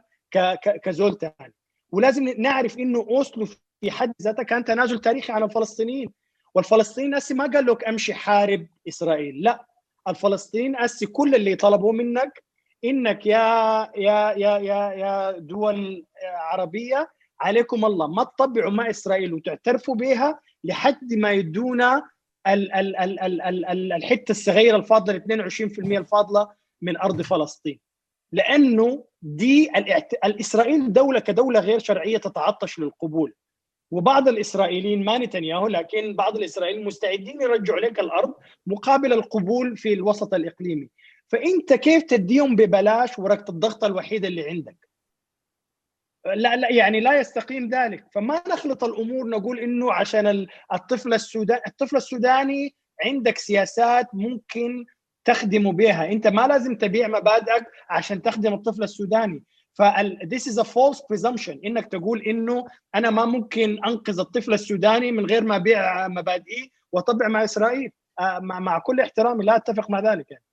كزول 0.82 1.18
ثاني 1.18 1.54
ولازم 1.92 2.28
نعرف 2.38 2.78
إنه 2.78 2.98
أوسلو 2.98 3.46
في 3.80 3.90
حد 3.90 4.12
ذاته 4.22 4.42
كان 4.42 4.64
تنازل 4.64 4.98
تاريخي 4.98 5.32
عن 5.32 5.42
الفلسطينيين. 5.42 6.12
والفلسطينيين 6.54 7.14
هسه 7.14 7.34
ما 7.34 7.46
قال 7.46 7.66
لك 7.66 7.84
أمشي 7.88 8.14
حارب 8.14 8.66
إسرائيل 8.88 9.42
لا. 9.42 9.66
الفلسطينيين 10.08 10.76
أسي 10.76 11.06
كل 11.06 11.34
اللي 11.34 11.54
طلبوه 11.56 11.92
منك 11.92 12.42
إنك 12.84 13.26
يا 13.26 13.88
يا 13.96 14.32
يا 14.36 14.58
يا 14.58 14.92
يا 14.92 15.30
دول 15.38 16.06
عربية 16.24 17.10
عليكم 17.40 17.84
الله. 17.84 18.06
ما 18.06 18.24
تطبعوا 18.24 18.70
مع 18.70 18.90
إسرائيل 18.90 19.34
وتعترفوا 19.34 19.94
بها 19.94 20.40
لحد 20.64 21.14
ما 21.14 21.32
يدونا 21.32 22.10
ال 22.46 22.72
ال 22.72 22.96
ال 22.96 23.20
ال 23.20 23.42
ال 23.42 23.64
ال 23.66 23.92
الحتة 23.92 24.32
الصغيرة 24.32 24.76
الفاضلة 24.76 25.18
22% 25.18 25.98
الفاضلة 25.98 26.48
من 26.82 26.96
أرض 26.96 27.22
فلسطين. 27.22 27.80
لأنه 28.32 29.04
دي 29.22 29.70
الإسرائيل 30.24 30.92
دولة 30.92 31.20
كدولة 31.20 31.60
غير 31.60 31.78
شرعية 31.78 32.18
تتعطش 32.18 32.78
للقبول. 32.78 33.34
وبعض 33.90 34.28
الإسرائيليين 34.28 35.04
ما 35.04 35.18
نتنياهو 35.18 35.68
لكن 35.68 36.16
بعض 36.16 36.36
الاسرائيليين 36.36 36.86
مستعدين 36.86 37.42
يرجعوا 37.42 37.80
لك 37.80 38.00
الأرض 38.00 38.34
مقابل 38.66 39.12
القبول 39.12 39.76
في 39.76 39.92
الوسط 39.92 40.34
الإقليمي. 40.34 40.88
فأنت 41.28 41.72
كيف 41.72 42.02
تديهم 42.02 42.56
ببلاش 42.56 43.18
ورقه 43.18 43.50
الضغط 43.50 43.84
الوحيده 43.84 44.28
اللي 44.28 44.48
عندك؟ 44.50 44.89
لا 46.26 46.56
لا 46.56 46.72
يعني 46.72 47.00
لا 47.00 47.20
يستقيم 47.20 47.68
ذلك. 47.68 48.04
فما 48.14 48.42
نخلط 48.48 48.84
الأمور 48.84 49.28
نقول 49.28 49.58
إنه 49.58 49.92
عشان 49.92 50.46
الطفل 50.72 51.14
السوداني 51.14 51.60
الطفل 51.66 51.96
السوداني 51.96 52.74
عندك 53.04 53.38
سياسات 53.38 54.06
ممكن 54.12 54.84
تخدمه 55.24 55.72
بها 55.72 56.12
أنت 56.12 56.26
ما 56.26 56.46
لازم 56.46 56.76
تبيع 56.76 57.08
مبادئك 57.08 57.66
عشان 57.90 58.22
تخدم 58.22 58.54
الطفل 58.54 58.82
السوداني. 58.82 59.42
فال 59.72 60.18
this 60.34 60.52
is 60.52 60.58
a 60.58 60.64
false 60.64 60.98
presumption. 60.98 61.58
إنك 61.64 61.86
تقول 61.86 62.22
إنه 62.22 62.66
أنا 62.94 63.10
ما 63.10 63.24
ممكن 63.24 63.84
أنقذ 63.86 64.20
الطفل 64.20 64.54
السوداني 64.54 65.12
من 65.12 65.26
غير 65.26 65.44
ما 65.44 65.56
أبيع 65.56 66.08
مبادئي 66.08 66.72
وأطبع 66.92 67.28
مع 67.28 67.44
إسرائيل. 67.44 67.90
مع 68.40 68.78
كل 68.78 69.00
احترامي 69.00 69.44
لا 69.44 69.56
أتفق 69.56 69.90
مع 69.90 70.00
ذلك 70.00 70.30
يعني. 70.30 70.44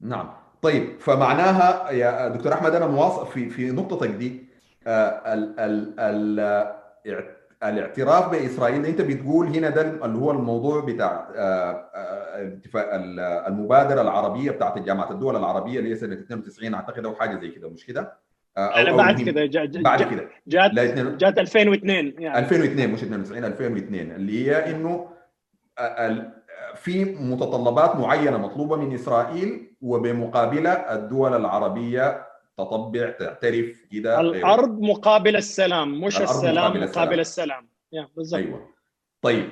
نعم. 0.00 0.32
طيب 0.62 1.00
فمعناها 1.00 1.90
يا 1.90 2.28
دكتور 2.28 2.52
أحمد 2.52 2.74
أنا 2.74 2.86
موافق 2.86 3.30
في 3.30 3.50
في 3.50 3.70
نقطتك 3.70 4.08
دي 4.10 4.49
ال 4.86 5.60
ال 5.60 6.00
ال 6.00 7.24
الاعتراف 7.62 8.28
بإسرائيل 8.30 8.86
أنت 8.86 9.00
بتقول 9.00 9.46
هنا 9.46 9.70
ده 9.70 9.82
اللي 9.82 10.18
هو 10.18 10.30
الموضوع 10.30 10.80
بتاع 10.84 11.28
اتفاق 12.34 12.88
المبادرة 13.48 14.00
العربية 14.02 14.50
بتاعت 14.50 14.78
جامعة 14.78 15.10
الدول 15.10 15.36
العربية 15.36 15.78
اللي 15.78 15.90
هي 15.90 15.96
سنة 15.96 16.14
92 16.14 16.74
أعتقد 16.74 17.04
أو 17.06 17.14
حاجة 17.14 17.40
زي 17.40 17.48
كده 17.48 17.68
مش 17.70 17.86
كده؟ 17.86 18.12
أو 18.58 18.96
بعد 18.96 19.22
كده 19.22 19.46
جا 19.46 19.64
جا 19.64 19.82
بعد 19.82 20.02
كده. 20.02 20.28
جات 20.46 20.70
جات 21.16 21.38
2002 21.38 22.14
يعني. 22.18 22.38
2002 22.38 22.90
مش 22.90 23.02
92 23.02 23.44
2002 23.44 24.10
اللي 24.10 24.50
هي 24.50 24.70
إنه 24.70 25.08
في 26.74 27.04
متطلبات 27.04 27.96
معينة 27.96 28.38
مطلوبة 28.38 28.76
من 28.76 28.94
إسرائيل 28.94 29.74
وبمقابلها 29.82 30.94
الدول 30.94 31.34
العربية 31.36 32.26
تطبع 32.64 33.10
تعترف 33.10 33.84
كده. 33.92 34.20
الأرض 34.20 34.80
مقابل 34.80 35.36
السلام 35.36 36.00
مش 36.00 36.20
السلام 36.20 36.54
مقابل, 36.70 36.88
مقابل 36.88 37.20
السلام, 37.20 37.68
السلام. 37.92 38.08
بالضبط. 38.16 38.40
أيوه. 38.40 38.68
طيب 39.22 39.48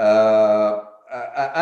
آه 0.00 0.88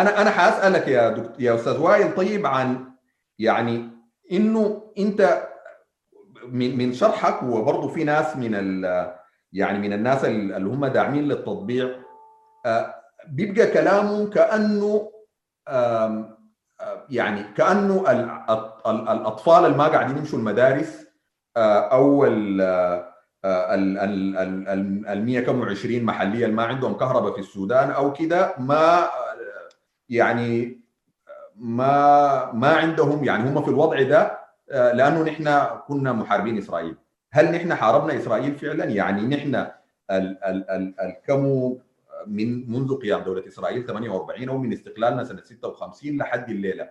أنا 0.01 0.23
أنا 0.23 0.31
حأسألك 0.31 0.89
يا 0.89 1.09
دكتور 1.09 1.33
يا 1.39 1.55
أستاذ 1.55 1.79
وائل 1.81 2.15
طيب 2.15 2.47
عن 2.47 2.93
يعني 3.39 3.89
إنه 4.33 4.93
أنت 4.99 5.49
من 6.49 6.79
من 6.79 6.93
شرحك 6.93 7.43
وبرضه 7.43 7.89
في 7.89 8.05
ناس 8.05 8.37
من 8.37 8.53
يعني 9.53 9.79
من 9.79 9.93
الناس 9.93 10.25
اللي 10.25 10.69
هم 10.71 10.87
داعمين 10.87 11.29
للتطبيع 11.29 11.91
آه 12.67 12.95
بيبقى 13.29 13.67
كلامه 13.67 14.31
كأنه 14.31 15.11
يعني 17.11 17.43
كأنه 17.57 18.05
الأطفال 18.87 19.65
اللي 19.67 19.77
ما 19.77 19.89
قاعدين 19.89 20.17
يمشوا 20.19 20.39
المدارس 20.39 21.07
أو 21.57 22.25
ال 22.25 22.61
ال 23.45 25.25
100 25.27 25.41
كم 25.41 25.63
20 25.63 26.03
محلية 26.05 26.45
اللي 26.45 26.57
ما 26.57 26.65
عندهم 26.65 26.95
كهرباء 26.95 27.33
في 27.33 27.39
السودان 27.39 27.91
أو 27.91 28.13
كده 28.13 28.55
ما 28.59 29.09
يعني 30.09 30.81
ما 31.57 32.53
ما 32.53 32.69
عندهم 32.69 33.25
يعني 33.25 33.51
هم 33.51 33.63
في 33.63 33.69
الوضع 33.69 34.03
ده 34.03 34.39
لأنه 34.71 35.23
نحن 35.23 35.61
كنا 35.89 36.13
محاربين 36.13 36.59
إسرائيل. 36.59 36.97
هل 37.33 37.53
نحن 37.53 37.75
حاربنا 37.75 38.17
إسرائيل 38.17 38.55
فعلا؟ 38.55 38.85
يعني 38.85 39.37
نحن 39.37 39.67
الكم 41.01 41.75
من 42.29 42.71
منذ 42.71 42.95
قيام 42.99 43.21
دولة 43.23 43.47
إسرائيل 43.47 43.87
48 43.87 44.49
أو 44.49 44.59
من 44.59 44.73
استقلالنا 44.73 45.25
سنة 45.25 45.43
56 45.43 46.17
لحد 46.17 46.51
الليلة. 46.51 46.89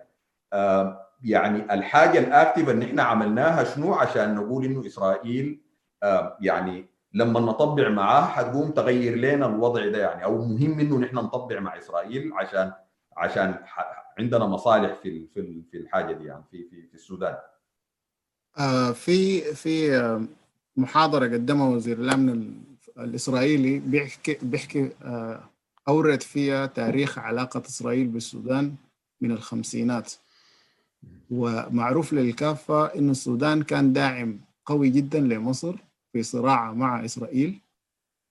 آه 0.52 1.02
يعني 1.24 1.74
الحاجة 1.74 2.18
الاكتف 2.18 2.68
إن 2.68 2.82
إحنا 2.82 3.02
عملناها 3.02 3.64
شنو؟ 3.64 3.94
عشان 3.94 4.34
نقول 4.34 4.64
إنه 4.64 4.86
إسرائيل 4.86 5.60
آه 6.02 6.36
يعني 6.40 6.86
لما 7.12 7.40
نطبع 7.40 7.88
معاه 7.88 8.26
حتقوم 8.26 8.70
تغير 8.70 9.16
لنا 9.16 9.46
الوضع 9.46 9.88
ده 9.88 9.98
يعني. 9.98 10.24
أو 10.24 10.44
مهم 10.44 10.80
إنه 10.80 10.98
نحن 10.98 11.16
نطبع 11.16 11.60
مع 11.60 11.78
إسرائيل 11.78 12.32
عشان 12.32 12.72
عشان 13.16 13.54
عندنا 14.18 14.46
مصالح 14.46 14.94
في 14.94 15.26
في 15.26 15.62
في 15.70 15.76
الحاجة 15.76 16.12
دي 16.12 16.24
يعني 16.24 16.42
في 16.50 16.64
في, 16.68 16.86
في 16.86 16.94
السودان. 16.94 17.36
آه 18.58 18.92
في 18.92 19.40
في 19.40 20.26
محاضرة 20.76 21.24
قدمها 21.26 21.68
وزير 21.68 21.98
الأمن 21.98 22.52
الإسرائيلي 22.98 23.78
بيحكي 23.78 24.38
بيحكي 24.42 24.90
أورد 25.88 26.22
فيها 26.22 26.66
تاريخ 26.66 27.18
علاقة 27.18 27.62
إسرائيل 27.66 28.06
بالسودان 28.06 28.74
من 29.20 29.30
الخمسينات. 29.32 30.12
ومعروف 31.30 32.12
للكافة 32.12 32.84
أن 32.86 33.10
السودان 33.10 33.62
كان 33.62 33.92
داعم 33.92 34.38
قوي 34.66 34.90
جدا 34.90 35.20
لمصر 35.20 35.76
في 36.12 36.22
صراع 36.22 36.72
مع 36.72 37.04
إسرائيل. 37.04 37.58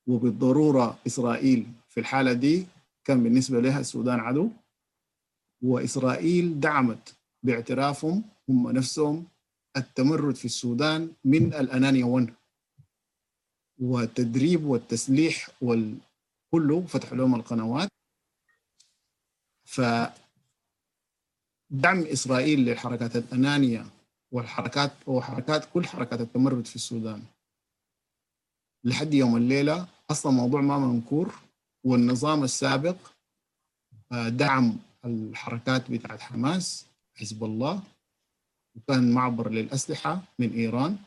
وبالضرورة 0.08 0.98
إسرائيل 1.08 1.68
في 1.90 2.00
الحالة 2.00 2.34
دي 2.34 2.66
كان 3.04 3.24
بالنسبة 3.24 3.60
لها 3.60 3.80
السودان 3.80 4.20
عدو. 4.20 4.50
وإسرائيل 5.62 6.60
دعمت 6.60 7.16
باعترافهم 7.44 8.24
هم 8.50 8.72
نفسهم 8.72 9.26
التمرد 9.78 10.36
في 10.36 10.46
السودان 10.46 11.12
من 11.26 11.54
الأنانيا 11.54 12.06
1 12.06 12.34
والتدريب 13.80 14.64
والتسليح 14.66 15.50
وكله 15.62 16.86
فتح 16.88 17.14
لهم 17.14 17.36
القنوات. 17.36 17.90
ف 19.66 19.82
دعم 21.70 22.00
إسرائيل 22.00 22.60
للحركات 22.60 23.16
الأنانية 23.16 23.86
والحركات 24.32 24.92
وحركات 25.08 25.66
كل 25.74 25.86
حركات 25.88 26.22
التمرد 26.22 26.66
في 26.66 26.76
السودان. 26.76 27.24
لحد 28.84 29.14
يوم 29.14 29.38
الليلة 29.38 29.88
أصلا 30.12 30.32
موضوع 30.32 30.62
ما 30.62 30.80
منكور 30.80 31.36
والنظام 31.84 32.44
السابق 32.44 32.96
دعم 34.28 34.78
الحركات 35.06 35.92
بتاعت 35.92 36.20
حماس 36.20 36.86
حزب 37.16 37.44
الله 37.44 37.84
وكان 38.76 39.12
معبر 39.12 39.50
للأسلحة 39.50 40.22
من 40.40 40.54
إيران. 40.54 40.98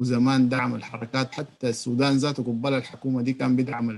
وزمان 0.00 0.48
دعم 0.48 0.74
الحركات 0.74 1.32
حتى 1.34 1.68
السودان 1.68 2.16
ذاته 2.16 2.42
قبل 2.42 2.74
الحكومة 2.74 3.22
دي 3.22 3.32
كان 3.32 3.56
بيدعم 3.56 3.90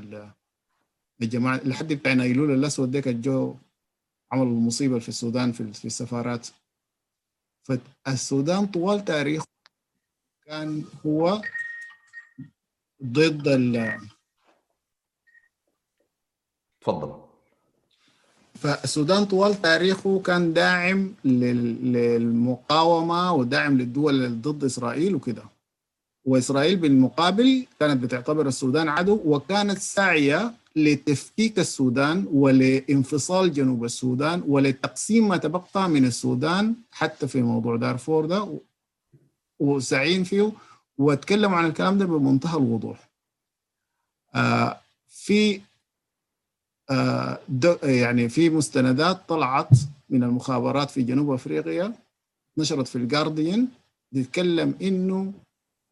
الجماعة. 1.23 1.61
لحد 1.65 1.93
بتاع 1.93 2.13
نايلول 2.13 2.51
الأسود 2.51 2.91
ديك 2.91 3.09
الجو 3.09 3.55
عملوا 4.33 4.53
المصيبه 4.53 4.99
في 4.99 5.09
السودان 5.09 5.53
في, 5.53 5.73
في 5.73 5.85
السفارات. 5.85 6.49
فالسودان 7.63 8.67
طوال 8.67 9.05
تاريخه 9.05 9.47
كان 10.47 10.85
هو 11.07 11.43
ضد 13.05 13.49
ال 13.49 13.99
تفضل. 16.81 17.23
فالسودان 18.55 19.25
طوال 19.25 19.63
تاريخه 19.63 20.23
كان 20.23 20.53
داعم 20.53 21.15
للمقاومة 21.85 23.33
وداعم 23.33 23.79
للدول 23.79 24.41
ضد 24.43 24.65
إسرائيل 24.65 25.15
وكده. 25.15 25.52
وإسرائيل 26.25 26.77
بالمقابل 26.77 27.67
كانت 27.81 28.03
بتعتبر 28.03 28.47
السودان 28.47 28.89
عدو 28.89 29.21
وكانت 29.25 29.79
ساعية 29.79 30.53
لتفكيك 30.77 31.59
السودان 31.59 32.27
ولانفصال 32.33 33.53
جنوب 33.53 33.85
السودان 33.85 34.43
ولتقسيم 34.49 35.29
ما 35.29 35.37
تبقى 35.37 35.89
من 35.89 36.05
السودان 36.05 36.75
حتى 36.91 37.29
في 37.29 37.43
موضوع 37.43 37.77
دارفور 37.77 38.27
ده 38.27 38.59
وسعين 39.59 40.25
فيه 40.25 40.53
واتكلم 40.99 41.55
عن 41.55 41.67
الكلام 41.67 41.99
ده 41.99 42.05
بمنتهى 42.05 42.57
الوضوح. 42.59 43.09
آه 44.35 44.81
في 45.09 45.61
آه 46.91 47.39
يعني 47.83 48.29
في 48.29 48.51
مستندات 48.51 49.21
طلعت 49.29 49.69
من 50.11 50.23
المخابرات 50.23 50.91
في 50.91 51.03
جنوب 51.03 51.31
أفريقيا 51.31 51.93
نشرت 52.59 52.89
في 52.89 52.97
الجارديان 52.97 53.69
تتكلم 54.15 54.75
إنه 54.83 55.33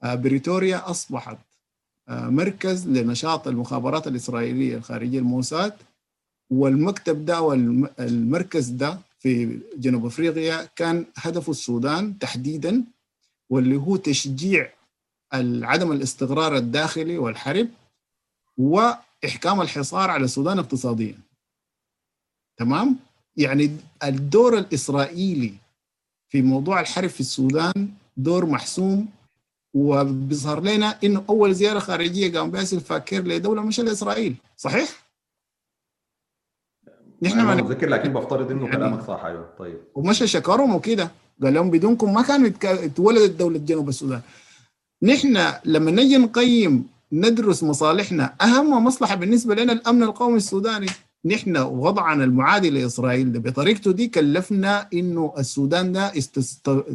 بريتوريا 0.04 0.90
أصبحت 0.90 1.38
مركز 2.08 2.88
لنشاط 2.88 3.48
المخابرات 3.48 4.06
الإسرائيلية 4.06 4.76
الخارجية 4.76 5.18
الموساد 5.18 5.72
والمكتب 6.50 7.24
ده 7.24 7.40
والمركز 7.40 8.68
ده 8.68 8.98
في 9.18 9.60
جنوب 9.76 10.06
أفريقيا 10.06 10.68
كان 10.76 11.04
هدفه 11.16 11.50
السودان 11.50 12.18
تحديدا 12.18 12.84
واللي 13.50 13.76
هو 13.76 13.96
تشجيع 13.96 14.72
عدم 15.62 15.92
الاستقرار 15.92 16.56
الداخلي 16.56 17.18
والحرب 17.18 17.68
وإحكام 18.58 19.60
الحصار 19.60 20.10
على 20.10 20.24
السودان 20.24 20.58
اقتصاديا. 20.58 21.18
تمام؟ 22.56 22.96
يعني 23.36 23.76
الدور 24.04 24.58
الإسرائيلي 24.58 25.54
في 26.28 26.42
موضوع 26.42 26.80
الحرب 26.80 27.08
في 27.10 27.20
السودان 27.20 27.90
دور 28.16 28.46
محسوم 28.46 29.08
وبيظهر 29.74 30.60
لنا 30.60 30.98
إنه 31.04 31.24
أول 31.28 31.54
زيارة 31.54 31.78
خارجية 31.78 32.38
قام 32.38 32.50
بها 32.50 32.64
فاكر 32.64 33.20
لدولة 33.20 33.62
مش 33.62 33.80
لاسرائيل 33.80 34.34
صحيح؟ 34.56 34.88
نحن 37.22 37.40
ما 37.40 37.54
متذكر 37.54 37.88
لكن 37.88 38.12
بفترض 38.12 38.50
إنه 38.50 38.64
يعني 38.64 38.76
كلامك 38.76 39.02
صح 39.02 39.24
أيوه. 39.24 39.48
طيب. 39.58 39.78
ومشى 39.94 40.26
شكرهم 40.26 40.74
وكده. 40.74 41.10
قال 41.42 41.54
لهم 41.54 41.70
بدونكم 41.70 42.14
ما 42.14 42.22
كان 42.22 42.52
اتولدت 42.64 43.30
دولة 43.30 43.58
جنوب 43.58 43.88
السودان. 43.88 44.20
نحن 45.02 45.52
لما 45.64 45.90
نجي 45.90 46.16
نقيم 46.16 46.86
ندرس 47.12 47.62
مصالحنا 47.62 48.34
أهم 48.42 48.84
مصلحة 48.84 49.14
بالنسبة 49.14 49.54
لنا 49.54 49.72
الأمن 49.72 50.02
القومي 50.02 50.36
السوداني. 50.36 50.86
نحن 51.24 51.56
وضعنا 51.56 52.24
المعادي 52.24 52.70
لإسرائيل 52.70 53.32
ده. 53.32 53.38
بطريقته 53.50 53.92
دي 53.92 54.08
كلفنا 54.08 54.88
إنه 54.94 55.34
السودان 55.38 55.92
ده 55.92 56.08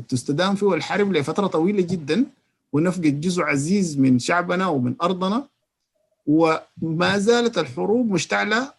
تستدام 0.10 0.56
فيه 0.56 0.74
الحرب 0.74 1.14
لفترة 1.14 1.48
طويلة 1.48 1.82
جدا. 1.82 2.26
ونفقد 2.74 3.22
جزء 3.22 3.44
عزيز 3.44 4.00
من 4.00 4.20
شعبنا 4.20 4.68
ومن 4.68 4.96
أرضنا 5.02 5.48
وما 6.26 7.18
زالت 7.18 7.58
الحروب 7.58 8.12
مشتعلة 8.12 8.74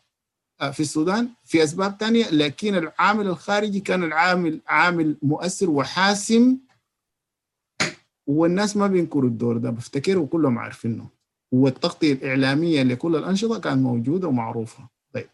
في 0.72 0.80
السودان. 0.80 1.28
في 1.45 1.64
أسباب 1.64 1.97
ثانية 2.01 2.30
لكن 2.30 2.74
العامل 2.74 3.26
الخارجي 3.26 3.80
كان 3.80 4.05
العامل 4.05 4.61
عامل 4.66 5.16
مؤثر 5.22 5.70
وحاسم 5.70 6.57
والناس 8.26 8.76
ما 8.76 8.87
بينكروا 8.87 9.30
الدور 9.30 9.57
ده 9.59 9.70
بفتكر 9.70 10.18
وكلهم 10.18 10.59
عارفينه. 10.59 11.09
والتغطية 11.53 12.12
الإعلامية 12.12 12.82
لكل 12.82 13.16
الأنشطة 13.16 13.59
كانت 13.61 13.82
موجودة 13.82 14.28
ومعروفة. 14.28 14.89
طيب. 15.14 15.28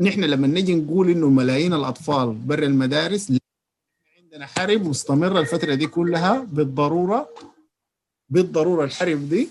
نحن 0.00 0.24
لما 0.24 0.46
نجي 0.46 0.74
نقول 0.74 1.10
إنه 1.10 1.28
ملايين 1.28 1.72
الأطفال 1.74 2.34
برا 2.34 2.64
المدارس 2.66 3.32
عندنا 4.28 4.46
حرب 4.46 4.86
مستمرة 4.86 5.40
الفترة 5.40 5.74
دي 5.74 5.86
كلها 5.86 6.38
بالضرورة 6.38 7.28
بالضرورة 8.28 8.84
الحرب 8.84 9.28
دي 9.28 9.48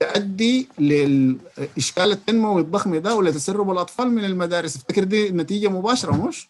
تؤدي 0.00 0.68
للإشكال 0.78 2.12
التنموي 2.12 2.60
الضخم 2.60 2.96
ده 2.96 3.14
ولتسرب 3.14 3.70
الأطفال 3.70 4.08
من 4.10 4.24
المدارس. 4.24 4.76
افتكر 4.76 5.04
دي 5.04 5.30
نتيجة 5.30 5.68
مباشرة 5.68 6.26
مش؟ 6.26 6.48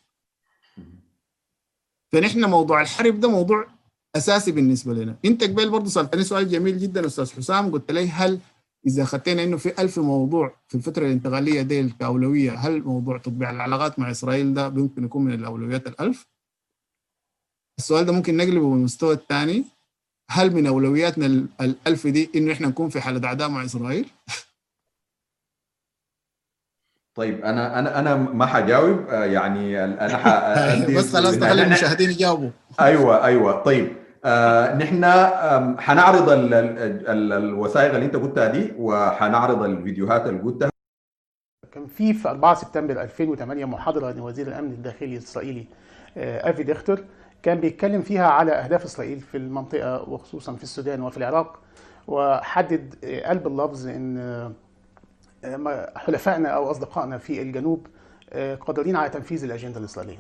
فنحن 2.13 2.45
موضوع 2.45 2.81
الحرب 2.81 3.21
ده 3.21 3.29
موضوع 3.29 3.67
أساسي 4.17 4.53
بالنسبة 4.53 4.95
لنا. 4.95 5.17
أنت 5.25 5.45
قبل 5.45 5.71
برضه 5.71 5.89
سألتني 5.89 6.25
سؤال 6.25 6.49
جميل 6.49 6.79
جدا 6.79 7.07
أستاذ 7.07 7.33
حسام. 7.33 7.71
قلت 7.71 7.91
لي 7.91 8.09
هل 8.09 8.39
إذا 8.87 9.05
خطينا 9.05 9.45
إنه 9.45 9.57
في 9.57 9.83
ألف 9.83 9.99
موضوع 9.99 10.57
في 10.69 10.75
الفترة 10.75 11.07
الانتقالية 11.07 11.63
دي 11.63 11.89
كاولويه 11.89 12.53
هل 12.53 12.83
موضوع 12.83 13.19
تطبيع 13.19 13.51
العلاقات 13.51 13.99
مع 13.99 14.11
إسرائيل 14.11 14.55
ده 14.55 14.69
ممكن 14.69 15.05
يكون 15.05 15.25
من 15.25 15.33
الأولويات 15.33 15.87
الألف؟ 15.87 16.27
السؤال 17.81 18.05
ده 18.07 18.13
ممكن 18.13 18.37
نقلبه 18.37 18.71
بالمستوى 18.71 19.15
الثاني. 19.15 19.65
هل 20.31 20.55
من 20.55 20.67
أولوياتنا 20.67 21.27
الألف 21.61 22.07
دي 22.07 22.31
إنه 22.35 22.53
إحنا 22.53 22.69
نكون 22.69 22.89
في 22.89 23.01
حالة 23.01 23.29
عداء 23.29 23.49
مع 23.49 23.65
إسرائيل؟ 23.65 24.07
طيب 27.17 27.45
أنا 27.45 27.79
أنا 27.79 27.99
أنا 27.99 28.17
ما 28.17 28.47
حجاوب 28.47 29.09
يعني 29.09 29.85
أنا 29.85 30.17
حأدي 30.17 30.95
بس 30.99 31.17
خلاص 31.17 31.35
نخلي 31.35 31.63
المشاهدين 31.63 32.11
يجاوبوا. 32.11 32.51
أيوه 32.81 33.25
أيوه. 33.25 33.63
طيب 33.63 33.93
آه 34.25 34.75
نحن 34.77 35.05
حنعرض 35.81 36.29
ال 36.31 36.55
ال 36.55 37.33
الوثائق 37.33 37.95
اللي 37.95 38.07
أنت 38.07 38.17
قلتها 38.17 38.47
دي 38.47 38.73
وحنعرض 38.79 39.63
الفيديوهات 39.63 40.27
اللي 40.27 40.41
قلتها. 40.41 40.71
كان 41.73 41.87
في 41.87 42.15
في 42.15 42.29
4 42.29 42.55
سبتمبر 42.55 43.03
2008 43.03 43.65
محاضرة 43.65 44.13
لوزير 44.13 44.47
الأمن 44.49 44.71
الداخلي 44.71 45.17
الإسرائيلي 45.17 45.67
افي 46.17 46.63
ديختر 46.63 47.05
كان 47.43 47.61
بيتكلم 47.61 48.03
فيها 48.03 48.27
على 48.27 48.53
أهداف 48.53 48.85
إسرائيل 48.85 49.21
في 49.21 49.37
المنطقة 49.37 50.09
وخصوصا 50.09 50.55
في 50.55 50.63
السودان 50.63 51.03
وفي 51.03 51.17
العراق 51.17 51.59
وحدد 52.09 52.95
قلب 53.27 53.47
اللفظ 53.47 53.87
إن 53.87 54.53
حلفائنا 55.97 56.49
أو 56.49 56.71
أصدقائنا 56.71 57.19
في 57.19 57.43
الجنوب 57.43 57.87
قادرين 58.61 58.97
على 58.97 59.11
تنفيذ 59.11 59.45
الأجندة 59.45 59.79
الإسرائيلية. 59.79 60.19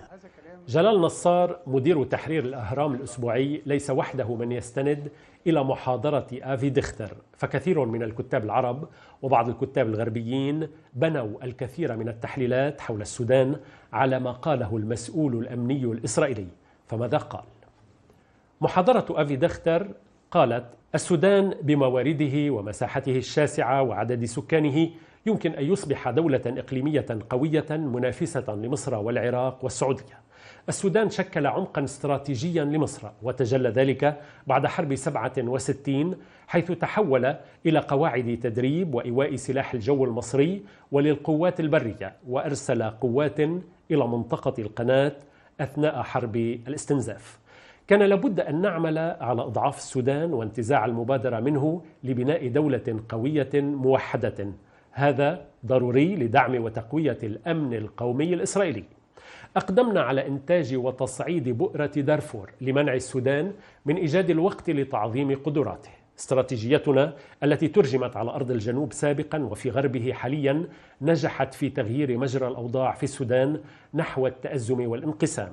جلال 0.69 1.01
نصار 1.01 1.59
مدير 1.67 2.05
تحرير 2.05 2.45
الأهرام 2.45 2.95
الأسبوعي 2.95 3.63
ليس 3.67 3.91
وحده 3.91 4.35
من 4.35 4.53
يستند 4.53 5.11
إلى 5.47 5.65
محاضرة 5.65 6.27
آفي 6.33 6.71
دختر، 6.71 7.15
فكثير 7.37 7.85
من 7.85 8.03
الكتاب 8.03 8.45
العرب 8.45 8.89
وبعض 9.23 9.49
الكتاب 9.49 9.87
الغربيين 9.87 10.69
بنوا 10.95 11.45
الكثير 11.45 11.97
من 11.97 12.09
التحليلات 12.09 12.81
حول 12.81 13.01
السودان 13.01 13.57
على 13.93 14.21
ما 14.21 14.33
قاله 14.33 14.77
المسؤول 14.77 15.35
الأمني 15.35 15.85
الإسرائيلي، 15.85 16.47
فماذا 16.91 17.19
قال؟ 17.19 17.45
محاضرة 18.61 19.07
أفي 19.11 19.37
دختر 19.37 19.89
قالت 20.31 20.65
السودان 20.95 21.55
بموارده 21.63 22.51
ومساحته 22.51 23.17
الشاسعة 23.17 23.83
وعدد 23.83 24.25
سكانه 24.25 24.91
يمكن 25.27 25.53
أن 25.53 25.65
يصبح 25.65 26.11
دولة 26.11 26.43
إقليمية 26.47 27.07
قوية 27.31 27.67
منافسة 27.71 28.55
لمصر 28.55 28.95
والعراق 28.95 29.65
والسعودية. 29.65 30.21
السودان 30.69 31.11
شكل 31.11 31.47
عمقا 31.47 31.85
استراتيجيا 31.85 32.65
لمصر 32.65 33.09
وتجلى 33.23 33.69
ذلك 33.69 34.21
بعد 34.47 34.67
حرب 34.67 34.95
67 34.95 36.17
حيث 36.49 36.73
تحول 36.73 37.37
إلى 37.67 37.79
قواعد 37.79 38.39
تدريب 38.43 38.95
وإيواء 38.95 39.37
سلاح 39.37 39.75
الجو 39.75 40.05
المصري 40.05 40.63
وللقوات 40.93 41.61
البرية 41.61 42.17
وأرسل 42.29 42.83
قوات 42.83 43.41
إلى 43.91 44.07
منطقة 44.07 44.55
القناة 44.59 45.13
أثناء 45.61 46.03
حرب 46.03 46.37
الاستنزاف. 46.37 47.39
كان 47.89 48.03
لابد 48.03 48.41
أن 48.41 48.61
نعمل 48.61 48.99
على 48.99 49.43
أضعاف 49.43 49.79
السودان 49.79 50.33
وانتزاع 50.33 50.85
المبادرة 50.85 51.41
منه 51.41 51.83
لبناء 52.05 52.49
دولة 52.49 53.01
قوية 53.09 53.51
موحدة. 53.55 54.53
هذا 54.93 55.47
ضروري 55.67 56.17
لدعم 56.17 56.65
وتقوية 56.65 57.19
الأمن 57.23 57.75
القومي 57.75 58.35
الإسرائيلي. 58.35 58.85
أقدمنا 59.57 60.01
على 60.03 60.27
إنتاج 60.27 60.75
وتصعيد 60.75 61.49
بؤرة 61.49 61.87
دارفور 61.87 62.51
لمنع 62.61 62.95
السودان 62.95 63.53
من 63.87 63.97
إيجاد 63.97 64.31
الوقت 64.31 64.71
لتعظيم 64.71 65.35
قدراته. 65.35 66.00
استراتيجيتنا 66.21 67.15
التي 67.43 67.69
ترجمت 67.69 68.17
على 68.17 68.31
أرض 68.31 68.51
الجنوب 68.51 68.93
سابقا 68.93 69.39
وفي 69.39 69.71
غربه 69.71 70.13
حاليا 70.13 70.65
نجحت 71.01 71.55
في 71.55 71.69
تغيير 71.71 72.19
مجرى 72.19 72.49
الأوضاع 72.49 72.95
في 72.95 73.03
السودان 73.03 73.61
نحو 73.95 74.27
التأزم 74.27 74.81
والانقسام 74.87 75.53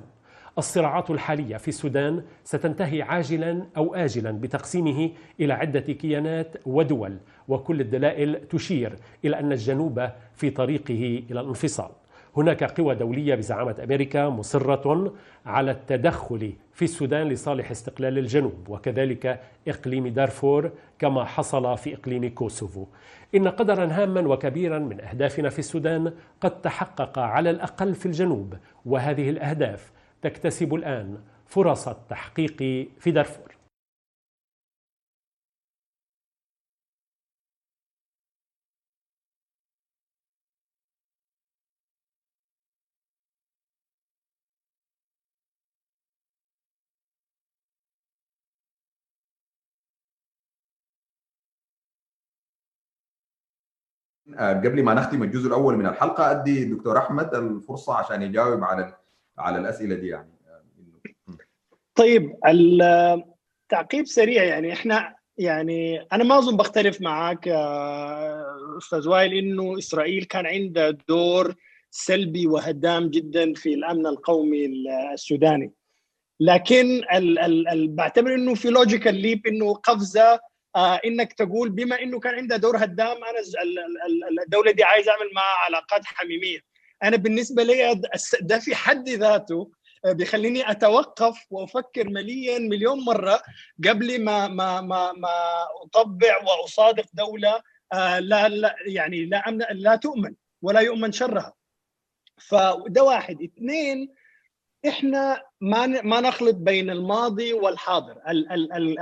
الصراعات 0.58 1.10
الحالية 1.10 1.56
في 1.56 1.68
السودان 1.68 2.22
ستنتهي 2.44 3.02
عاجلا 3.02 3.66
أو 3.76 3.94
اجلا 3.94 4.30
بتقسيمه 4.30 5.10
إلى 5.40 5.52
عدة 5.52 5.80
كيانات 5.80 6.56
ودول 6.66 7.16
وكل 7.48 7.80
الدلائل 7.80 8.48
تشير 8.48 8.96
إلى 9.24 9.38
أن 9.38 9.52
الجنوب 9.52 10.08
في 10.34 10.50
طريقه 10.50 11.22
إلى 11.30 11.40
الانفصال. 11.40 11.90
هناك 12.38 12.64
قوى 12.80 12.94
دولية 12.94 13.34
بزعامة 13.34 13.76
أمريكا 13.84 14.28
مصرة 14.28 15.12
على 15.46 15.70
التدخل 15.70 16.52
في 16.72 16.84
السودان 16.84 17.28
لصالح 17.28 17.70
استقلال 17.70 18.18
الجنوب 18.18 18.68
وكذلك 18.68 19.40
إقليم 19.68 20.08
دارفور 20.08 20.70
كما 20.98 21.24
حصل 21.24 21.78
في 21.78 21.94
إقليم 21.94 22.28
كوسوفو. 22.34 22.86
إن 23.34 23.48
قدرا 23.48 23.86
هاما 23.86 24.20
وكبيرا 24.20 24.78
من 24.78 25.00
أهدافنا 25.00 25.48
في 25.48 25.58
السودان 25.58 26.12
قد 26.40 26.60
تحقق 26.60 27.18
على 27.18 27.50
الأقل 27.50 27.94
في 27.94 28.06
الجنوب 28.06 28.54
وهذه 28.86 29.30
الأهداف 29.30 29.92
تكتسب 30.22 30.74
الآن 30.74 31.18
فرص 31.46 31.88
التحقيق 31.88 32.56
في 33.00 33.10
دارفور 33.10 33.57
قبل 54.38 54.82
ما 54.82 54.94
نختم 54.94 55.22
الجزء 55.22 55.48
الأول 55.48 55.76
من 55.76 55.86
الحلقة 55.86 56.30
أدي 56.30 56.64
دكتور 56.64 56.98
أحمد 56.98 57.34
الفرصة 57.34 57.94
عشان 57.94 58.22
يجاوب 58.22 58.64
على 58.64 58.94
على 59.38 59.58
الأسئلة 59.58 59.94
دي 59.94 60.08
يعني. 60.08 60.30
طيب 61.94 62.36
التعقيب 62.46 64.06
سريع 64.06 64.44
يعني. 64.44 64.72
إحنا 64.72 65.14
يعني 65.38 66.00
أنا 66.12 66.24
ما 66.24 66.38
أظن 66.38 66.56
بختلف 66.56 67.00
معك 67.00 67.48
أستاذ 68.78 69.08
وائل 69.08 69.32
إنه 69.34 69.78
إسرائيل 69.78 70.24
كان 70.24 70.46
عندها 70.46 70.90
دور 71.08 71.54
سلبي 71.90 72.46
وهدام 72.46 73.08
جدا 73.10 73.54
في 73.54 73.74
الأمن 73.74 74.06
القومي 74.06 74.66
السوداني. 75.14 75.72
لكن 76.40 76.86
ال 77.14 77.38
ال 77.38 77.68
ال 77.68 77.88
بعتبر 77.88 78.34
إنه 78.34 78.54
في 78.54 78.68
لوجيكال 78.70 79.14
ليب 79.14 79.46
إنه 79.46 79.74
قفزة 79.74 80.22
آه 80.22 80.40
إنك 80.76 81.32
تقول 81.32 81.68
بما 81.70 82.02
إنه 82.02 82.20
كان 82.20 82.34
عندها 82.34 82.56
دور 82.56 82.76
هدام 82.76 83.16
أنا 83.24 83.38
الدولة 84.44 84.70
دي 84.72 84.84
عايز 84.84 85.08
أعمل 85.08 85.30
معها 85.34 85.56
علاقات 85.64 86.04
حميمية. 86.04 86.58
أنا 87.02 87.16
بالنسبة 87.16 87.62
لي 87.62 88.00
ده 88.40 88.58
في 88.58 88.74
حد 88.74 89.08
ذاته 89.08 89.70
بيخليني 90.06 90.70
أتوقف 90.70 91.46
وأفكر 91.50 92.08
مليا 92.08 92.58
مليون 92.58 93.04
مرة 93.04 93.42
قبل 93.88 94.24
ما 94.24 94.48
ما 94.48 94.80
ما 94.80 95.12
ما 95.12 95.28
أطبع 95.82 96.42
وأصادق 96.42 97.04
دولة 97.14 97.62
آه 97.92 98.18
لا 98.18 98.48
لا 98.48 98.74
يعني 98.86 99.24
لا 99.24 99.44
لا 99.70 99.96
تؤمن 99.96 100.34
ولا 100.62 100.80
يؤمن 100.80 101.12
شرها. 101.12 101.54
فده 102.40 103.02
واحد. 103.02 103.42
اثنين 103.42 104.14
إحنا 104.86 105.42
ما 105.60 105.86
ما 105.86 106.20
نخلط 106.20 106.54
بين 106.56 106.90
الماضي 106.90 107.52
والحاضر 107.52 108.14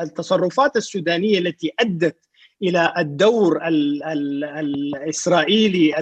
التصرفات 0.03 0.77
السودانية 0.77 1.39
التي 1.39 1.73
أدت 1.81 2.19
إلى 2.63 2.95
الدور 2.99 3.67
ال 3.69 4.03
ال 4.05 4.45
الإسرائيلي 4.45 5.99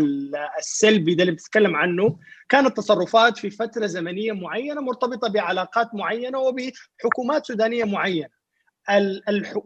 السلبي 0.58 1.14
ده 1.14 1.22
اللي 1.22 1.34
بتتكلم 1.34 1.76
عنه 1.76 2.18
كانت 2.48 2.76
تصرفات 2.76 3.38
في 3.38 3.50
فترة 3.50 3.86
زمنية 3.86 4.32
معينة 4.32 4.80
مرتبطة 4.80 5.28
بعلاقات 5.28 5.94
معينة 5.94 6.38
وبحكومات 6.38 7.46
سودانية 7.46 7.84
معينة. 7.84 8.28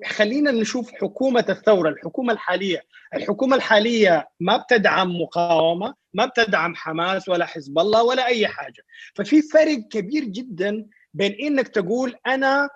خلينا 0.06 0.50
نشوف 0.50 0.92
حكومة 0.92 1.44
الثورة 1.48 1.88
الحكومة 1.88 2.32
الحالية 2.32 2.82
الحكومة 3.14 3.56
الحالية 3.56 4.28
ما 4.40 4.56
بتدعم 4.56 5.20
مقاومة 5.20 5.94
ما 6.14 6.26
بتدعم 6.26 6.74
حماس 6.74 7.28
ولا 7.28 7.46
حزب 7.46 7.78
الله 7.78 8.02
ولا 8.02 8.26
أي 8.26 8.48
حاجة. 8.48 8.82
ففي 9.14 9.42
فرق 9.42 9.78
كبير 9.90 10.24
جدا 10.24 10.86
بين 11.14 11.32
إنك 11.32 11.68
تقول 11.68 12.14
أنا 12.26 12.68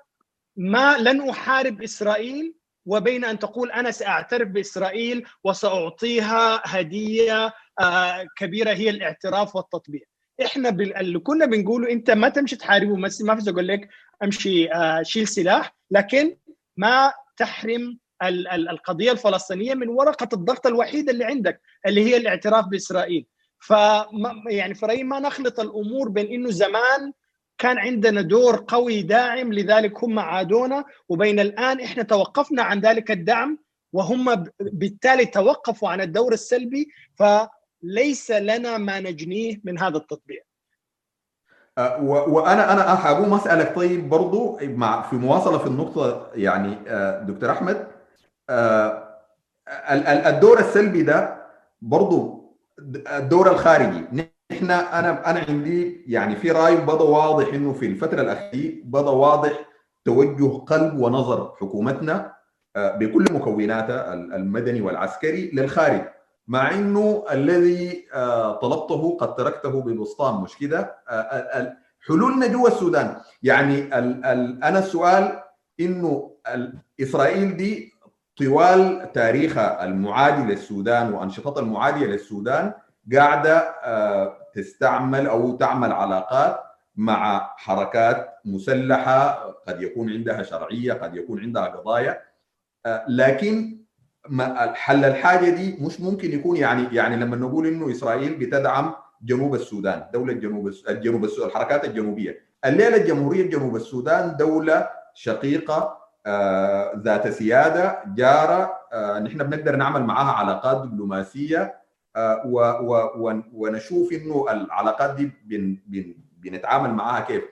ما 0.57 0.99
لن 0.99 1.29
أحارب 1.29 1.83
إسرائيل 1.83 2.55
وبين 2.87 3.25
أن 3.25 3.39
تقول 3.39 3.71
أنا 3.71 3.91
سأعترف 3.91 4.49
بإسرائيل 4.49 5.27
وسأعطيها 5.45 6.63
هدية 6.65 7.53
كبيرة 8.39 8.73
هي 8.73 8.91
الاعتراف 8.91 9.57
والتطبيع. 9.57 10.01
إحنا 10.45 10.69
اللي 10.69 11.19
كنا 11.19 11.47
بنقوله 11.47 11.91
أنت 11.93 12.11
ما 12.11 12.29
تمشي 12.29 12.57
تحاربه 12.57 12.97
ما 12.97 13.09
في 13.09 13.51
أقول 13.51 13.69
لك 13.69 13.89
أمشي 14.23 14.69
شيل 15.03 15.29
سلاح 15.29 15.75
لكن 15.91 16.37
ما 16.77 17.13
تحرم 17.37 17.99
القضية 18.29 19.13
الفلسطينية 19.13 19.75
من 19.75 19.89
ورقة 19.89 20.29
الضغط 20.33 20.67
الوحيده 20.67 21.13
اللي 21.13 21.25
عندك 21.25 21.61
اللي 21.87 22.05
هي 22.05 22.17
الاعتراف 22.17 22.65
بإسرائيل. 22.67 23.27
ف 23.59 23.71
يعني 24.51 24.75
في 24.75 25.05
ما 25.05 25.21
نخلط 25.21 25.61
الأمور 25.61 26.09
بين 26.09 26.27
إنه 26.27 26.51
زمان 26.51 27.13
كان 27.59 27.79
عندنا 27.79 28.21
دور 28.21 28.65
قوي 28.69 29.03
داعم 29.03 29.53
لذلك 29.53 30.05
هم 30.05 30.19
عادونا 30.19 30.85
وبين 31.09 31.41
الآن 31.41 31.81
إحنا 31.81 32.03
توقفنا 32.03 32.63
عن 32.63 32.81
ذلك 32.81 33.11
الدعم 33.11 33.59
وهم 33.93 34.45
بالتالي 34.61 35.27
توقفوا 35.27 35.89
عن 35.89 36.01
الدور 36.01 36.33
السلبي 36.33 36.89
فليس 37.19 38.31
لنا 38.31 38.79
ما 38.79 39.01
نجنيه 39.01 39.61
من 39.65 39.79
هذا 39.79 39.97
التطبيع. 39.97 40.41
أه 41.79 42.03
وأنا 42.03 42.73
أنا 42.73 42.97
حابوم 42.97 43.35
اسالك 43.35 43.75
طيب 43.77 44.09
برضو 44.09 44.59
مع 44.63 45.03
في 45.03 45.17
مواصلة 45.17 45.59
في 45.59 45.67
النقطة 45.67 46.31
يعني 46.35 46.77
أه 46.87 47.23
دكتور 47.23 47.51
أحمد. 47.51 47.92
الدور 50.27 50.59
السلبي 50.59 51.03
ده 51.03 51.43
برضو 51.83 52.43
الدور 53.17 53.51
الخارجي. 53.51 54.05
نحن 54.53 54.71
أنا 54.71 55.31
أنا 55.31 55.45
عندي 55.49 56.05
يعني 56.07 56.37
في 56.37 56.51
رأي 56.51 56.77
بدا 56.77 57.03
واضح 57.03 57.55
إنه 57.55 57.73
في 57.73 57.87
الفترة 57.87 58.21
الأخيرة 58.23 58.75
بدا 58.85 59.11
واضح 59.11 59.53
توجه 60.05 60.59
قلب 60.59 60.99
ونظر 60.99 61.55
حكومتنا 61.61 62.33
بكل 62.77 63.25
مكوناتها 63.33 64.15
المدني 64.15 64.81
والعسكري 64.81 65.51
للخارج. 65.51 66.01
مع 66.49 66.71
إنه 66.71 67.25
الذي 67.33 68.07
طلبته 68.63 69.17
قد 69.21 69.35
تركته 69.35 69.83
ببسطام 69.83 70.43
مش 70.43 70.59
كده 70.59 70.97
حلولنا 72.07 72.47
جوا 72.47 72.69
السودان. 72.69 73.17
يعني 73.43 73.95
أنا 74.65 74.79
السؤال 74.79 75.43
إنه 75.81 76.37
إسرائيل 77.01 77.57
دي 77.57 77.93
طوال 78.39 79.13
تاريخها 79.15 79.85
المعادي 79.85 80.43
للسودان 80.53 81.13
وانشطتها 81.15 81.61
المعادية 81.61 82.07
للسودان 82.07 82.73
قاعدة 83.15 83.75
تستعمل 84.55 85.27
أو 85.27 85.57
تعمل 85.57 85.93
علاقات 85.93 86.61
مع 86.97 87.51
حركات 87.57 88.29
مسلحة 88.45 89.33
قد 89.69 89.83
يكون 89.83 90.11
عندها 90.13 90.43
شرعية 90.43 90.93
قد 90.93 91.17
يكون 91.17 91.41
عندها 91.41 91.65
قضايا. 91.67 92.21
لكن 93.09 93.79
حل 94.75 95.05
الحاجة 95.05 95.51
دي 95.51 95.77
مش 95.81 96.01
ممكن 96.01 96.33
يكون 96.33 96.57
يعني 96.57 96.97
يعني 96.97 97.17
لما 97.17 97.37
نقول 97.37 97.67
إنه 97.67 97.91
إسرائيل 97.91 98.35
بتدعم 98.35 98.95
جنوب 99.23 99.55
السودان 99.55 100.05
دولة 100.13 100.33
جنوب 100.33 100.73
الجنوب 100.89 101.25
الحركات 101.25 101.85
الجنوبية. 101.85 102.39
الليلة 102.65 102.97
الجمهورية 102.97 103.51
جنوب 103.51 103.77
السودان 103.77 104.37
دولة 104.37 104.89
شقيقة 105.15 105.75
آه 105.75 106.02
ذات 106.97 107.29
سيادة 107.29 108.03
جارة 108.07 108.73
آه 108.93 109.19
نحن 109.19 109.39
بنقدر 109.39 109.77
نعمل 109.77 110.03
معها 110.05 110.33
علاقات 110.33 110.77
دبلوماسية 110.87 111.75
آه 112.17 112.43
ونشوف 113.53 114.13
إنه 114.13 114.47
العلاقات 114.51 115.15
دي 115.15 115.33
بن 115.45 115.79
بن 115.87 116.15
بنتعامل 116.39 116.91
معها 116.91 117.21
كيف. 117.21 117.45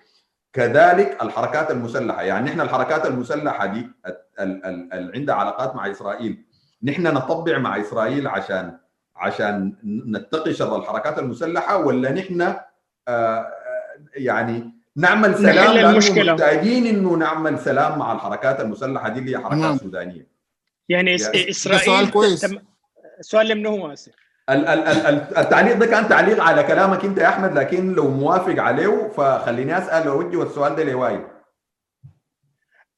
كذلك 0.52 1.22
الحركات 1.22 1.70
المسلحة 1.70 2.22
يعني 2.22 2.50
نحن 2.50 2.60
الحركات 2.60 3.06
المسلحة 3.06 3.66
دي 3.66 3.88
اللي 4.40 5.10
عندها 5.14 5.34
علاقات 5.34 5.76
مع 5.76 5.90
إسرائيل. 5.90 6.44
نحن 6.82 7.02
نطبع 7.02 7.58
مع 7.58 7.80
إسرائيل 7.80 8.26
عشان 8.28 8.78
عشان 9.16 9.76
نتقي 9.84 10.52
شر 10.54 10.76
الحركات 10.76 11.18
المسلحة 11.18 11.76
ولا 11.76 12.12
نحن 12.12 12.54
آه 13.08 13.46
يعني 14.16 14.79
نعمل 14.96 15.34
سلام 15.34 15.74
لأنه 15.74 15.98
محتاجين 16.32 16.86
إنه 16.86 17.16
نعمل 17.16 17.58
سلام 17.58 17.98
مع 17.98 18.12
الحركات 18.12 18.60
المسلحة 18.60 19.08
دي 19.08 19.20
اللي 19.20 19.30
هي 19.32 19.38
حركات 19.38 19.58
نعم. 19.58 19.76
سودانية. 19.76 20.26
يعني 20.88 21.10
يا- 21.10 21.50
إسرائيل 21.50 21.84
سؤال 21.84 22.10
كويس. 22.10 22.40
تم- 22.40 22.58
السؤال 23.20 23.54
من 23.54 23.66
هو 23.66 23.92
آسف 23.92 24.12
ال- 24.50 24.66
ال- 24.66 24.78
ال- 24.88 25.06
ال- 25.06 25.38
التعليق 25.38 25.76
ده 25.76 25.86
كان 25.86 26.08
تعليق 26.08 26.42
على 26.42 26.62
كلامك 26.62 27.04
أنت 27.04 27.18
يا 27.18 27.28
أحمد 27.28 27.58
لكن 27.58 27.92
لو 27.92 28.10
موافق 28.10 28.62
عليه 28.62 29.08
فخليني 29.08 29.78
أسأل 29.78 30.08
واوجه 30.08 30.42
السؤال 30.42 30.76
ده 30.76 30.84
لوائل 30.84 31.24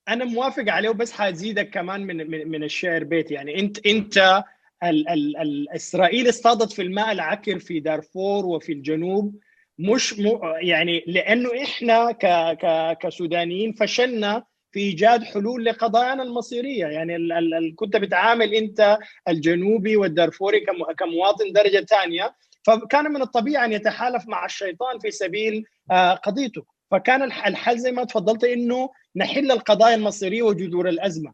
أنا 0.09 0.24
موافق 0.24 0.64
عليه 0.68 0.88
وبس 0.88 1.12
حازيدك 1.12 1.70
كمان 1.70 2.01
من 2.07 2.16
من, 2.30 2.49
من 2.51 2.64
الشعر 2.64 3.05
بيت. 3.05 3.30
يعني 3.30 3.61
انت 3.61 3.86
أنت 3.86 4.45
ال 4.84 5.09
ال 5.09 5.36
ال 5.36 5.70
إسرائيل 5.70 6.28
اصطادت 6.28 6.72
في 6.72 6.82
الماء 6.82 7.12
العكر 7.12 7.59
في 7.59 7.80
دارفور 7.80 8.47
وفي 8.47 8.72
الجنوب. 8.72 9.34
مش 9.83 10.18
م 10.18 10.39
يعني 10.61 11.05
لأنه 11.07 11.51
إحنا 11.62 12.12
ك 12.12 12.26
ك 12.62 12.99
كسودانيين 12.99 13.72
فشلنا 13.72 14.45
في 14.72 14.80
إيجاد 14.80 15.24
حلول 15.24 15.64
لقضايانا 15.64 16.22
المصيرية. 16.22 16.87
يعني 16.87 17.16
ال 17.16 17.33
ال 17.33 17.74
كنت 17.76 17.97
بتعامل 17.97 18.55
أنت 18.55 18.99
الجنوبي 19.28 19.97
والدارفوري 19.97 20.61
كم- 20.61 20.93
كمواطن 20.99 21.53
درجة 21.53 21.85
ثانية 21.85 22.35
فكان 22.66 23.05
من 23.12 23.22
الطبيعي 23.22 23.64
أن 23.64 23.72
يتحالف 23.72 24.28
مع 24.28 24.45
الشيطان 24.45 24.99
في 24.99 25.11
سبيل 25.11 25.64
آه، 25.91 26.14
قضيته. 26.14 26.64
فكان 26.91 27.22
الح- 27.22 27.47
الحل 27.47 27.78
زي 27.78 27.93
ما 27.93 28.05
تفضلت 28.05 28.45
إنه 28.45 28.91
نحل 29.16 29.51
القضايا 29.53 29.95
المصيرية 29.95 30.43
وجذور 30.43 30.89
الأزمة. 30.89 31.33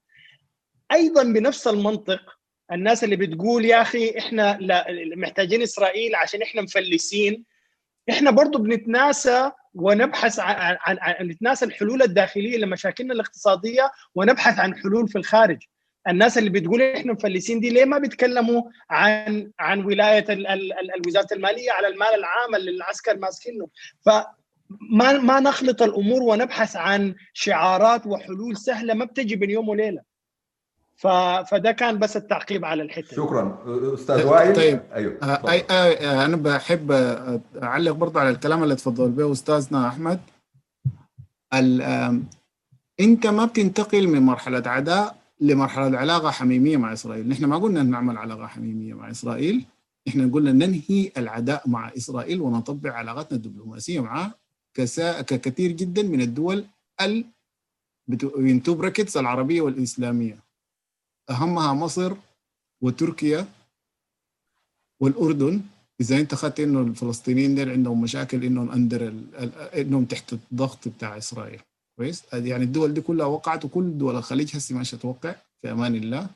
أيضا 0.92 1.22
بنفس 1.22 1.68
المنطق 1.68 2.20
الناس 2.72 3.04
اللي 3.04 3.16
بتقول 3.16 3.64
يا 3.64 3.82
أخي 3.82 4.18
إحنا 4.18 4.58
محتاجين 5.16 5.62
إسرائيل 5.62 6.14
عشان 6.14 6.42
إحنا 6.42 6.62
مفلسين. 6.62 7.44
إحنا 8.10 8.30
برضو 8.30 8.58
بنتناسى 8.58 9.50
ونبحث 9.74 10.38
عن, 10.40 10.76
نتناسى 11.22 11.64
الحلول 11.64 12.02
الداخلية 12.02 12.58
لمشاكلنا 12.58 13.14
الاقتصادية 13.14 13.90
ونبحث 14.14 14.58
عن 14.58 14.74
حلول 14.74 15.08
في 15.08 15.18
الخارج. 15.18 15.58
الناس 16.08 16.38
اللي 16.38 16.50
بتقول 16.50 16.82
إحنا 16.82 17.12
مفلسين 17.12 17.60
دي 17.60 17.70
ليه 17.70 17.84
ما 17.84 17.98
بيتكلموا 17.98 18.62
عن 18.90 19.50
عن 19.58 19.84
ولاية 19.84 20.24
ال 20.28 20.46
ال 20.46 20.72
ال 20.72 21.02
وزاره 21.06 21.26
المالية 21.32 21.72
على 21.72 21.88
المال 21.88 22.14
العام 22.14 22.54
اللي 22.54 22.70
العسكر 22.70 23.16
ماسكينه 23.16 23.68
ف 24.06 24.10
ما 24.90 25.12
ما 25.12 25.40
نخلط 25.40 25.82
الأمور 25.82 26.22
ونبحث 26.22 26.76
عن 26.76 27.14
شعارات 27.32 28.06
وحلول 28.06 28.56
سهلة 28.56 28.94
ما 28.94 29.04
بتجي 29.04 29.36
بين 29.36 29.50
يوم 29.50 29.68
وليلة. 29.68 30.07
فده 31.42 31.72
كان 31.72 31.98
بس 31.98 32.16
التعقيب 32.16 32.64
على 32.64 32.82
الحتة 32.82 33.08
دي. 33.08 33.16
شكرا 33.16 33.58
أستاذ 33.94 34.26
وائل 34.26 34.56
طيب. 34.56 34.80
أيوه 34.94 35.18
آه، 35.22 35.34
تفضل. 35.36 35.50
أي 35.50 35.64
آه، 35.70 36.24
أنا 36.24 36.36
بحب 36.36 36.92
آه، 36.92 37.40
أعلق 37.62 37.92
برضه 37.92 38.20
على 38.20 38.30
الكلام 38.30 38.62
اللي 38.62 38.74
تفضل 38.76 39.10
به 39.10 39.32
أستاذنا 39.32 39.88
أحمد 39.88 40.20
ال- 41.54 41.82
آم، 41.82 42.24
أنت 43.00 43.26
ما 43.26 43.44
بتنتقل 43.44 44.08
من 44.08 44.22
مرحلة 44.22 44.62
عداء 44.66 45.16
لمرحلة 45.40 45.98
علاقة 45.98 46.30
حميمية 46.30 46.76
مع 46.76 46.92
إسرائيل 46.92 47.28
نحن 47.28 47.44
ما 47.44 47.56
قلنا 47.58 47.82
نعمل 47.82 48.16
علاقة 48.18 48.46
حميمية 48.46 48.94
مع 48.94 49.10
إسرائيل 49.10 49.64
إحنا 50.08 50.30
قلنا 50.32 50.52
ننهي 50.52 51.12
العداء 51.16 51.68
مع 51.68 51.90
إسرائيل 51.96 52.40
ونطبع 52.40 52.92
علاقاتنا 52.92 53.36
الدبلوماسية 53.36 54.00
معها 54.00 54.34
كسا... 54.74 55.22
ككثير 55.22 55.72
جدا 55.72 56.02
من 56.02 56.20
الدول 56.20 56.64
ال 57.00 57.24
بتو 58.08 58.80
العربية 59.16 59.60
والإسلامية 59.60 60.47
أهمها 61.30 61.72
مصر 61.72 62.12
وتركيا 62.80 63.46
والأردن. 65.00 65.60
إذا 66.00 66.16
أنت 66.16 66.32
أخذت 66.32 66.60
إنه 66.60 66.80
الفلسطينيين 66.80 67.54
دول 67.54 67.70
عندهم 67.70 68.00
مشاكل 68.00 68.44
إنهم 68.44 68.70
أندر 68.70 69.12
إنهم 69.76 70.04
تحت 70.04 70.32
الضغط 70.32 70.88
بتاع 70.88 71.18
إسرائيل. 71.18 71.60
كويس؟ 71.96 72.24
يعني 72.32 72.64
الدول 72.64 72.94
دي 72.94 73.00
كلها 73.00 73.26
وقعت 73.26 73.64
وكل 73.64 73.98
دول 73.98 74.16
الخليج 74.16 74.56
هسه 74.56 74.74
ماشيه 74.74 74.96
توقع 74.96 75.34
في 75.62 75.70
أمان 75.72 75.94
الله. 75.94 76.26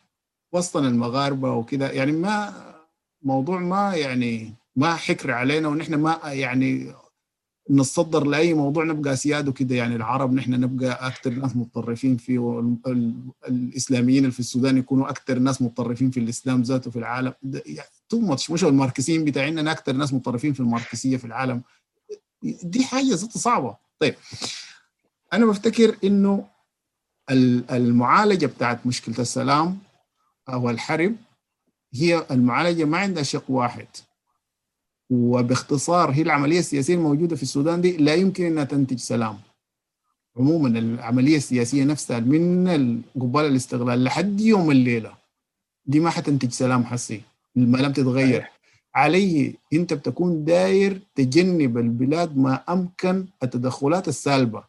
وسطا 0.52 0.80
المغاربة 0.80 1.52
وكده. 1.52 1.90
يعني 1.90 2.12
ما 2.12 2.54
موضوع 3.22 3.60
ما 3.60 3.94
يعني 3.94 4.52
ما 4.76 4.94
حكر 4.94 5.30
علينا 5.30 5.68
ونحن 5.68 5.94
ما 5.94 6.20
يعني 6.24 6.92
نتصدر 7.70 8.26
لأي 8.26 8.54
موضوع 8.54 8.84
نبقى 8.84 9.16
سياد 9.16 9.48
وكده. 9.48 9.74
يعني 9.74 9.96
العرب 9.96 10.32
نحن 10.32 10.50
نبقى 10.50 11.06
أكثر 11.06 11.30
ناس 11.30 11.56
متطرفين 11.56 12.16
فيه 12.16 12.38
والاسلاميين 12.38 14.18
اللي 14.18 14.32
في 14.32 14.40
السودان 14.40 14.78
يكونوا 14.78 15.10
أكثر 15.10 15.38
ناس 15.38 15.62
متطرفين 15.62 16.10
في 16.10 16.20
الإسلام 16.20 16.62
ذاته 16.62 16.90
في 16.90 16.98
العالم. 16.98 17.34
يعني 17.42 17.88
تو 18.08 18.18
ماتش 18.20 18.50
مش 18.50 18.64
الماركسيين 18.64 19.24
بتاعنا 19.24 19.72
أكثر 19.72 19.92
ناس 19.92 20.12
متطرفين 20.14 20.52
في 20.52 20.60
الماركسية 20.60 21.16
في 21.16 21.24
العالم. 21.24 21.62
دي 22.42 22.84
حاجة 22.84 23.14
ذاته 23.14 23.40
صعبة. 23.40 23.76
طيب 23.98 24.14
أنا 25.32 25.46
بفتكر 25.46 25.96
إنه 26.04 26.46
المعالجة 27.70 28.46
بتاعت 28.46 28.86
مشكلة 28.86 29.18
السلام 29.18 29.78
أو 30.48 30.70
الحرب 30.70 31.16
هي 31.94 32.26
المعالجة 32.30 32.84
ما 32.84 32.98
عندها 32.98 33.22
شق 33.22 33.50
واحد. 33.50 33.86
وباختصار 35.12 36.10
هي 36.10 36.22
العملية 36.22 36.58
السياسية 36.58 36.94
الموجودة 36.94 37.36
في 37.36 37.42
السودان 37.42 37.80
دي 37.80 37.96
لا 37.96 38.14
يمكن 38.14 38.44
إنها 38.44 38.64
تنتج 38.64 38.98
سلام. 38.98 39.38
عموما 40.36 40.68
العملية 40.78 41.36
السياسية 41.36 41.84
نفسها 41.84 42.20
من 42.20 43.02
قبال 43.20 43.44
الاستغلال 43.44 44.04
لحد 44.04 44.40
يوم 44.40 44.70
الليلة 44.70 45.12
دي 45.86 46.00
ما 46.00 46.10
حتنتج 46.10 46.50
سلام 46.50 46.84
حسي 46.84 47.20
ما 47.56 47.78
لم 47.78 47.92
تتغير. 47.92 48.46
عليه 48.94 49.54
أنت 49.72 49.94
بتكون 49.94 50.44
داير 50.44 51.00
تجنب 51.14 51.78
البلاد 51.78 52.36
ما 52.38 52.54
أمكن 52.68 53.26
التدخلات 53.42 54.08
السالبة. 54.08 54.64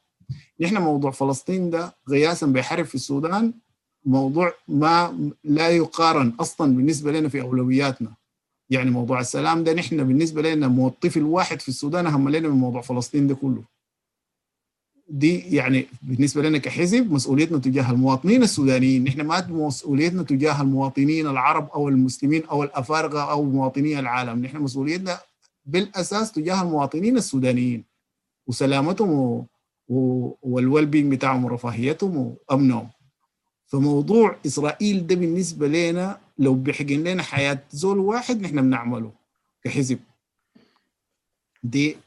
نحن 0.60 0.78
موضوع 0.78 1.12
فلسطين 1.12 1.70
ده 1.70 1.96
قياسا 2.08 2.46
بحرب 2.46 2.86
في 2.86 2.96
السودان 2.96 3.54
موضوع 4.06 4.54
ما 4.68 5.18
لا 5.44 5.70
يقارن 5.70 6.34
أصلا 6.40 6.76
بالنسبة 6.76 7.12
لنا 7.12 7.30
في 7.30 7.42
أولوياتنا. 7.42 8.14
يعني 8.70 8.92
موضوع 8.92 9.20
السلام 9.20 9.64
ده 9.64 9.74
نحن 9.74 10.04
بالنسبة 10.04 10.42
لنا 10.42 10.68
موظف 10.68 11.18
الواحد 11.18 11.62
في 11.62 11.70
السودان 11.70 12.08
اهم 12.08 12.30
لنا 12.30 12.50
من 12.50 12.56
موضوع 12.56 12.82
فلسطين 12.82 13.28
ده 13.28 13.36
كله. 13.36 13.64
دي 15.10 15.56
يعني 15.56 15.86
بالنسبة 16.02 16.42
لنا 16.42 16.58
كحزب 16.58 17.12
مسؤوليتنا 17.12 17.58
تجاه 17.58 17.92
المواطنين 17.92 18.44
السودانيين. 18.44 19.04
نحن 19.04 19.22
ما 19.22 19.48
مسؤوليتنا 19.50 20.24
تجاه 20.24 20.62
المواطنين 20.62 21.28
العرب 21.28 21.70
أو 21.70 21.90
المسلمين 21.90 22.46
أو 22.46 22.64
الأفارقة 22.64 23.32
أو 23.32 23.44
مواطني 23.44 24.00
العالم. 24.00 24.46
نحن 24.46 24.58
مسؤوليتنا 24.58 25.20
بالأساس 25.66 26.32
تجاه 26.32 26.62
المواطنين 26.62 27.18
السودانيين. 27.18 27.84
وسلامتهم 28.48 29.46
والويل 30.42 30.86
بينج 30.86 31.12
بتاعهم 31.12 31.46
ورفاهيتهم 31.46 32.36
وامنهم 32.50 32.90
فموضوع 33.74 34.36
إسرائيل 34.46 35.08
ده 35.08 35.16
بالنسبة 35.16 35.68
لنا 35.68 36.18
لو 36.40 36.54
بيحقن 36.54 37.04
لنا 37.04 37.24
حياة 37.24 37.60
زول 37.72 37.98
واحد 38.00 38.42
نحن 38.42 38.62
بنعمله 38.62 39.12
كحزب. 39.64 40.00
دي 41.64 41.98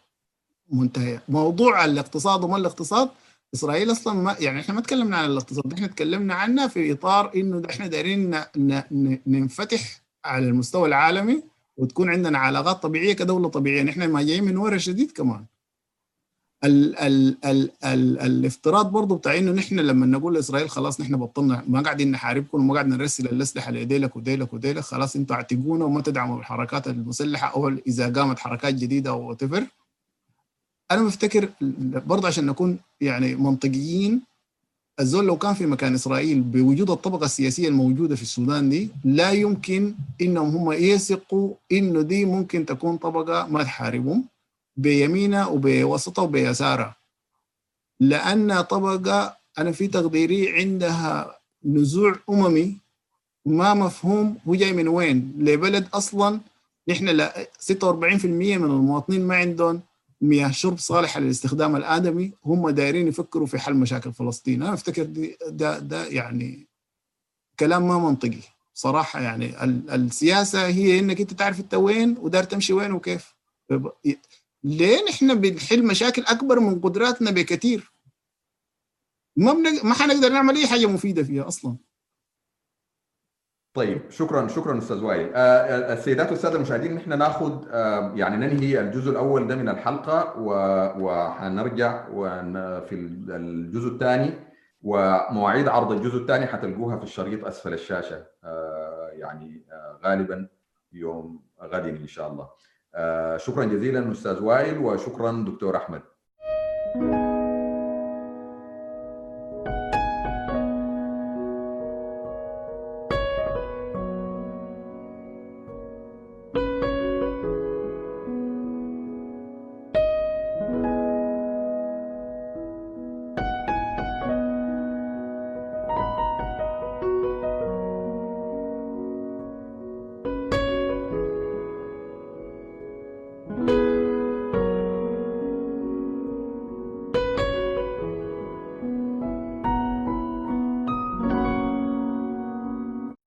منتهية. 0.70 1.22
موضوع 1.28 1.84
الاقتصاد 1.84 2.44
وما 2.44 2.56
الاقتصاد 2.56 3.08
إسرائيل 3.54 3.92
أصلا 3.92 4.14
ما 4.14 4.36
يعني 4.40 4.60
إحنا 4.60 4.74
ما 4.74 4.80
تكلمنا 4.80 5.16
عن 5.16 5.30
الاقتصاد 5.30 5.72
إحنا 5.72 5.86
تكلمنا 5.86 6.34
عنها 6.34 6.66
في 6.68 6.92
إطار 6.92 7.30
إنه 7.36 7.62
إحنا 7.70 7.86
دايرين 7.86 8.40
ننفتح 9.26 10.00
على 10.24 10.46
المستوى 10.46 10.88
العالمي 10.88 11.42
وتكون 11.76 12.10
عندنا 12.10 12.38
علاقات 12.38 12.82
طبيعية 12.82 13.12
كدولة 13.12 13.48
طبيعية. 13.48 13.82
نحن 13.82 14.04
ما 14.10 14.22
جايين 14.22 14.44
من 14.44 14.56
ورا 14.56 14.78
شديد 14.78 15.10
كمان. 15.12 15.44
ال 16.66 16.96
ال 16.98 17.36
ال 17.44 17.70
ال 17.84 18.18
الافتراض 18.20 18.90
برضه 18.92 19.16
بتاع 19.16 19.38
إنه 19.38 19.52
نحن 19.52 19.80
لما 19.80 20.06
نقول 20.06 20.34
لإسرائيل 20.34 20.70
خلاص 20.70 21.00
نحن 21.00 21.16
بطلنا 21.16 21.64
ما 21.68 21.80
قاعدين 21.80 22.10
نحاربكم 22.10 22.58
وما 22.60 22.74
قاعدين 22.74 22.92
نرسل 22.92 23.26
الأسلحة 23.26 23.70
لديلك 23.72 24.16
وديلك 24.16 24.54
وديلك 24.54 24.82
خلاص 24.82 25.16
أنتوا 25.16 25.36
اعتقونا 25.36 25.84
وما 25.84 26.00
تدعموا 26.00 26.38
الحركات 26.38 26.88
المسلحة 26.88 27.54
أو 27.54 27.68
إذا 27.68 28.12
قامت 28.12 28.38
حركات 28.38 28.74
جديدة 28.74 29.10
أو 29.10 29.32
تفر 29.32 29.66
أنا 30.90 31.02
بفتكر 31.02 31.48
برضه 32.06 32.28
عشان 32.28 32.46
نكون 32.46 32.78
يعني 33.00 33.34
منطقيين 33.34 34.22
الزول 35.00 35.26
لو 35.26 35.36
كان 35.36 35.54
في 35.54 35.66
مكان 35.66 35.94
إسرائيل 35.94 36.40
بوجود 36.40 36.90
الطبقة 36.90 37.24
السياسية 37.24 37.68
الموجودة 37.68 38.16
في 38.16 38.22
السودان 38.22 38.68
دي 38.68 38.90
لا 39.04 39.30
يمكن 39.30 39.94
إنهم 40.20 40.56
هم 40.56 40.72
يثقوا 40.72 41.54
إنه 41.72 42.02
دي 42.02 42.24
ممكن 42.24 42.66
تكون 42.66 42.96
طبقة 42.96 43.46
ما 43.46 43.62
تحاربهم. 43.62 44.24
بيمينها 44.76 45.46
وبوسطها 45.46 46.22
وبيسارها 46.22 46.96
لأن 48.00 48.60
طبقة 48.60 49.36
أنا 49.58 49.72
في 49.72 49.88
تقديري 49.88 50.60
عندها 50.60 51.38
نزوع 51.64 52.16
أممي 52.30 52.76
ما 53.46 53.74
مفهوم 53.74 54.38
هو 54.48 54.54
جاي 54.54 54.72
من 54.72 54.88
وين؟ 54.88 55.32
لبلد 55.38 55.88
أصلا 55.94 56.40
نحن 56.88 57.28
46% 57.28 58.24
من 58.24 58.64
المواطنين 58.64 59.26
ما 59.26 59.36
عندهم 59.36 59.80
مياه 60.20 60.50
شرب 60.50 60.78
صالحة 60.78 61.20
للاستخدام 61.20 61.76
الآدمي. 61.76 62.32
هم 62.44 62.70
دايرين 62.70 63.08
يفكروا 63.08 63.46
في 63.46 63.58
حل 63.58 63.74
مشاكل 63.74 64.12
فلسطين. 64.12 64.62
أنا 64.62 64.74
أفتكر 64.74 65.02
ده, 65.48 65.78
ده 65.78 66.06
يعني 66.06 66.66
كلام 67.60 67.88
ما 67.88 67.98
منطقي 67.98 68.40
صراحة 68.74 69.20
يعني. 69.20 69.64
السياسة 69.94 70.66
هي 70.66 70.98
إنك 70.98 71.20
أنت 71.20 71.34
تعرف 71.34 71.60
أنت 71.60 71.74
وين 71.74 72.16
ودار 72.20 72.44
تمشي 72.44 72.72
وين 72.72 72.92
وكيف. 72.92 73.34
ليه 74.66 75.04
نحن 75.08 75.40
بنحل 75.40 75.86
مشاكل 75.86 76.22
أكبر 76.22 76.60
من 76.60 76.80
قدراتنا 76.80 77.30
بكثير؟ 77.30 77.92
ما 79.36 79.52
بنق... 79.52 79.84
ما 79.84 79.94
حنقدر 79.94 80.28
نعمل 80.28 80.56
أي 80.56 80.66
حاجة 80.66 80.86
مفيدة 80.86 81.22
فيها 81.22 81.48
أصلا. 81.48 81.76
طيب 83.74 84.10
شكرا 84.10 84.48
شكرا 84.48 84.78
أستاذ 84.78 85.04
وائل. 85.04 85.34
آه 85.34 85.92
السيدات 85.92 86.30
والسادة 86.30 86.56
المشاهدين 86.56 86.94
نحن 86.94 87.18
ناخذ 87.18 87.64
آه 87.70 88.12
يعني 88.16 88.36
ننهي 88.36 88.80
الجزء 88.80 89.10
الأول 89.10 89.46
ده 89.46 89.56
من 89.56 89.68
الحلقة 89.68 90.38
و... 90.38 90.50
وحنرجع 90.98 92.08
ون... 92.08 92.52
في 92.80 92.94
الجزء 92.94 93.88
الثاني 93.88 94.34
ومواعيد 94.82 95.68
عرض 95.68 95.92
الجزء 95.92 96.16
الثاني 96.16 96.46
حتلقوها 96.46 96.96
في 96.96 97.04
الشريط 97.04 97.44
أسفل 97.44 97.72
الشاشة. 97.72 98.26
آه 98.44 99.10
يعني 99.12 99.64
آه 99.72 100.00
غالبا 100.04 100.48
يوم 100.92 101.42
غد 101.62 101.84
إن 101.84 102.06
شاء 102.06 102.32
الله. 102.32 102.48
شكرا 103.36 103.64
جزيلا 103.64 104.12
أستاذ 104.12 104.42
وائل 104.42 104.78
وشكرا 104.78 105.44
دكتور 105.48 105.76
أحمد. 105.76 106.02